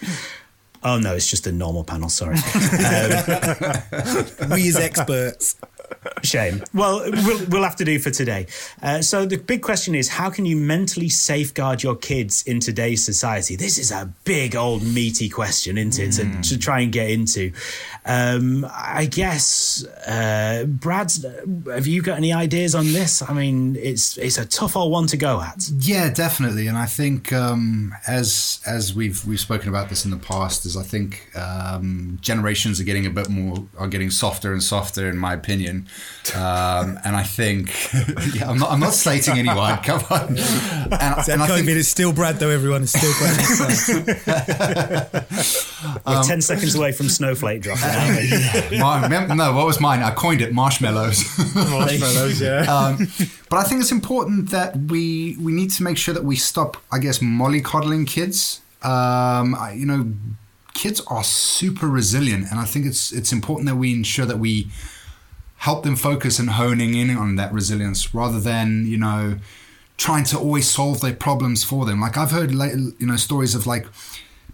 Oh 0.83 0.99
no, 0.99 1.15
it's 1.15 1.29
just 1.29 1.47
a 1.47 1.51
normal 1.51 1.83
panel. 1.83 2.07
Sorry. 2.07 2.35
we 4.51 4.69
as 4.69 4.77
experts. 4.77 5.57
Shame. 6.25 6.63
Well, 6.73 7.09
we'll, 7.11 7.45
we'll 7.47 7.63
have 7.63 7.75
to 7.77 7.85
do 7.85 7.99
for 7.99 8.11
today. 8.11 8.47
Uh, 8.81 9.01
so 9.01 9.25
the 9.25 9.37
big 9.37 9.61
question 9.61 9.95
is, 9.95 10.09
how 10.09 10.29
can 10.29 10.45
you 10.45 10.57
mentally 10.57 11.09
safeguard 11.09 11.83
your 11.83 11.95
kids 11.95 12.43
in 12.43 12.59
today's 12.59 13.03
society? 13.03 13.55
This 13.55 13.77
is 13.77 13.91
a 13.91 14.11
big 14.23 14.55
old 14.55 14.83
meaty 14.83 15.29
question, 15.29 15.77
isn't 15.77 16.01
it? 16.01 16.11
To, 16.15 16.49
to 16.49 16.57
try 16.57 16.81
and 16.81 16.91
get 16.91 17.09
into. 17.09 17.51
Um, 18.05 18.65
I 18.71 19.05
guess, 19.05 19.85
uh, 20.07 20.65
Brad, 20.67 21.11
have 21.67 21.87
you 21.87 22.01
got 22.01 22.17
any 22.17 22.33
ideas 22.33 22.75
on 22.75 22.85
this? 22.93 23.21
I 23.21 23.33
mean, 23.33 23.75
it's 23.75 24.17
it's 24.17 24.37
a 24.37 24.45
tough 24.45 24.75
old 24.75 24.91
one 24.91 25.07
to 25.07 25.17
go 25.17 25.41
at. 25.41 25.69
Yeah, 25.79 26.11
definitely, 26.11 26.67
and 26.67 26.77
I 26.77 26.85
think 26.85 27.33
um, 27.33 27.93
as 28.07 28.59
as 28.65 28.93
we've 28.93 29.25
we've 29.25 29.39
spoken 29.39 29.69
about 29.69 29.89
this 29.89 30.05
in 30.05 30.11
the 30.11 30.17
past, 30.17 30.65
is 30.65 30.77
I 30.77 30.83
think 30.83 31.29
um, 31.35 32.17
generations 32.21 32.79
are 32.79 32.83
getting 32.83 33.05
a 33.05 33.09
bit 33.09 33.29
more 33.29 33.65
are 33.77 33.87
getting 33.87 34.11
softer 34.11 34.53
and 34.53 34.61
softer, 34.61 35.09
in 35.09 35.17
my 35.17 35.33
opinion, 35.33 35.87
um, 36.35 36.99
and 37.05 37.15
I 37.15 37.23
think 37.23 37.71
yeah, 38.35 38.49
I'm 38.49 38.57
not 38.57 38.71
I'm 38.71 38.79
not 38.79 38.93
slating 38.93 39.37
anyone. 39.37 39.77
Come 39.83 40.03
on, 40.09 40.29
and, 40.29 40.39
and 40.39 41.41
I 41.41 41.47
COVID 41.47 41.65
think, 41.65 41.69
is 41.69 41.87
still 41.87 42.11
Brad, 42.11 42.37
though, 42.37 42.49
everyone. 42.49 42.83
is 42.83 42.91
still 42.91 43.13
Brad. 43.19 45.25
We're 46.05 46.23
ten 46.23 46.41
seconds 46.41 46.75
away 46.75 46.91
from 46.91 47.09
snowflake 47.09 47.61
dropping. 47.61 47.89
we? 48.71 48.79
my, 48.79 49.07
no, 49.07 49.53
what 49.53 49.65
was 49.65 49.79
mine? 49.79 50.01
I 50.01 50.11
coined 50.11 50.41
it 50.41 50.53
marshmallows. 50.53 51.23
Marshmallows, 51.55 52.41
yeah. 52.41 52.61
um, 52.61 53.07
but 53.49 53.57
I 53.57 53.63
think 53.63 53.81
it's 53.81 53.91
important 53.91 54.49
that 54.49 54.75
we 54.75 55.37
we 55.39 55.51
need 55.51 55.71
to 55.71 55.83
make 55.83 55.97
sure 55.97 56.13
that 56.13 56.23
we 56.23 56.35
stop, 56.35 56.77
I 56.91 56.99
guess, 56.99 57.19
mollycoddling 57.19 58.07
kids. 58.07 58.61
Um, 58.81 59.55
I, 59.55 59.75
you 59.77 59.85
know, 59.85 60.13
kids 60.73 61.01
are 61.07 61.23
super 61.23 61.87
resilient, 61.87 62.47
and 62.51 62.59
I 62.59 62.65
think 62.65 62.85
it's 62.85 63.11
it's 63.11 63.31
important 63.31 63.67
that 63.67 63.75
we 63.75 63.93
ensure 63.93 64.25
that 64.25 64.37
we 64.37 64.69
help 65.65 65.83
them 65.83 65.95
focus 65.95 66.37
and 66.37 66.51
honing 66.51 66.93
in 66.93 67.09
on 67.17 67.35
that 67.37 67.51
resilience 67.51 68.13
rather 68.13 68.39
than 68.39 68.85
you 68.85 68.97
know 68.97 69.37
trying 69.97 70.23
to 70.25 70.37
always 70.37 70.69
solve 70.69 71.01
their 71.01 71.13
problems 71.13 71.63
for 71.63 71.85
them. 71.85 71.99
Like 72.01 72.17
I've 72.17 72.31
heard, 72.31 72.51
you 72.51 73.07
know, 73.07 73.15
stories 73.15 73.55
of 73.55 73.65
like 73.65 73.87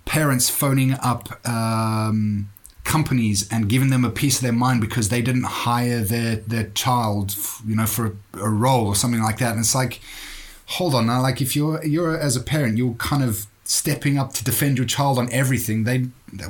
parents 0.05 0.49
phoning 0.49 0.93
up 0.93 1.23
um, 1.47 2.49
companies 2.83 3.51
and 3.51 3.67
giving 3.67 3.89
them 3.89 4.05
a 4.05 4.09
piece 4.09 4.37
of 4.37 4.43
their 4.43 4.53
mind 4.53 4.81
because 4.81 5.09
they 5.09 5.21
didn't 5.21 5.43
hire 5.67 6.01
their 6.01 6.37
their 6.37 6.69
child, 6.69 7.35
you 7.65 7.75
know, 7.75 7.85
for 7.85 8.05
a, 8.05 8.39
a 8.39 8.49
role 8.49 8.87
or 8.87 8.95
something 8.95 9.21
like 9.21 9.39
that. 9.39 9.51
And 9.51 9.59
it's 9.59 9.75
like, 9.75 9.99
hold 10.77 10.93
on 10.95 11.07
now, 11.07 11.21
like 11.21 11.41
if 11.41 11.55
you're 11.55 11.83
you're 11.83 12.17
as 12.17 12.35
a 12.35 12.41
parent, 12.41 12.77
you're 12.77 12.93
kind 12.95 13.23
of 13.23 13.47
stepping 13.63 14.17
up 14.17 14.33
to 14.33 14.43
defend 14.43 14.77
your 14.77 14.87
child 14.87 15.17
on 15.17 15.31
everything. 15.31 15.85
They 15.85 15.99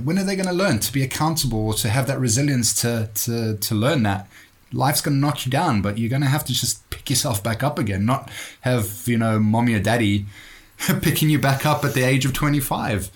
when 0.03 0.19
are 0.19 0.23
they 0.23 0.35
going 0.35 0.47
to 0.47 0.53
learn 0.63 0.79
to 0.79 0.91
be 0.91 1.01
accountable 1.01 1.67
or 1.67 1.73
to 1.75 1.89
have 1.89 2.07
that 2.07 2.19
resilience 2.19 2.73
to 2.81 3.09
to 3.23 3.57
to 3.57 3.75
learn 3.75 4.03
that? 4.03 4.27
Life's 4.73 5.01
going 5.01 5.15
to 5.15 5.19
knock 5.19 5.45
you 5.45 5.51
down, 5.51 5.81
but 5.81 5.97
you're 5.97 6.09
going 6.09 6.21
to 6.21 6.27
have 6.27 6.45
to 6.45 6.53
just 6.53 6.89
pick 6.89 7.09
yourself 7.09 7.43
back 7.43 7.63
up 7.63 7.77
again. 7.77 8.05
Not 8.05 8.29
have 8.61 9.03
you 9.05 9.17
know 9.17 9.39
mommy 9.39 9.73
or 9.73 9.79
daddy 9.79 10.25
picking 11.01 11.29
you 11.29 11.39
back 11.39 11.65
up 11.65 11.83
at 11.83 11.93
the 11.93 12.03
age 12.03 12.25
of 12.25 12.33
25 12.33 13.11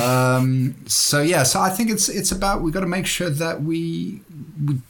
um, 0.00 0.76
so 0.86 1.20
yeah 1.20 1.42
so 1.42 1.60
i 1.60 1.68
think 1.68 1.90
it's 1.90 2.08
it's 2.08 2.30
about 2.30 2.62
we 2.62 2.70
got 2.70 2.80
to 2.80 2.86
make 2.86 3.06
sure 3.06 3.30
that 3.30 3.62
we, 3.62 4.20
we 4.64 4.80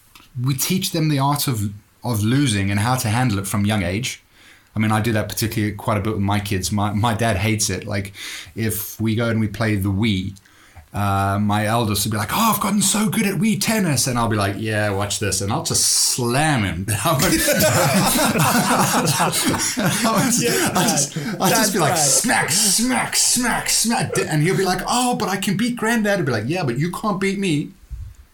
we 0.43 0.55
teach 0.55 0.93
them 0.93 1.09
the 1.09 1.19
art 1.19 1.49
of 1.49 1.73
of 2.03 2.23
losing 2.23 2.71
and 2.71 2.81
how 2.81 2.95
to 2.95 3.09
handle 3.09 3.39
it 3.39 3.47
from 3.47 3.65
young 3.65 3.83
age 3.83 4.23
I 4.77 4.81
mean, 4.81 4.91
I 4.91 5.01
do 5.01 5.13
that 5.13 5.29
particularly 5.29 5.75
quite 5.75 5.99
a 5.99 6.01
bit 6.01 6.15
with 6.15 6.23
my 6.23 6.41
kids. 6.41 6.73
My 6.73 6.93
my 6.93 7.15
dad 7.15 7.37
hates 7.37 7.71
it. 7.71 7.85
Like, 7.87 8.13
if 8.57 9.01
we 9.01 9.15
go 9.15 9.29
and 9.29 9.39
we 9.39 9.47
play 9.47 9.77
the 9.77 9.91
Wii, 9.91 10.37
uh, 10.95 11.39
my 11.41 11.67
eldest 11.67 12.07
would 12.07 12.13
be 12.13 12.17
like, 12.17 12.31
"Oh, 12.33 12.53
I've 12.55 12.61
gotten 12.61 12.81
so 12.81 13.09
good 13.09 13.27
at 13.27 13.35
Wii 13.35 13.61
tennis," 13.61 14.07
and 14.07 14.17
I'll 14.17 14.29
be 14.29 14.37
like, 14.37 14.55
"Yeah, 14.59 14.91
watch 14.91 15.19
this," 15.19 15.41
and 15.41 15.53
I'll 15.53 15.65
just 15.65 15.85
slam 15.85 16.63
him. 16.63 16.87
I'll 17.05 17.19
just, 17.19 17.39
I'll 19.79 20.89
just, 20.89 21.17
I'll 21.41 21.51
just 21.51 21.73
be 21.73 21.81
like, 21.81 21.97
"Smack, 21.97 22.51
smack, 22.53 23.17
smack, 23.17 23.69
smack," 23.69 24.13
and 24.19 24.43
he'll 24.43 24.57
be 24.57 24.65
like, 24.65 24.83
"Oh, 24.87 25.17
but 25.17 25.29
I 25.29 25.37
can 25.37 25.57
beat 25.57 25.77
Granddad." 25.77 26.21
I'll 26.21 26.25
be 26.25 26.33
like, 26.33 26.45
"Yeah, 26.47 26.63
but 26.63 26.79
you 26.79 26.93
can't 26.93 27.21
beat 27.21 27.41
me." 27.41 27.71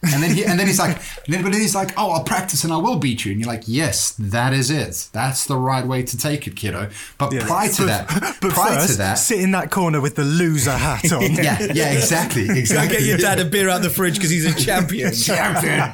And 0.03 0.23
then 0.23 0.33
he, 0.35 0.43
and 0.43 0.59
then 0.59 0.65
he's 0.65 0.79
like, 0.79 0.99
then, 1.27 1.43
but 1.43 1.51
then 1.51 1.61
he's 1.61 1.75
like, 1.75 1.93
oh, 1.95 2.09
I'll 2.09 2.23
practice 2.23 2.63
and 2.63 2.73
I 2.73 2.77
will 2.77 2.97
beat 2.97 3.23
you. 3.23 3.31
And 3.31 3.39
you're 3.39 3.47
like, 3.47 3.63
yes, 3.67 4.15
that 4.17 4.51
is 4.51 4.71
it. 4.71 5.09
That's 5.13 5.45
the 5.45 5.55
right 5.57 5.85
way 5.85 6.01
to 6.01 6.17
take 6.17 6.47
it, 6.47 6.55
kiddo. 6.55 6.89
But 7.19 7.31
prior 7.41 7.69
to 7.69 7.85
that, 7.85 8.07
But 8.41 8.51
prior 8.53 8.77
first, 8.79 8.93
to 8.93 8.97
that, 8.97 9.13
sit 9.15 9.39
in 9.41 9.51
that 9.51 9.69
corner 9.69 10.01
with 10.01 10.15
the 10.15 10.23
loser 10.23 10.71
hat 10.71 11.11
on. 11.11 11.21
yeah, 11.35 11.59
yeah, 11.73 11.91
exactly, 11.91 12.47
Go 12.47 12.53
exactly. 12.53 12.97
get 12.97 13.05
your 13.05 13.17
dad 13.19 13.39
a 13.39 13.45
beer 13.45 13.69
out 13.69 13.83
the 13.83 13.91
fridge 13.91 14.15
because 14.15 14.31
he's 14.31 14.45
a 14.45 14.53
champion. 14.65 15.13
champion. 15.13 15.93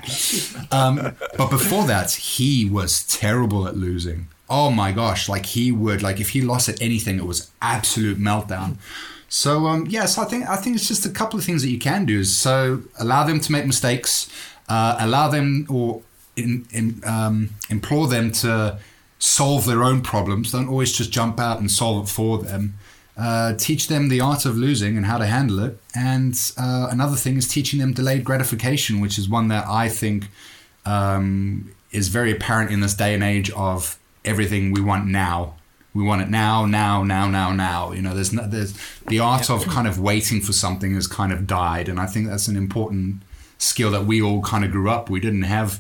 um, 0.72 1.14
but 1.38 1.50
before 1.50 1.84
that, 1.88 2.12
he 2.12 2.64
was 2.64 3.04
terrible 3.08 3.68
at 3.68 3.76
losing. 3.76 4.28
Oh 4.50 4.72
my 4.72 4.94
gosh! 4.94 5.28
Like 5.28 5.46
he 5.48 5.74
would, 5.74 6.02
like 6.02 6.22
if 6.22 6.30
he 6.30 6.42
lost 6.42 6.70
at 6.70 6.82
anything, 6.82 7.18
it 7.18 7.26
was 7.26 7.52
absolute 7.62 8.18
meltdown. 8.18 8.78
So 9.30 9.68
um, 9.68 9.86
yes, 9.88 10.18
I 10.18 10.26
think 10.26 10.48
I 10.48 10.56
think 10.56 10.76
it's 10.76 10.88
just 10.88 11.06
a 11.06 11.10
couple 11.10 11.38
of 11.38 11.46
things 11.46 11.62
that 11.62 11.70
you 11.70 11.80
can 11.80 12.06
do. 12.06 12.24
So 12.24 12.84
allow 13.00 13.26
them 13.26 13.40
to 13.42 13.52
make 13.52 13.66
mistakes, 13.66 14.32
uh, 14.70 14.96
allow 15.00 15.28
them 15.28 15.68
or 15.70 16.02
in, 16.36 16.68
in, 16.72 17.02
um, 17.06 17.50
implore 17.70 18.08
them 18.08 18.32
to 18.32 18.80
solve 19.20 19.66
their 19.66 19.84
own 19.84 20.02
problems. 20.02 20.52
Don't 20.52 20.70
always 20.70 20.92
just 20.94 21.12
jump 21.12 21.40
out 21.40 21.60
and 21.60 21.70
solve 21.70 22.06
it 22.06 22.10
for 22.10 22.38
them. 22.38 22.78
Uh, 23.18 23.54
teach 23.56 23.88
them 23.88 24.10
the 24.10 24.22
art 24.22 24.46
of 24.46 24.56
losing 24.56 24.96
and 24.96 25.08
how 25.08 25.18
to 25.18 25.26
handle 25.26 25.60
it. 25.60 25.80
And 25.96 26.40
uh, 26.56 26.88
another 26.92 27.16
thing 27.16 27.36
is 27.36 27.48
teaching 27.48 27.80
them 27.80 27.94
delayed 27.94 28.24
gratification, 28.24 29.00
which 29.00 29.18
is 29.18 29.28
one 29.28 29.48
that 29.48 29.68
I 29.68 29.90
think 29.90 30.28
um, 30.86 31.72
is 31.92 32.10
very 32.10 32.32
apparent 32.32 32.72
in 32.72 32.80
this 32.80 32.94
day 32.94 33.16
and 33.16 33.24
age 33.24 33.50
of 33.52 33.98
everything 34.24 34.72
we 34.72 34.82
want 34.82 35.08
now. 35.08 35.56
We 35.98 36.04
want 36.04 36.22
it 36.22 36.30
now, 36.30 36.68
now, 36.68 37.04
now, 37.04 37.28
now, 37.28 37.52
now. 37.52 37.92
You 37.92 38.04
know, 38.04 38.14
there's 38.14 38.32
no, 38.32 38.48
there's 38.48 38.76
the 39.08 39.18
art 39.18 39.50
of 39.50 39.66
kind 39.66 39.88
of 39.88 40.00
waiting 40.00 40.42
for 40.42 40.54
something 40.54 40.94
has 40.94 41.08
kind 41.08 41.34
of 41.34 41.48
died, 41.48 41.90
and 41.90 42.00
I 42.00 42.06
think 42.06 42.28
that's 42.28 42.48
an 42.48 42.56
important 42.56 43.24
skill 43.58 43.90
that 43.90 44.06
we 44.06 44.22
all 44.22 44.44
kind 44.44 44.64
of 44.64 44.70
grew 44.70 44.92
up. 44.92 45.10
We 45.10 45.20
didn't 45.20 45.42
have 45.42 45.80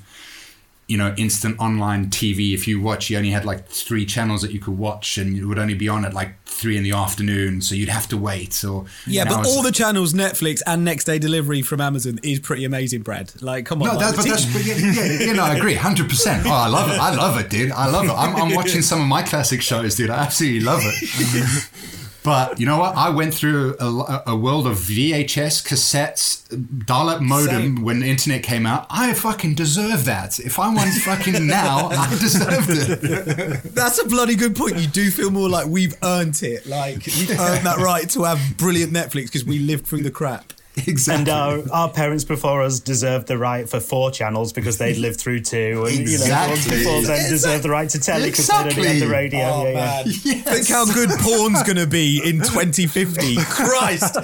you 0.87 0.97
know, 0.97 1.13
instant 1.17 1.59
online 1.59 2.07
TV. 2.07 2.53
If 2.53 2.67
you 2.67 2.79
watch, 2.79 3.09
you 3.09 3.17
only 3.17 3.31
had 3.31 3.43
like 3.43 3.67
three 3.67 4.05
channels 4.05 4.41
that 4.41 4.51
you 4.51 4.59
could 4.59 4.77
watch, 4.77 5.17
and 5.17 5.37
it 5.37 5.45
would 5.45 5.59
only 5.59 5.73
be 5.73 5.89
on 5.89 6.05
at 6.05 6.13
like 6.13 6.41
three 6.45 6.77
in 6.77 6.83
the 6.83 6.93
afternoon, 6.93 7.61
so 7.61 7.75
you'd 7.75 7.89
have 7.89 8.07
to 8.07 8.17
wait. 8.17 8.63
Or 8.63 8.85
Yeah, 9.05 9.25
but 9.25 9.45
all 9.45 9.61
the 9.61 9.71
channels, 9.71 10.13
Netflix 10.13 10.61
and 10.65 10.85
next 10.85 11.03
day 11.03 11.19
delivery 11.19 11.61
from 11.61 11.81
Amazon 11.81 12.19
is 12.23 12.39
pretty 12.39 12.63
amazing, 12.63 13.01
Brad. 13.01 13.41
Like, 13.41 13.65
come 13.65 13.81
on. 13.81 13.89
No, 13.89 13.93
like, 13.95 14.07
that, 14.07 14.15
but 14.15 14.25
that's 14.25 14.45
but 14.45 14.65
yeah, 14.65 15.33
yeah, 15.33 15.43
I 15.43 15.57
agree, 15.57 15.75
hundred 15.75 16.09
percent. 16.09 16.45
Oh, 16.45 16.51
I 16.51 16.67
love 16.67 16.89
it. 16.89 16.99
I 16.99 17.13
love 17.15 17.39
it, 17.39 17.49
dude. 17.49 17.71
I 17.71 17.89
love 17.89 18.05
it. 18.05 18.11
I'm, 18.11 18.35
I'm 18.35 18.55
watching 18.55 18.81
some 18.81 19.01
of 19.01 19.07
my 19.07 19.23
classic 19.23 19.61
shows, 19.61 19.95
dude. 19.95 20.09
I 20.09 20.23
absolutely 20.23 20.61
love 20.61 20.81
it. 20.83 21.69
But 22.27 22.59
you 22.59 22.65
know 22.65 22.77
what? 22.77 22.97
I 22.97 23.09
went 23.09 23.33
through 23.33 23.77
a, 23.79 24.23
a 24.27 24.35
world 24.35 24.67
of 24.67 24.75
VHS 24.75 25.65
cassettes, 25.65 26.85
dial-up 26.85 27.21
modem 27.21 27.77
Same. 27.77 27.83
when 27.85 28.01
the 28.01 28.09
internet 28.09 28.43
came 28.43 28.65
out. 28.65 28.85
I 28.89 29.13
fucking 29.13 29.55
deserve 29.55 30.03
that. 30.03 30.37
If 30.37 30.59
I 30.59 30.67
want 30.67 30.93
fucking 30.93 31.47
now, 31.47 31.87
I 31.89 32.09
deserved 32.19 32.67
it. 32.69 33.63
That's 33.73 33.99
a 33.99 34.09
bloody 34.09 34.35
good 34.35 34.57
point. 34.57 34.75
You 34.75 34.87
do 34.87 35.09
feel 35.09 35.31
more 35.31 35.47
like 35.47 35.67
we've 35.67 35.95
earned 36.03 36.43
it. 36.43 36.65
Like, 36.65 37.05
we've 37.05 37.31
earned 37.31 37.65
that 37.65 37.77
right 37.77 38.09
to 38.09 38.23
have 38.23 38.57
brilliant 38.57 38.91
Netflix 38.91 39.27
because 39.27 39.45
we 39.45 39.59
lived 39.59 39.87
through 39.87 40.03
the 40.03 40.11
crap. 40.11 40.51
Exactly. 40.85 41.19
And 41.21 41.29
our, 41.29 41.63
our 41.73 41.89
parents 41.89 42.23
before 42.23 42.61
us 42.61 42.79
deserved 42.79 43.27
the 43.27 43.37
right 43.37 43.67
for 43.67 43.79
four 43.79 44.11
channels 44.11 44.53
because 44.53 44.77
they'd 44.77 44.97
lived 44.97 45.19
through 45.19 45.39
two, 45.41 45.85
and 45.87 45.95
you 45.97 46.17
know, 46.17 46.25
the 46.25 46.31
ones 46.47 46.65
Exactly. 46.65 46.77
before 46.77 47.01
them 47.01 47.29
deserved 47.29 47.63
the 47.63 47.69
right 47.69 47.89
to 47.89 47.99
telly 47.99 48.29
because 48.29 48.47
they'd 48.47 48.77
only 48.77 48.87
had 48.87 49.01
the 49.01 49.07
radio. 49.07 49.39
Oh, 49.41 49.63
yeah, 49.63 49.69
yeah. 49.71 50.03
man. 50.03 50.13
Think 50.43 50.67
how 50.69 50.85
good 50.85 51.09
porn's 51.19 51.63
going 51.63 51.77
to 51.77 51.87
be 51.87 52.21
in 52.23 52.37
2050. 52.37 53.35
Christ. 53.49 54.15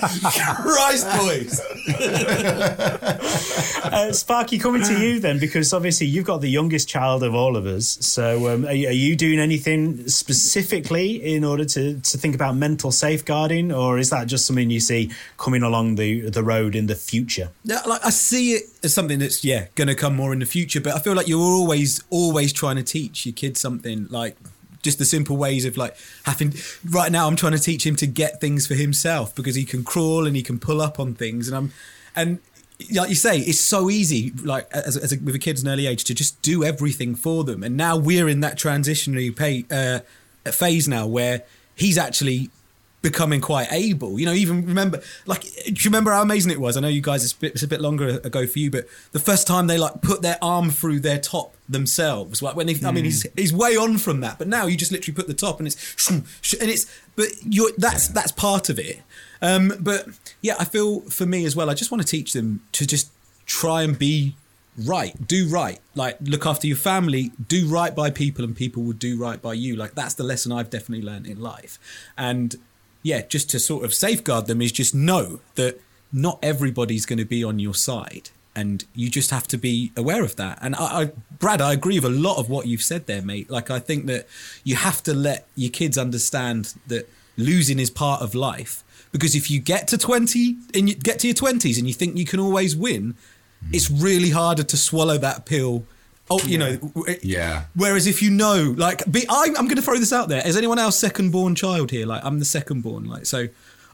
Christ, 0.61 1.07
boys. 1.17 1.61
Uh, 3.85 4.11
Sparky, 4.11 4.57
coming 4.57 4.83
to 4.83 4.99
you 4.99 5.19
then, 5.19 5.39
because 5.39 5.73
obviously 5.73 6.07
you've 6.07 6.25
got 6.25 6.41
the 6.41 6.49
youngest 6.49 6.87
child 6.87 7.23
of 7.23 7.35
all 7.35 7.55
of 7.57 7.65
us. 7.65 7.97
So, 8.01 8.53
um, 8.53 8.65
are, 8.65 8.73
you- 8.73 8.87
are 8.87 8.91
you 8.91 9.15
doing 9.15 9.39
anything 9.39 10.07
specifically 10.07 11.35
in 11.35 11.43
order 11.43 11.65
to, 11.65 11.99
to 11.99 12.17
think 12.17 12.35
about 12.35 12.55
mental 12.55 12.91
safeguarding, 12.91 13.71
or 13.71 13.97
is 13.97 14.09
that 14.09 14.27
just 14.27 14.45
something 14.45 14.69
you 14.69 14.79
see 14.79 15.11
coming 15.37 15.63
along 15.63 15.95
the, 15.95 16.29
the 16.29 16.42
road 16.43 16.75
in 16.75 16.87
the 16.87 16.95
future? 16.95 17.49
Yeah, 17.63 17.81
like 17.85 18.05
I 18.05 18.09
see 18.09 18.53
it 18.53 18.63
as 18.83 18.93
something 18.93 19.19
that's 19.19 19.43
yeah 19.43 19.67
going 19.75 19.87
to 19.87 19.95
come 19.95 20.15
more 20.15 20.33
in 20.33 20.39
the 20.39 20.45
future. 20.45 20.81
But 20.81 20.93
I 20.93 20.99
feel 20.99 21.13
like 21.13 21.27
you're 21.27 21.39
always 21.39 22.03
always 22.09 22.53
trying 22.53 22.75
to 22.75 22.83
teach 22.83 23.25
your 23.25 23.33
kids 23.33 23.59
something 23.59 24.07
like 24.09 24.35
just 24.81 24.99
the 24.99 25.05
simple 25.05 25.37
ways 25.37 25.65
of 25.65 25.77
like 25.77 25.95
having. 26.23 26.53
Right 26.89 27.11
now, 27.11 27.27
I'm 27.27 27.35
trying 27.35 27.53
to 27.53 27.59
teach 27.59 27.85
him 27.85 27.95
to 27.97 28.07
get 28.07 28.41
things 28.41 28.67
for 28.67 28.75
himself 28.75 29.35
because 29.35 29.55
he 29.55 29.65
can 29.65 29.83
crawl 29.83 30.27
and 30.27 30.35
he 30.35 30.43
can 30.43 30.59
pull 30.59 30.81
up 30.81 30.99
on 30.99 31.13
things, 31.13 31.47
and 31.47 31.57
I'm 31.57 31.73
and. 32.15 32.39
Like 32.91 33.07
you 33.07 33.15
say, 33.15 33.37
it's 33.37 33.61
so 33.61 33.89
easy, 33.89 34.31
like 34.43 34.69
as, 34.73 34.97
as 34.97 35.13
a, 35.13 35.19
with 35.19 35.35
a 35.35 35.39
kid's 35.39 35.63
an 35.63 35.69
early 35.69 35.85
age, 35.85 36.03
to 36.05 36.13
just 36.13 36.41
do 36.41 36.65
everything 36.65 37.15
for 37.15 37.45
them. 37.45 37.63
And 37.63 37.77
now 37.77 37.95
we're 37.95 38.27
in 38.27 38.41
that 38.41 38.57
transitionary 38.57 39.33
pay, 39.33 39.63
uh, 39.71 39.99
phase 40.51 40.85
now 40.87 41.07
where 41.07 41.43
he's 41.75 41.97
actually 41.97 42.49
becoming 43.03 43.41
quite 43.41 43.67
able. 43.71 44.17
You 44.17 44.25
know, 44.25 44.33
even 44.33 44.65
remember, 44.65 45.01
like, 45.27 45.41
do 45.41 45.71
you 45.71 45.75
remember 45.85 46.11
how 46.11 46.23
amazing 46.23 46.51
it 46.51 46.59
was? 46.59 46.75
I 46.77 46.79
know 46.79 46.87
you 46.87 47.01
guys, 47.01 47.23
it's 47.23 47.33
a 47.33 47.37
bit, 47.37 47.51
it's 47.53 47.61
a 47.61 47.67
bit 47.67 47.81
longer 47.81 48.19
ago 48.23 48.47
for 48.47 48.57
you, 48.57 48.71
but 48.71 48.87
the 49.11 49.19
first 49.19 49.45
time 49.45 49.67
they 49.67 49.77
like 49.77 50.01
put 50.01 50.23
their 50.23 50.37
arm 50.41 50.71
through 50.71 51.01
their 51.01 51.19
top 51.19 51.55
themselves, 51.69 52.41
like 52.41 52.55
when 52.55 52.65
they, 52.65 52.75
I 52.83 52.91
mean, 52.91 53.03
he's 53.03 53.27
he's 53.35 53.53
way 53.53 53.75
on 53.75 53.97
from 53.99 54.21
that, 54.21 54.39
but 54.39 54.47
now 54.47 54.65
you 54.65 54.77
just 54.77 54.91
literally 54.91 55.15
put 55.15 55.27
the 55.27 55.33
top 55.33 55.59
and 55.59 55.67
it's 55.67 56.09
and 56.09 56.25
it's, 56.71 56.89
but 57.15 57.27
you're 57.47 57.71
that's 57.77 58.07
that's 58.07 58.31
part 58.31 58.69
of 58.69 58.79
it. 58.79 59.01
Um, 59.41 59.73
but 59.79 60.07
yeah, 60.41 60.55
I 60.57 60.65
feel 60.65 61.01
for 61.01 61.25
me 61.25 61.45
as 61.45 61.55
well, 61.55 61.69
I 61.69 61.73
just 61.73 61.91
want 61.91 62.01
to 62.01 62.07
teach 62.07 62.31
them 62.31 62.63
to 62.71 62.87
just 62.87 63.11
try 63.45 63.83
and 63.83 63.99
be 63.99 64.35
right 64.75 65.27
do 65.27 65.47
right 65.49 65.79
like 65.93 66.17
look 66.21 66.47
after 66.47 66.65
your 66.65 66.75
family 66.75 67.31
do 67.47 67.67
right 67.67 67.95
by 67.95 68.09
people 68.09 68.43
and 68.43 68.55
people 68.55 68.81
will 68.81 68.91
do 68.91 69.19
right 69.19 69.39
by 69.39 69.53
you 69.53 69.75
like 69.75 69.93
that's 69.93 70.15
the 70.15 70.23
lesson 70.23 70.51
i've 70.51 70.71
definitely 70.71 71.05
learned 71.05 71.27
in 71.27 71.39
life 71.39 71.77
and 72.17 72.55
yeah 73.03 73.21
just 73.21 73.49
to 73.51 73.59
sort 73.59 73.85
of 73.85 73.93
safeguard 73.93 74.47
them 74.47 74.61
is 74.61 74.71
just 74.71 74.95
know 74.95 75.39
that 75.55 75.79
not 76.11 76.39
everybody's 76.41 77.05
going 77.05 77.19
to 77.19 77.25
be 77.25 77.43
on 77.43 77.59
your 77.59 77.75
side 77.75 78.29
and 78.55 78.85
you 78.95 79.09
just 79.09 79.31
have 79.31 79.47
to 79.47 79.57
be 79.57 79.91
aware 79.95 80.23
of 80.23 80.35
that 80.35 80.57
and 80.61 80.75
I, 80.75 81.01
I 81.01 81.11
brad 81.39 81.61
i 81.61 81.73
agree 81.73 81.99
with 81.99 82.05
a 82.05 82.15
lot 82.15 82.37
of 82.37 82.49
what 82.49 82.65
you've 82.65 82.83
said 82.83 83.05
there 83.05 83.21
mate 83.21 83.49
like 83.49 83.69
i 83.69 83.79
think 83.79 84.07
that 84.07 84.27
you 84.63 84.75
have 84.75 85.03
to 85.03 85.13
let 85.13 85.47
your 85.55 85.71
kids 85.71 85.97
understand 85.97 86.73
that 86.87 87.07
losing 87.37 87.79
is 87.79 87.89
part 87.89 88.21
of 88.21 88.33
life 88.33 88.83
because 89.11 89.35
if 89.35 89.51
you 89.51 89.59
get 89.59 89.87
to 89.89 89.97
20 89.97 90.57
and 90.73 90.89
you 90.89 90.95
get 90.95 91.19
to 91.19 91.27
your 91.27 91.35
20s 91.35 91.77
and 91.77 91.87
you 91.87 91.93
think 91.93 92.17
you 92.17 92.25
can 92.25 92.39
always 92.39 92.75
win 92.75 93.15
it's 93.71 93.89
really 93.89 94.31
harder 94.31 94.63
to 94.63 94.77
swallow 94.77 95.17
that 95.19 95.45
pill. 95.45 95.85
Oh, 96.41 96.47
you 96.47 96.57
know. 96.57 96.75
w- 96.77 97.17
Yeah. 97.23 97.65
Whereas 97.75 98.07
if 98.07 98.21
you 98.21 98.31
know, 98.31 98.73
like, 98.77 99.09
be, 99.11 99.25
I, 99.29 99.47
I'm 99.57 99.65
going 99.65 99.75
to 99.75 99.81
throw 99.81 99.97
this 99.97 100.13
out 100.13 100.29
there. 100.29 100.45
Is 100.47 100.57
anyone 100.57 100.79
else 100.79 100.97
second 100.97 101.31
born 101.31 101.55
child 101.55 101.91
here? 101.91 102.05
Like, 102.05 102.23
I'm 102.25 102.39
the 102.39 102.45
second 102.45 102.81
born. 102.81 103.05
Like, 103.05 103.25
so 103.25 103.47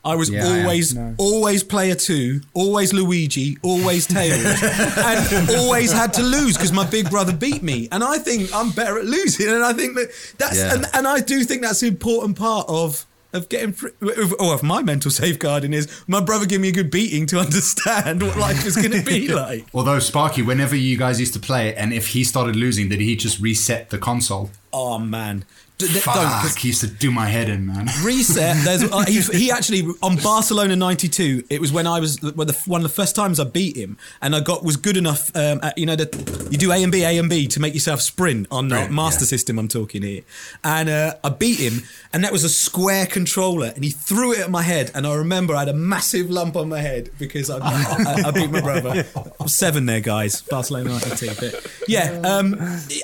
I 0.06 0.16
was 0.16 0.30
Yeah, 0.30 0.46
I 0.46 0.48
am. 0.48 0.62
always, 0.66 0.98
always 1.18 1.64
player 1.64 1.96
two, 1.96 2.40
always 2.54 2.94
Luigi, 2.94 3.58
always 3.64 4.08
Tails, 4.08 4.62
and 4.64 5.50
always 5.52 5.92
had 5.92 6.14
to 6.14 6.24
lose 6.24 6.56
because 6.56 6.72
my 6.72 6.86
big 6.90 7.10
brother 7.10 7.34
beat 7.34 7.62
me. 7.62 7.90
And 7.92 8.04
I 8.04 8.18
think 8.18 8.50
I'm 8.56 8.72
better 8.72 8.98
at 8.98 9.06
losing. 9.06 9.50
And 9.50 9.64
I 9.64 9.74
think 9.74 9.96
that 9.96 10.10
that's, 10.38 10.58
Yeah. 10.58 10.74
and, 10.76 10.86
and 10.94 11.08
I 11.08 11.20
do 11.20 11.44
think 11.44 11.62
that's 11.64 11.82
an 11.82 11.90
important 11.90 12.38
part 12.38 12.66
of. 12.70 13.06
Of 13.32 13.48
getting, 13.48 13.74
fr- 13.74 13.90
of- 14.02 14.34
or 14.40 14.56
of 14.56 14.64
my 14.64 14.82
mental 14.82 15.12
safeguarding 15.12 15.72
is 15.72 15.88
my 16.08 16.20
brother 16.20 16.48
give 16.48 16.62
me 16.62 16.70
a 16.70 16.72
good 16.72 16.90
beating 16.90 17.28
to 17.28 17.40
understand 17.46 18.24
what 18.24 18.38
life 18.38 18.66
is 18.66 18.76
going 18.76 18.92
to 18.92 19.04
be 19.04 19.28
like. 19.34 19.66
Although 19.74 20.00
Sparky, 20.00 20.42
whenever 20.42 20.76
you 20.76 20.98
guys 20.98 21.20
used 21.20 21.34
to 21.34 21.40
play, 21.40 21.76
and 21.76 21.94
if 21.94 22.08
he 22.08 22.24
started 22.24 22.56
losing, 22.56 22.90
did 22.90 23.00
he 23.02 23.16
just 23.16 23.40
reset 23.40 23.92
the 23.92 24.00
console? 24.00 24.50
Oh 24.74 24.98
man, 24.98 25.46
Fuck, 25.82 26.58
he 26.58 26.70
used 26.70 26.82
to 26.82 26.88
do 26.88 27.10
my 27.10 27.28
head 27.28 27.48
in, 27.48 27.66
man. 27.66 27.88
reset. 28.04 28.58
There's 28.66 28.84
uh, 28.84 29.06
he, 29.06 29.22
he 29.22 29.52
actually 29.52 29.88
on 30.02 30.18
Barcelona 30.18 30.76
'92. 30.76 31.46
It 31.50 31.62
was 31.62 31.72
when 31.72 31.88
I 31.88 32.00
was 32.00 32.22
well, 32.22 32.46
the, 32.46 32.58
one 32.66 32.82
of 32.82 32.84
the 32.84 32.94
first 32.94 33.16
times 33.16 33.40
I 33.40 33.46
beat 33.46 33.78
him, 33.78 33.98
and 34.22 34.36
I 34.36 34.42
got 34.42 34.64
was 34.64 34.76
good 34.76 34.98
enough. 34.98 35.34
Um, 35.36 35.60
at, 35.64 35.78
you 35.78 35.86
know 35.86 35.96
that 35.96 36.50
you 36.52 36.58
do 36.58 36.72
A 36.72 36.84
and 36.84 36.92
B, 36.92 37.04
A 37.04 37.18
and 37.18 37.30
B 37.30 37.48
to 37.48 37.60
make 37.62 37.74
yourself 37.74 38.02
sprint 38.02 38.48
on 38.52 38.68
the 38.68 38.90
Master 38.90 39.24
yeah. 39.24 39.28
System. 39.28 39.58
I'm 39.58 39.68
talking 39.70 40.02
here, 40.02 40.24
and 40.64 40.90
uh, 40.90 41.16
I 41.24 41.30
beat 41.30 41.60
him, 41.60 41.84
and 42.12 42.24
that 42.24 42.32
was 42.32 42.44
a 42.44 42.50
square 42.50 43.06
controller, 43.06 43.72
and 43.74 43.84
he 43.84 43.90
threw 43.90 44.34
it 44.34 44.40
at 44.40 44.52
my 44.52 44.64
head, 44.64 44.92
and 44.94 45.08
I 45.08 45.16
remember 45.16 45.56
I 45.56 45.60
had 45.60 45.70
a 45.70 45.74
massive 45.74 46.30
lump 46.30 46.58
on 46.58 46.68
my 46.68 46.82
head 46.82 47.10
because 47.18 47.50
I, 47.50 47.60
I, 47.60 48.24
I 48.28 48.32
beat 48.32 48.52
my 48.52 48.62
brother. 48.62 49.06
I'm 49.40 49.48
seven 49.48 49.86
there, 49.86 50.02
guys. 50.02 50.42
Barcelona 50.42 50.90
'92. 50.90 51.28
But 51.40 51.72
yeah, 51.88 52.20
um, 52.26 52.56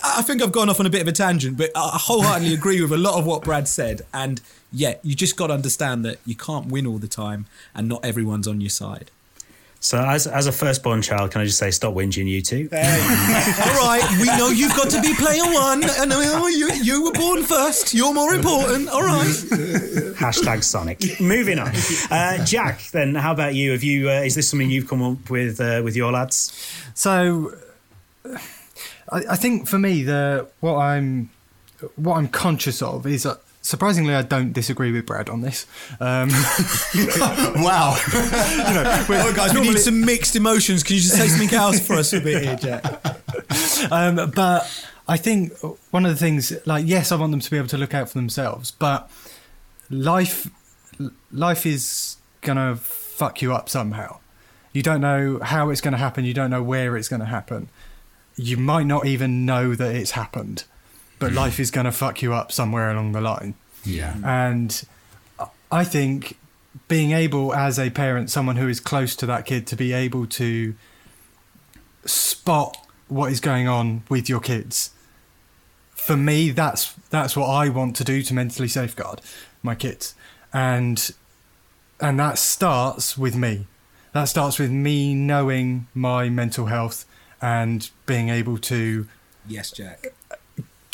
I 0.04 0.22
think 0.24 0.42
I've 0.44 0.52
gone 0.52 0.70
off 0.70 0.80
on 0.80 0.86
a 0.86 0.90
bit 0.90 1.02
of 1.02 1.08
a 1.08 1.14
tangent, 1.14 1.58
but 1.58 1.72
I 1.76 1.92
wholeheartedly 1.94 2.54
agree 2.54 2.65
with 2.66 2.92
a 2.92 2.98
lot 2.98 3.18
of 3.18 3.26
what 3.26 3.44
Brad 3.44 3.68
said. 3.68 4.02
And 4.14 4.42
yeah, 4.72 4.96
you 5.04 5.16
just 5.16 5.38
got 5.38 5.48
to 5.48 5.54
understand 5.54 6.04
that 6.06 6.20
you 6.26 6.36
can't 6.36 6.68
win 6.68 6.86
all 6.86 6.98
the 6.98 7.08
time, 7.08 7.46
and 7.74 7.88
not 7.88 8.04
everyone's 8.04 8.48
on 8.48 8.62
your 8.62 8.70
side. 8.70 9.12
So, 9.86 10.04
as, 10.04 10.26
as 10.26 10.48
a 10.48 10.52
firstborn 10.52 11.04
child, 11.04 11.30
can 11.30 11.42
I 11.42 11.46
just 11.46 11.60
say, 11.60 11.70
stop 11.70 11.94
whinging, 11.94 12.26
you 12.26 12.42
two? 12.42 12.68
all 12.74 12.80
right, 12.80 14.04
we 14.20 14.26
know 14.26 14.50
you've 14.50 14.76
got 14.76 14.90
to 14.90 15.00
be 15.00 15.14
player 15.14 15.44
one, 15.44 15.84
and 15.84 16.12
uh, 16.12 16.48
you 16.48 16.72
you 16.82 17.04
were 17.04 17.12
born 17.12 17.44
first. 17.44 17.94
You're 17.94 18.14
more 18.14 18.34
important. 18.34 18.90
All 18.90 19.04
right. 19.04 19.28
Hashtag 20.18 20.64
Sonic. 20.64 21.22
Moving 21.22 21.60
on. 21.60 21.72
Uh, 22.10 22.44
Jack, 22.46 22.82
then, 22.94 23.14
how 23.14 23.32
about 23.32 23.54
you? 23.54 23.74
Have 23.74 23.84
you? 23.84 24.10
Uh, 24.10 24.22
is 24.22 24.34
this 24.34 24.50
something 24.50 24.72
you've 24.72 24.88
come 24.88 25.04
up 25.04 25.30
with 25.30 25.62
uh, 25.62 25.82
with 25.84 25.96
your 25.96 26.12
lads? 26.12 26.52
So, 26.96 27.54
I, 28.26 29.22
I 29.30 29.36
think 29.36 29.68
for 29.68 29.78
me, 29.78 30.02
the 30.02 30.48
what 30.62 30.78
I'm 30.78 31.30
what 31.96 32.18
I'm 32.18 32.28
conscious 32.28 32.82
of 32.82 33.06
is 33.06 33.24
that 33.24 33.42
surprisingly, 33.62 34.14
I 34.14 34.22
don't 34.22 34.54
disagree 34.54 34.92
with 34.92 35.06
Brad 35.06 35.30
on 35.30 35.42
this. 35.42 35.66
Um, 36.00 36.30
wow. 37.62 37.96
Oh, 39.18 39.34
guys, 39.36 39.54
we 39.54 39.62
need 39.62 39.80
some 39.80 40.02
mixed 40.06 40.36
emotions. 40.36 40.84
Can 40.84 40.96
you 40.96 41.02
just 41.02 41.16
say 41.16 41.28
something 41.28 41.58
else 41.58 41.86
for 41.86 41.94
us 41.94 42.14
a 42.14 42.20
bit 42.20 42.44
here, 42.44 42.56
Jack? 42.56 42.84
um, 43.92 44.32
but 44.32 44.90
I 45.08 45.18
think 45.18 45.54
one 45.92 46.06
of 46.06 46.12
the 46.12 46.18
things, 46.18 46.54
like, 46.66 46.86
yes, 46.88 47.12
I 47.12 47.16
want 47.16 47.32
them 47.32 47.40
to 47.40 47.52
be 47.52 47.58
able 47.58 47.68
to 47.70 47.78
look 47.78 47.94
out 47.94 48.10
for 48.10 48.18
themselves, 48.18 48.72
but 48.72 49.10
life, 49.90 50.50
life 51.32 51.66
is 51.66 52.18
gonna 52.42 52.76
fuck 52.76 53.42
you 53.42 53.54
up 53.54 53.70
somehow. 53.70 54.20
You 54.76 54.84
don't 54.84 55.00
know 55.00 55.40
how 55.42 55.70
it's 55.70 55.80
going 55.80 55.94
to 55.94 55.98
happen. 55.98 56.26
You 56.26 56.34
don't 56.34 56.50
know 56.50 56.62
where 56.62 56.98
it's 56.98 57.08
going 57.08 57.22
to 57.22 57.26
happen. 57.26 57.70
You 58.36 58.58
might 58.58 58.86
not 58.86 59.06
even 59.06 59.46
know 59.46 59.74
that 59.74 59.96
it's 59.96 60.12
happened, 60.12 60.66
but 61.20 61.34
life 61.34 61.60
is 61.60 61.72
going 61.72 61.86
to 61.86 61.92
fuck 61.92 62.22
you 62.22 62.34
up 62.34 62.52
somewhere 62.52 62.92
along 62.92 63.14
the 63.14 63.22
line. 63.22 63.56
Yeah. 63.84 64.16
And 64.24 64.86
I 65.72 65.84
think 65.84 66.38
being 66.88 67.12
able, 67.12 67.54
as 67.54 67.80
a 67.80 67.90
parent, 67.90 68.30
someone 68.30 68.58
who 68.58 68.68
is 68.68 68.80
close 68.80 69.16
to 69.18 69.26
that 69.26 69.46
kid, 69.46 69.66
to 69.68 69.76
be 69.76 69.94
able 69.94 70.26
to 70.28 70.76
spot 72.06 72.78
what 73.08 73.32
is 73.32 73.40
going 73.40 73.68
on 73.68 74.04
with 74.10 74.30
your 74.30 74.40
kids. 74.40 74.92
For 75.94 76.18
me, 76.18 76.52
that's 76.52 76.94
that's 77.10 77.36
what 77.36 77.48
I 77.48 77.70
want 77.70 77.96
to 77.98 78.04
do 78.04 78.22
to 78.22 78.34
mentally 78.34 78.68
safeguard 78.68 79.22
my 79.64 79.74
kids, 79.74 80.14
and 80.54 81.12
and 82.00 82.20
that 82.20 82.38
starts 82.38 83.18
with 83.18 83.36
me. 83.36 83.66
That 84.14 84.26
starts 84.26 84.60
with 84.60 84.72
me 84.72 85.14
knowing 85.16 85.88
my 85.94 86.30
mental 86.30 86.68
health 86.68 87.06
and 87.42 87.90
being 88.06 88.30
able 88.30 88.58
to 88.60 89.08
Yes, 89.48 89.72
Jack. 89.72 90.08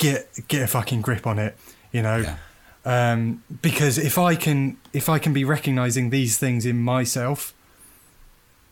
Get 0.02 0.28
get 0.48 0.64
a 0.64 0.68
fucking 0.68 1.02
grip 1.02 1.26
on 1.26 1.40
it. 1.40 1.56
You 1.92 2.02
know. 2.02 2.18
Yeah. 2.18 2.38
Um, 2.84 3.44
because 3.62 3.98
if 4.00 4.18
I 4.18 4.36
can 4.36 4.78
if 4.92 5.08
I 5.08 5.20
can 5.20 5.34
be 5.34 5.46
recognizing 5.46 6.10
these 6.10 6.38
things 6.38 6.66
in 6.66 6.82
myself, 6.82 7.54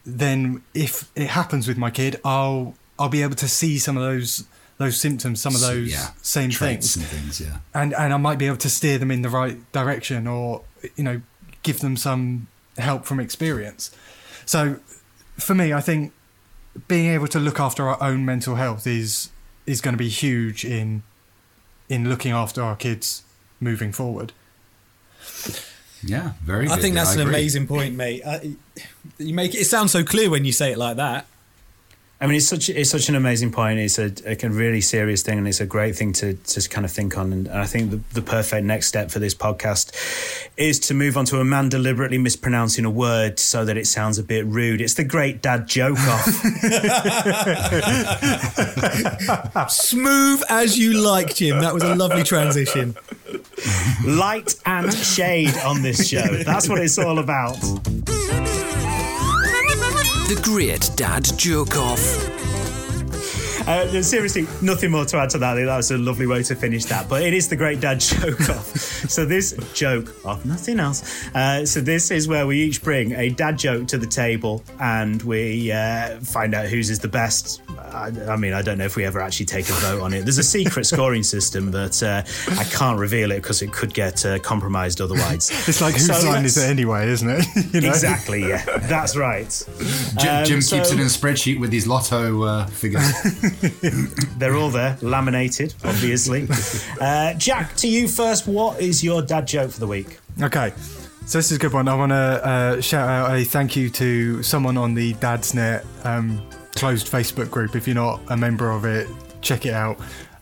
then 0.05 0.63
if 0.73 1.09
it 1.15 1.27
happens 1.27 1.67
with 1.67 1.77
my 1.77 1.91
kid, 1.91 2.19
I'll 2.25 2.73
I'll 2.97 3.09
be 3.09 3.21
able 3.21 3.35
to 3.35 3.47
see 3.47 3.77
some 3.77 3.95
of 3.95 4.03
those 4.03 4.45
those 4.77 4.99
symptoms, 4.99 5.39
some 5.41 5.53
of 5.53 5.61
those 5.61 5.91
yeah, 5.91 6.09
same 6.21 6.49
traits 6.49 6.95
things, 6.95 7.11
and 7.11 7.21
things. 7.21 7.41
Yeah. 7.41 7.57
and 7.73 7.93
and 7.93 8.13
I 8.13 8.17
might 8.17 8.39
be 8.39 8.47
able 8.47 8.57
to 8.57 8.69
steer 8.69 8.97
them 8.97 9.11
in 9.11 9.21
the 9.21 9.29
right 9.29 9.57
direction, 9.71 10.25
or 10.25 10.63
you 10.95 11.03
know, 11.03 11.21
give 11.61 11.79
them 11.79 11.95
some 11.95 12.47
help 12.77 13.05
from 13.05 13.19
experience. 13.19 13.95
So, 14.45 14.79
for 15.37 15.53
me, 15.53 15.71
I 15.71 15.81
think 15.81 16.13
being 16.87 17.13
able 17.13 17.27
to 17.27 17.39
look 17.39 17.59
after 17.59 17.87
our 17.87 18.01
own 18.01 18.25
mental 18.25 18.55
health 18.55 18.87
is 18.87 19.29
is 19.67 19.81
going 19.81 19.93
to 19.93 19.99
be 19.99 20.09
huge 20.09 20.65
in 20.65 21.03
in 21.89 22.07
looking 22.07 22.31
after 22.31 22.61
our 22.63 22.75
kids 22.75 23.23
moving 23.59 23.91
forward. 23.91 24.31
Yeah, 26.03 26.33
very. 26.43 26.67
I 26.67 26.75
good. 26.75 26.81
think 26.81 26.95
Yeah, 26.95 27.03
that's 27.03 27.15
an 27.15 27.21
agree. 27.21 27.33
amazing 27.33 27.67
point, 27.67 27.95
mate. 27.95 28.21
Uh, 28.23 28.39
you 29.17 29.33
make 29.33 29.53
it, 29.53 29.59
it 29.59 29.65
sound 29.65 29.89
so 29.91 30.03
clear 30.03 30.29
when 30.29 30.45
you 30.45 30.51
say 30.53 30.71
it 30.71 30.77
like 30.77 30.95
that. 30.97 31.25
I 32.21 32.27
mean, 32.27 32.35
it's 32.35 32.47
such 32.47 32.67
it's 32.67 32.89
such 32.89 33.07
an 33.07 33.15
amazing 33.15 33.53
point. 33.53 33.79
It's 33.79 33.97
a, 33.97 34.11
a 34.25 34.49
really 34.49 34.81
serious 34.81 35.21
thing, 35.21 35.37
and 35.37 35.47
it's 35.47 35.61
a 35.61 35.65
great 35.65 35.95
thing 35.95 36.11
to 36.13 36.33
to 36.33 36.67
kind 36.67 36.83
of 36.83 36.91
think 36.91 37.17
on. 37.17 37.31
And 37.31 37.47
I 37.47 37.65
think 37.65 37.91
the, 37.91 38.01
the 38.13 38.21
perfect 38.21 38.65
next 38.65 38.87
step 38.87 39.09
for 39.09 39.19
this 39.19 39.33
podcast 39.33 39.93
is 40.57 40.79
to 40.81 40.93
move 40.93 41.15
on 41.15 41.23
to 41.25 41.39
a 41.39 41.45
man 41.45 41.69
deliberately 41.69 42.17
mispronouncing 42.17 42.83
a 42.83 42.89
word 42.89 43.39
so 43.39 43.63
that 43.63 43.77
it 43.77 43.87
sounds 43.87 44.17
a 44.17 44.23
bit 44.23 44.45
rude. 44.45 44.81
It's 44.81 44.95
the 44.95 45.05
great 45.05 45.41
dad 45.41 45.65
joke 45.65 45.97
off. 45.97 46.25
Smooth 49.71 50.43
as 50.49 50.77
you 50.77 51.01
like, 51.01 51.35
Jim. 51.35 51.61
That 51.61 51.73
was 51.73 51.83
a 51.83 51.95
lovely 51.95 52.23
transition. 52.23 52.97
Light 54.05 54.55
and 54.65 54.93
shade 54.93 55.55
on 55.65 55.83
this 55.83 56.09
show. 56.09 56.27
That's 56.43 56.67
what 56.67 56.81
it's 56.81 56.99
all 56.99 57.19
about. 57.19 57.55
The 60.29 60.39
Great 60.43 60.91
Dad 60.95 61.23
Joke 61.39 61.75
Off. 61.75 62.38
Uh, 63.69 64.01
seriously, 64.01 64.47
nothing 64.63 64.89
more 64.89 65.05
to 65.05 65.15
add 65.17 65.29
to 65.29 65.37
that. 65.37 65.53
That 65.53 65.77
was 65.77 65.91
a 65.91 65.97
lovely 65.99 66.25
way 66.25 66.41
to 66.41 66.55
finish 66.55 66.85
that. 66.85 67.07
But 67.07 67.21
it 67.21 67.35
is 67.35 67.47
the 67.49 67.55
great 67.55 67.79
dad 67.79 67.99
joke 67.99 68.49
off. 68.49 68.65
So 69.09 69.25
this 69.25 69.53
joke 69.75 70.25
off, 70.25 70.43
nothing 70.43 70.79
else. 70.79 71.27
Uh, 71.35 71.63
so 71.67 71.79
this 71.79 72.09
is 72.09 72.27
where 72.27 72.47
we 72.47 72.59
each 72.63 72.81
bring 72.81 73.11
a 73.11 73.29
dad 73.29 73.59
joke 73.59 73.87
to 73.89 73.99
the 73.99 74.07
table, 74.07 74.63
and 74.79 75.21
we 75.21 75.71
uh, 75.71 76.19
find 76.21 76.55
out 76.55 76.65
whose 76.65 76.89
is 76.89 76.97
the 76.97 77.07
best. 77.07 77.61
I, 77.77 78.11
I 78.27 78.37
mean, 78.37 78.53
I 78.53 78.63
don't 78.63 78.79
know 78.79 78.85
if 78.85 78.95
we 78.95 79.05
ever 79.05 79.21
actually 79.21 79.45
take 79.45 79.69
a 79.69 79.73
vote 79.73 80.01
on 80.01 80.13
it. 80.13 80.23
There's 80.23 80.39
a 80.39 80.43
secret 80.43 80.85
scoring 80.85 81.21
system, 81.21 81.69
but 81.69 82.01
uh, 82.01 82.23
I 82.57 82.63
can't 82.71 82.97
reveal 82.97 83.31
it 83.31 83.43
because 83.43 83.61
it 83.61 83.71
could 83.71 83.93
get 83.93 84.25
uh, 84.25 84.39
compromised 84.39 84.99
otherwise. 84.99 85.51
It's 85.69 85.81
like 85.81 85.93
whose 85.93 86.07
So 86.07 86.27
line 86.27 86.43
is 86.45 86.57
it 86.57 86.67
anyway, 86.67 87.07
isn't 87.09 87.29
it? 87.29 87.45
you 87.73 87.81
know? 87.81 87.89
Exactly. 87.89 88.47
Yeah, 88.47 88.63
that's 88.87 89.15
right. 89.15 89.47
Jim, 90.19 90.35
Um, 90.37 90.45
Jim 90.45 90.61
so- 90.61 90.77
keeps 90.77 90.89
it 90.91 90.95
in 90.95 91.01
a 91.01 91.05
spreadsheet 91.05 91.59
with 91.59 91.71
his 91.71 91.85
lotto 91.85 92.41
uh, 92.43 92.65
figures. 92.67 93.03
They're 94.37 94.55
all 94.55 94.69
there, 94.69 94.97
laminated, 95.01 95.73
obviously. 95.83 96.47
Uh, 96.99 97.33
Jack, 97.35 97.75
to 97.77 97.87
you 97.87 98.07
first. 98.07 98.45
What 98.45 98.81
is 98.81 99.03
your 99.03 99.21
dad 99.21 99.47
joke 99.47 99.71
for 99.71 99.79
the 99.79 99.87
week? 99.87 100.19
Okay. 100.41 100.73
So 101.25 101.37
this 101.37 101.51
is 101.51 101.57
a 101.57 101.59
good 101.59 101.71
one. 101.71 101.87
I 101.87 101.95
want 101.95 102.11
to 102.11 102.15
uh, 102.15 102.81
shout 102.81 103.07
out 103.07 103.33
a 103.33 103.43
thank 103.43 103.75
you 103.75 103.89
to 103.91 104.43
someone 104.43 104.77
on 104.77 104.93
the 104.95 105.13
Dadsnet 105.15 105.85
um, 106.05 106.41
closed 106.75 107.07
Facebook 107.07 107.49
group. 107.49 107.75
If 107.75 107.87
you're 107.87 107.95
not 107.95 108.19
a 108.29 108.35
member 108.35 108.71
of 108.71 108.83
it, 108.83 109.07
check 109.41 109.65
it 109.65 109.73
out 109.73 109.99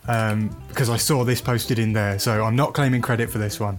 um, 0.08 0.48
because 0.68 0.90
I 0.90 0.96
saw 0.96 1.24
this 1.24 1.40
posted 1.40 1.78
in 1.78 1.92
there. 1.92 2.18
So 2.18 2.42
I'm 2.42 2.56
not 2.56 2.74
claiming 2.74 3.02
credit 3.02 3.30
for 3.30 3.38
this 3.38 3.60
one. 3.60 3.76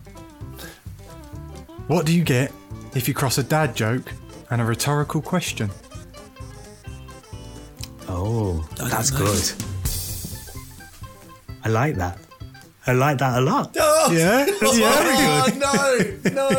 What 1.88 2.06
do 2.06 2.16
you 2.16 2.24
get 2.24 2.54
if 2.96 3.08
you 3.08 3.14
cross 3.14 3.38
a 3.38 3.44
dad 3.44 3.76
joke 3.76 4.12
and 4.52 4.62
a 4.62 4.66
rhetorical 4.66 5.22
question? 5.22 5.70
Oh, 8.12 8.68
that's 8.76 9.12
good. 9.12 9.52
I 11.64 11.70
like 11.70 11.96
that. 11.96 12.18
I 12.88 12.94
like 12.94 13.18
that 13.20 13.38
a 13.38 13.42
lot. 13.42 13.76
Oh, 13.80 14.10
Yeah, 14.12 14.46
yeah. 14.48 14.56
Oh, 14.64 15.48
no, 15.58 16.32
no. 16.32 16.50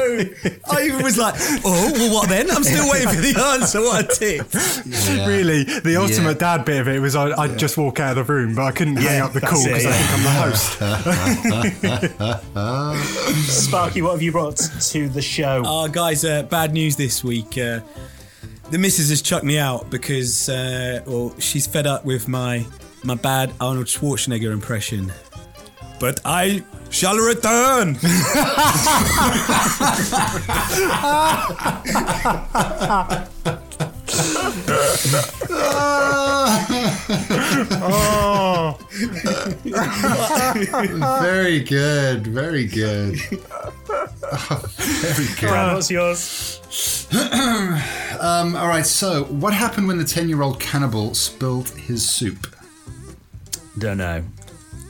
I 0.71 0.83
even 0.85 1.03
was 1.03 1.19
like, 1.19 1.35
oh, 1.65 1.91
well, 1.93 2.13
what 2.15 2.29
then? 2.29 2.51
I'm 2.51 2.63
still 2.63 2.89
waiting 2.89 3.09
for 3.09 3.17
the 3.21 3.35
answer. 3.41 3.81
What 3.81 4.05
a 4.05 4.07
tip. 4.17 4.47
Really, 5.27 5.65
the 5.65 5.97
ultimate 5.99 6.41
Yeah. 6.41 6.57
dad 6.59 6.65
bit 6.67 6.81
of 6.83 6.89
it 6.89 7.01
was 7.01 7.17
I, 7.17 7.31
I'd 7.37 7.59
just 7.59 7.77
walk 7.79 7.99
out 7.99 8.17
of 8.17 8.27
the 8.27 8.33
room, 8.33 8.55
but 8.55 8.63
I 8.63 8.71
couldn't 8.71 8.97
hang 8.99 9.23
up 9.23 9.33
the 9.33 9.41
call 9.41 9.65
because 9.65 9.83
yeah. 9.85 9.91
I 9.91 9.93
think 9.93 10.13
I'm 10.15 10.23
the 10.23 12.11
host. 13.35 13.51
Sparky, 13.67 14.03
what 14.03 14.13
have 14.13 14.23
you 14.23 14.31
brought 14.33 14.57
to 14.57 15.09
the 15.09 15.23
show? 15.23 15.63
Oh, 15.67 15.89
guys, 15.89 16.25
uh, 16.25 16.43
bad 16.45 16.73
news 16.73 16.95
this 16.97 17.25
week. 17.25 17.59
Uh, 17.59 17.81
the 18.71 18.79
missus 18.79 19.11
has 19.11 19.21
chucked 19.21 19.45
me 19.45 19.59
out 19.59 19.91
because, 19.91 20.49
uh, 20.49 21.03
well, 21.07 21.35
she's 21.39 21.67
fed 21.67 21.87
up 21.87 22.05
with 22.05 22.29
my 22.29 22.65
my 23.03 23.15
bad 23.15 23.53
Arnold 23.61 23.87
Schwarzenegger 23.87 24.53
impression. 24.53 25.13
But 25.99 26.21
I 26.25 26.65
shall 26.91 27.17
return. 27.17 27.95
very 41.21 41.61
good, 41.61 42.27
very 42.27 42.67
good. 42.67 43.21
very 44.31 45.27
good. 45.41 45.49
Brad, 45.49 45.75
what's 45.75 45.91
yours? 45.91 46.61
Um, 48.21 48.55
all 48.55 48.69
right, 48.69 48.85
so 48.85 49.25
what 49.25 49.55
happened 49.55 49.89
when 49.89 49.97
the 49.97 50.05
10 50.05 50.29
year 50.29 50.43
old 50.43 50.61
cannibal 50.61 51.15
spilled 51.15 51.71
his 51.71 52.07
soup? 52.07 52.55
Don't 53.79 53.97
know. 53.97 54.23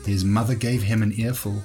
His 0.05 0.25
mother 0.25 0.57
gave 0.57 0.83
him 0.83 1.01
an 1.05 1.13
earful. 1.17 1.63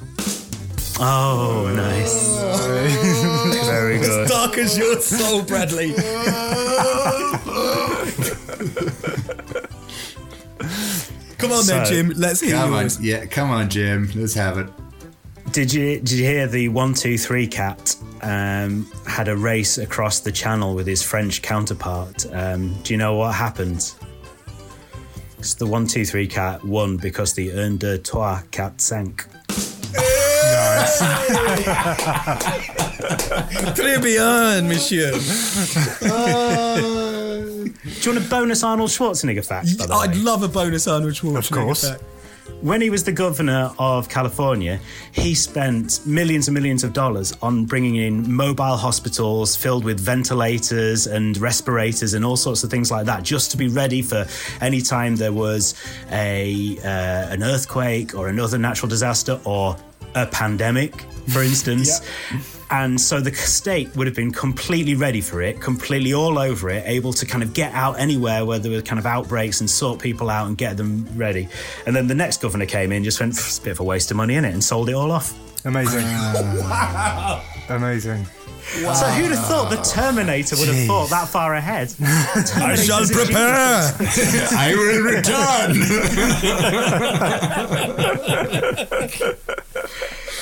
Oh, 1.00 1.72
nice. 1.76 3.66
Very 3.66 3.98
good. 3.98 4.28
Dark 4.30 4.60
as 4.60 4.78
your 4.78 5.00
soul, 5.02 5.42
Bradley. 5.42 5.94
Come 11.38 11.52
on 11.52 11.66
then, 11.66 11.86
Jim. 11.86 12.14
Let's 12.16 12.40
hear 12.42 12.56
Come 12.56 12.74
on, 12.74 12.82
yours. 12.84 13.02
yeah, 13.02 13.26
come 13.26 13.52
on, 13.52 13.70
Jim. 13.70 14.10
Let's 14.16 14.34
have 14.36 14.58
it. 14.58 14.70
Did 15.56 15.72
you 15.74 16.00
did 16.00 16.12
you 16.12 16.26
hear 16.26 16.48
the 16.48 16.68
one 16.68 16.94
two 16.94 17.18
three 17.18 17.48
cat 17.48 17.96
um, 18.22 18.86
had 19.08 19.30
a 19.30 19.38
race 19.38 19.78
across 19.78 20.20
the 20.20 20.30
channel 20.32 20.76
with 20.76 20.86
his 20.86 21.02
French 21.02 21.42
counterpart? 21.42 22.26
Um, 22.34 22.76
do 22.84 22.94
you 22.94 22.98
know 22.98 23.16
what 23.16 23.34
happened? 23.36 23.94
'Cause 25.38 25.56
the 25.56 25.66
one 25.66 25.88
two 25.88 26.04
three 26.06 26.28
cat 26.28 26.62
won 26.66 26.98
because 26.98 27.34
the 27.36 27.54
un 27.54 27.78
deux 27.78 28.00
trois 28.00 28.42
cat 28.52 28.82
sank. 28.82 29.26
Nice. 29.94 31.02
Très 33.80 34.02
bien, 34.02 34.68
monsieur. 34.68 35.12
Do 35.12 35.18
you 38.02 38.12
want 38.14 38.26
a 38.26 38.30
bonus 38.30 38.62
Arnold 38.64 38.90
Schwarzenegger 38.90 39.46
fact? 39.46 39.70
I'd 39.90 40.18
love 40.18 40.44
a 40.44 40.50
bonus 40.50 40.86
Arnold 40.88 41.14
Schwarzenegger. 41.14 41.38
Of 41.38 41.50
course. 41.50 41.90
fact. 41.92 42.04
When 42.62 42.82
he 42.82 42.90
was 42.90 43.04
the 43.04 43.12
governor 43.12 43.72
of 43.80 44.10
California, 44.10 44.80
he 45.12 45.36
spent 45.36 46.06
millions 46.06 46.48
and 46.48 46.54
millions 46.54 46.84
of 46.84 46.94
dollars 46.94 47.36
on 47.42 47.66
bringing 47.66 47.96
in 47.96 48.32
mobile 48.32 48.78
hospitals 48.78 49.56
filled 49.56 49.84
with 49.84 50.00
ventilators 50.00 51.08
and 51.08 51.38
respirators 51.38 52.14
and 52.14 52.24
all 52.24 52.38
sorts 52.38 52.64
of 52.64 52.70
things 52.70 52.92
like 52.92 53.06
that, 53.06 53.24
just 53.24 53.52
to 53.52 53.58
be 53.58 53.68
ready 53.68 54.02
for 54.02 54.26
any 54.62 54.82
time 54.82 55.16
there 55.16 55.34
was 55.34 55.74
a 56.12 56.78
uh, 56.80 57.34
an 57.34 57.44
earthquake 57.44 58.16
or 58.16 58.30
another 58.30 58.58
natural 58.58 58.90
disaster 58.90 59.40
or 59.44 59.76
a 60.16 60.26
pandemic, 60.26 61.02
for 61.28 61.44
instance. 61.52 62.02
And 62.72 63.00
so 63.00 63.22
the 63.22 63.32
state 63.34 63.96
would 63.96 64.08
have 64.08 64.16
been 64.16 64.32
completely 64.32 64.96
ready 64.96 65.22
for 65.22 65.40
it, 65.42 65.62
completely 65.62 66.14
all 66.14 66.40
over 66.40 66.70
it, 66.72 66.84
able 66.88 67.14
to 67.14 67.26
kind 67.26 67.44
of 67.44 67.54
get 67.54 67.72
out 67.74 68.00
anywhere 68.00 68.44
where 68.44 68.58
there 68.58 68.72
were 68.72 68.82
kind 68.82 68.98
of 68.98 69.06
outbreaks 69.06 69.60
and 69.62 69.70
sort 69.70 70.00
people 70.00 70.32
out 70.32 70.48
and 70.48 70.58
get 70.58 70.76
them 70.76 71.08
ready. 71.16 71.48
And 71.86 71.96
then 71.96 72.08
the 72.08 72.16
next 72.16 72.42
governor 72.42 72.66
came 72.66 72.92
in, 72.92 73.04
just 73.04 73.20
went, 73.20 73.34
it's 73.34 73.60
a 73.60 73.62
bit 73.62 73.72
of 73.72 73.82
a 73.82 73.84
waste 73.84 74.10
of 74.10 74.18
money 74.18 74.34
in 74.34 74.46
it, 74.46 74.54
and 74.54 74.64
sold 74.64 74.90
it 74.90 74.94
all 74.94 75.12
off. 75.12 75.34
Amazing. 75.66 76.06
Amazing. 77.70 78.26
So 78.66 79.06
who'd 79.06 79.30
have 79.32 79.46
thought 79.46 79.70
the 79.70 79.78
Terminator 79.78 80.56
would 80.58 80.68
have 80.68 80.76
Jeez. 80.76 80.88
thought 80.88 81.12
that 81.12 81.28
far 81.28 81.54
ahead? 81.54 81.94
I 82.02 82.76
shall 82.76 83.06
prepare. 83.06 83.94
I 84.58 84.74
will 84.76 85.04
return. 85.04 85.76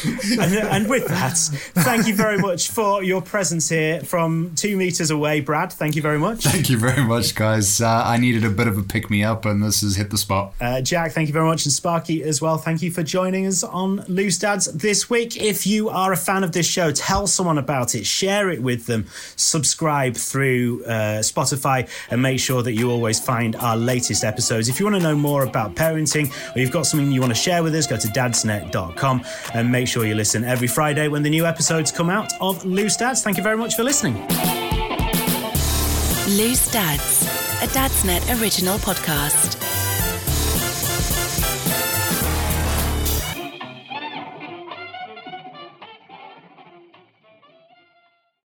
and, 0.40 0.56
and 0.56 0.90
with 0.90 1.08
that, 1.08 1.38
thank 1.84 2.08
you 2.08 2.16
very 2.16 2.38
much 2.38 2.70
for 2.70 3.04
your 3.04 3.22
presence 3.22 3.70
here 3.70 4.02
from 4.02 4.54
two 4.56 4.76
meters 4.76 5.12
away, 5.12 5.40
Brad. 5.40 5.72
Thank 5.72 5.96
you 5.96 6.02
very 6.02 6.20
much. 6.20 6.44
Thank 6.44 6.70
you 6.70 6.78
very 6.78 7.04
much, 7.04 7.36
guys. 7.36 7.80
Uh, 7.80 8.04
I 8.06 8.18
needed 8.18 8.44
a 8.44 8.50
bit 8.50 8.68
of 8.68 8.78
a 8.78 8.84
pick 8.84 9.10
me 9.10 9.24
up, 9.24 9.46
and 9.46 9.64
this 9.64 9.82
has 9.82 9.96
hit 9.96 10.10
the 10.10 10.18
spot. 10.18 10.54
Uh, 10.60 10.82
Jack, 10.82 11.12
thank 11.14 11.28
you 11.28 11.34
very 11.34 11.46
much, 11.46 11.66
and 11.66 11.72
Sparky 11.72 12.24
as 12.24 12.42
well. 12.42 12.58
Thank 12.58 12.82
you 12.82 12.92
for 12.92 13.04
joining 13.04 13.48
us 13.48 13.64
on 13.64 14.04
Loose 14.08 14.38
Dads 14.38 14.66
this 14.74 15.10
week. 15.10 15.38
If 15.38 15.66
you 15.66 15.90
are 15.90 16.12
a 16.12 16.18
fan 16.18 16.44
of 16.44 16.52
this 16.52 16.68
show, 16.68 16.92
tell 16.92 17.28
someone 17.28 17.58
about 17.58 17.96
it, 17.96 18.06
share 18.06 18.50
it 18.50 18.62
with 18.62 18.86
them, 18.86 19.06
subscribe 19.36 20.16
through 20.16 20.84
uh, 20.86 21.22
Spotify, 21.22 21.90
and 22.10 22.22
make 22.22 22.40
sure 22.40 22.62
that 22.64 22.74
you 22.74 22.92
always 22.92 23.20
find 23.20 23.56
our 23.56 23.78
latest 23.78 24.24
episodes. 24.24 24.70
If 24.70 24.80
you 24.80 24.86
want 24.86 24.98
to 24.98 25.04
know 25.04 25.16
more 25.16 25.44
about 25.44 25.76
parenting, 25.76 26.32
or 26.56 26.60
you've 26.60 26.72
got 26.72 26.86
something 26.86 27.12
you 27.12 27.22
want 27.22 27.32
to 27.34 27.40
share 27.40 27.64
with 27.64 27.74
us, 27.76 27.88
go 27.88 27.98
to 27.98 28.08
dadsnet.com 28.08 29.24
and 29.54 29.72
make 29.72 29.88
sure 29.94 30.06
you 30.08 30.16
listen 30.16 30.44
every 30.44 30.68
Friday 30.68 31.08
when 31.08 31.22
the 31.22 31.30
new 31.30 31.46
episodes 31.46 31.92
come 31.92 32.10
out 32.10 32.34
of 32.42 32.66
Loose 32.66 32.98
Dads. 32.98 33.22
Thank 33.22 33.38
you 33.38 33.44
very 33.44 33.58
much 33.58 33.76
for 33.76 33.84
listening. 33.84 34.16
Loose 36.36 36.72
Dads, 36.72 37.22
a 37.62 37.68
Dadsnet 37.68 38.42
original 38.42 38.80
podcast. 38.80 39.63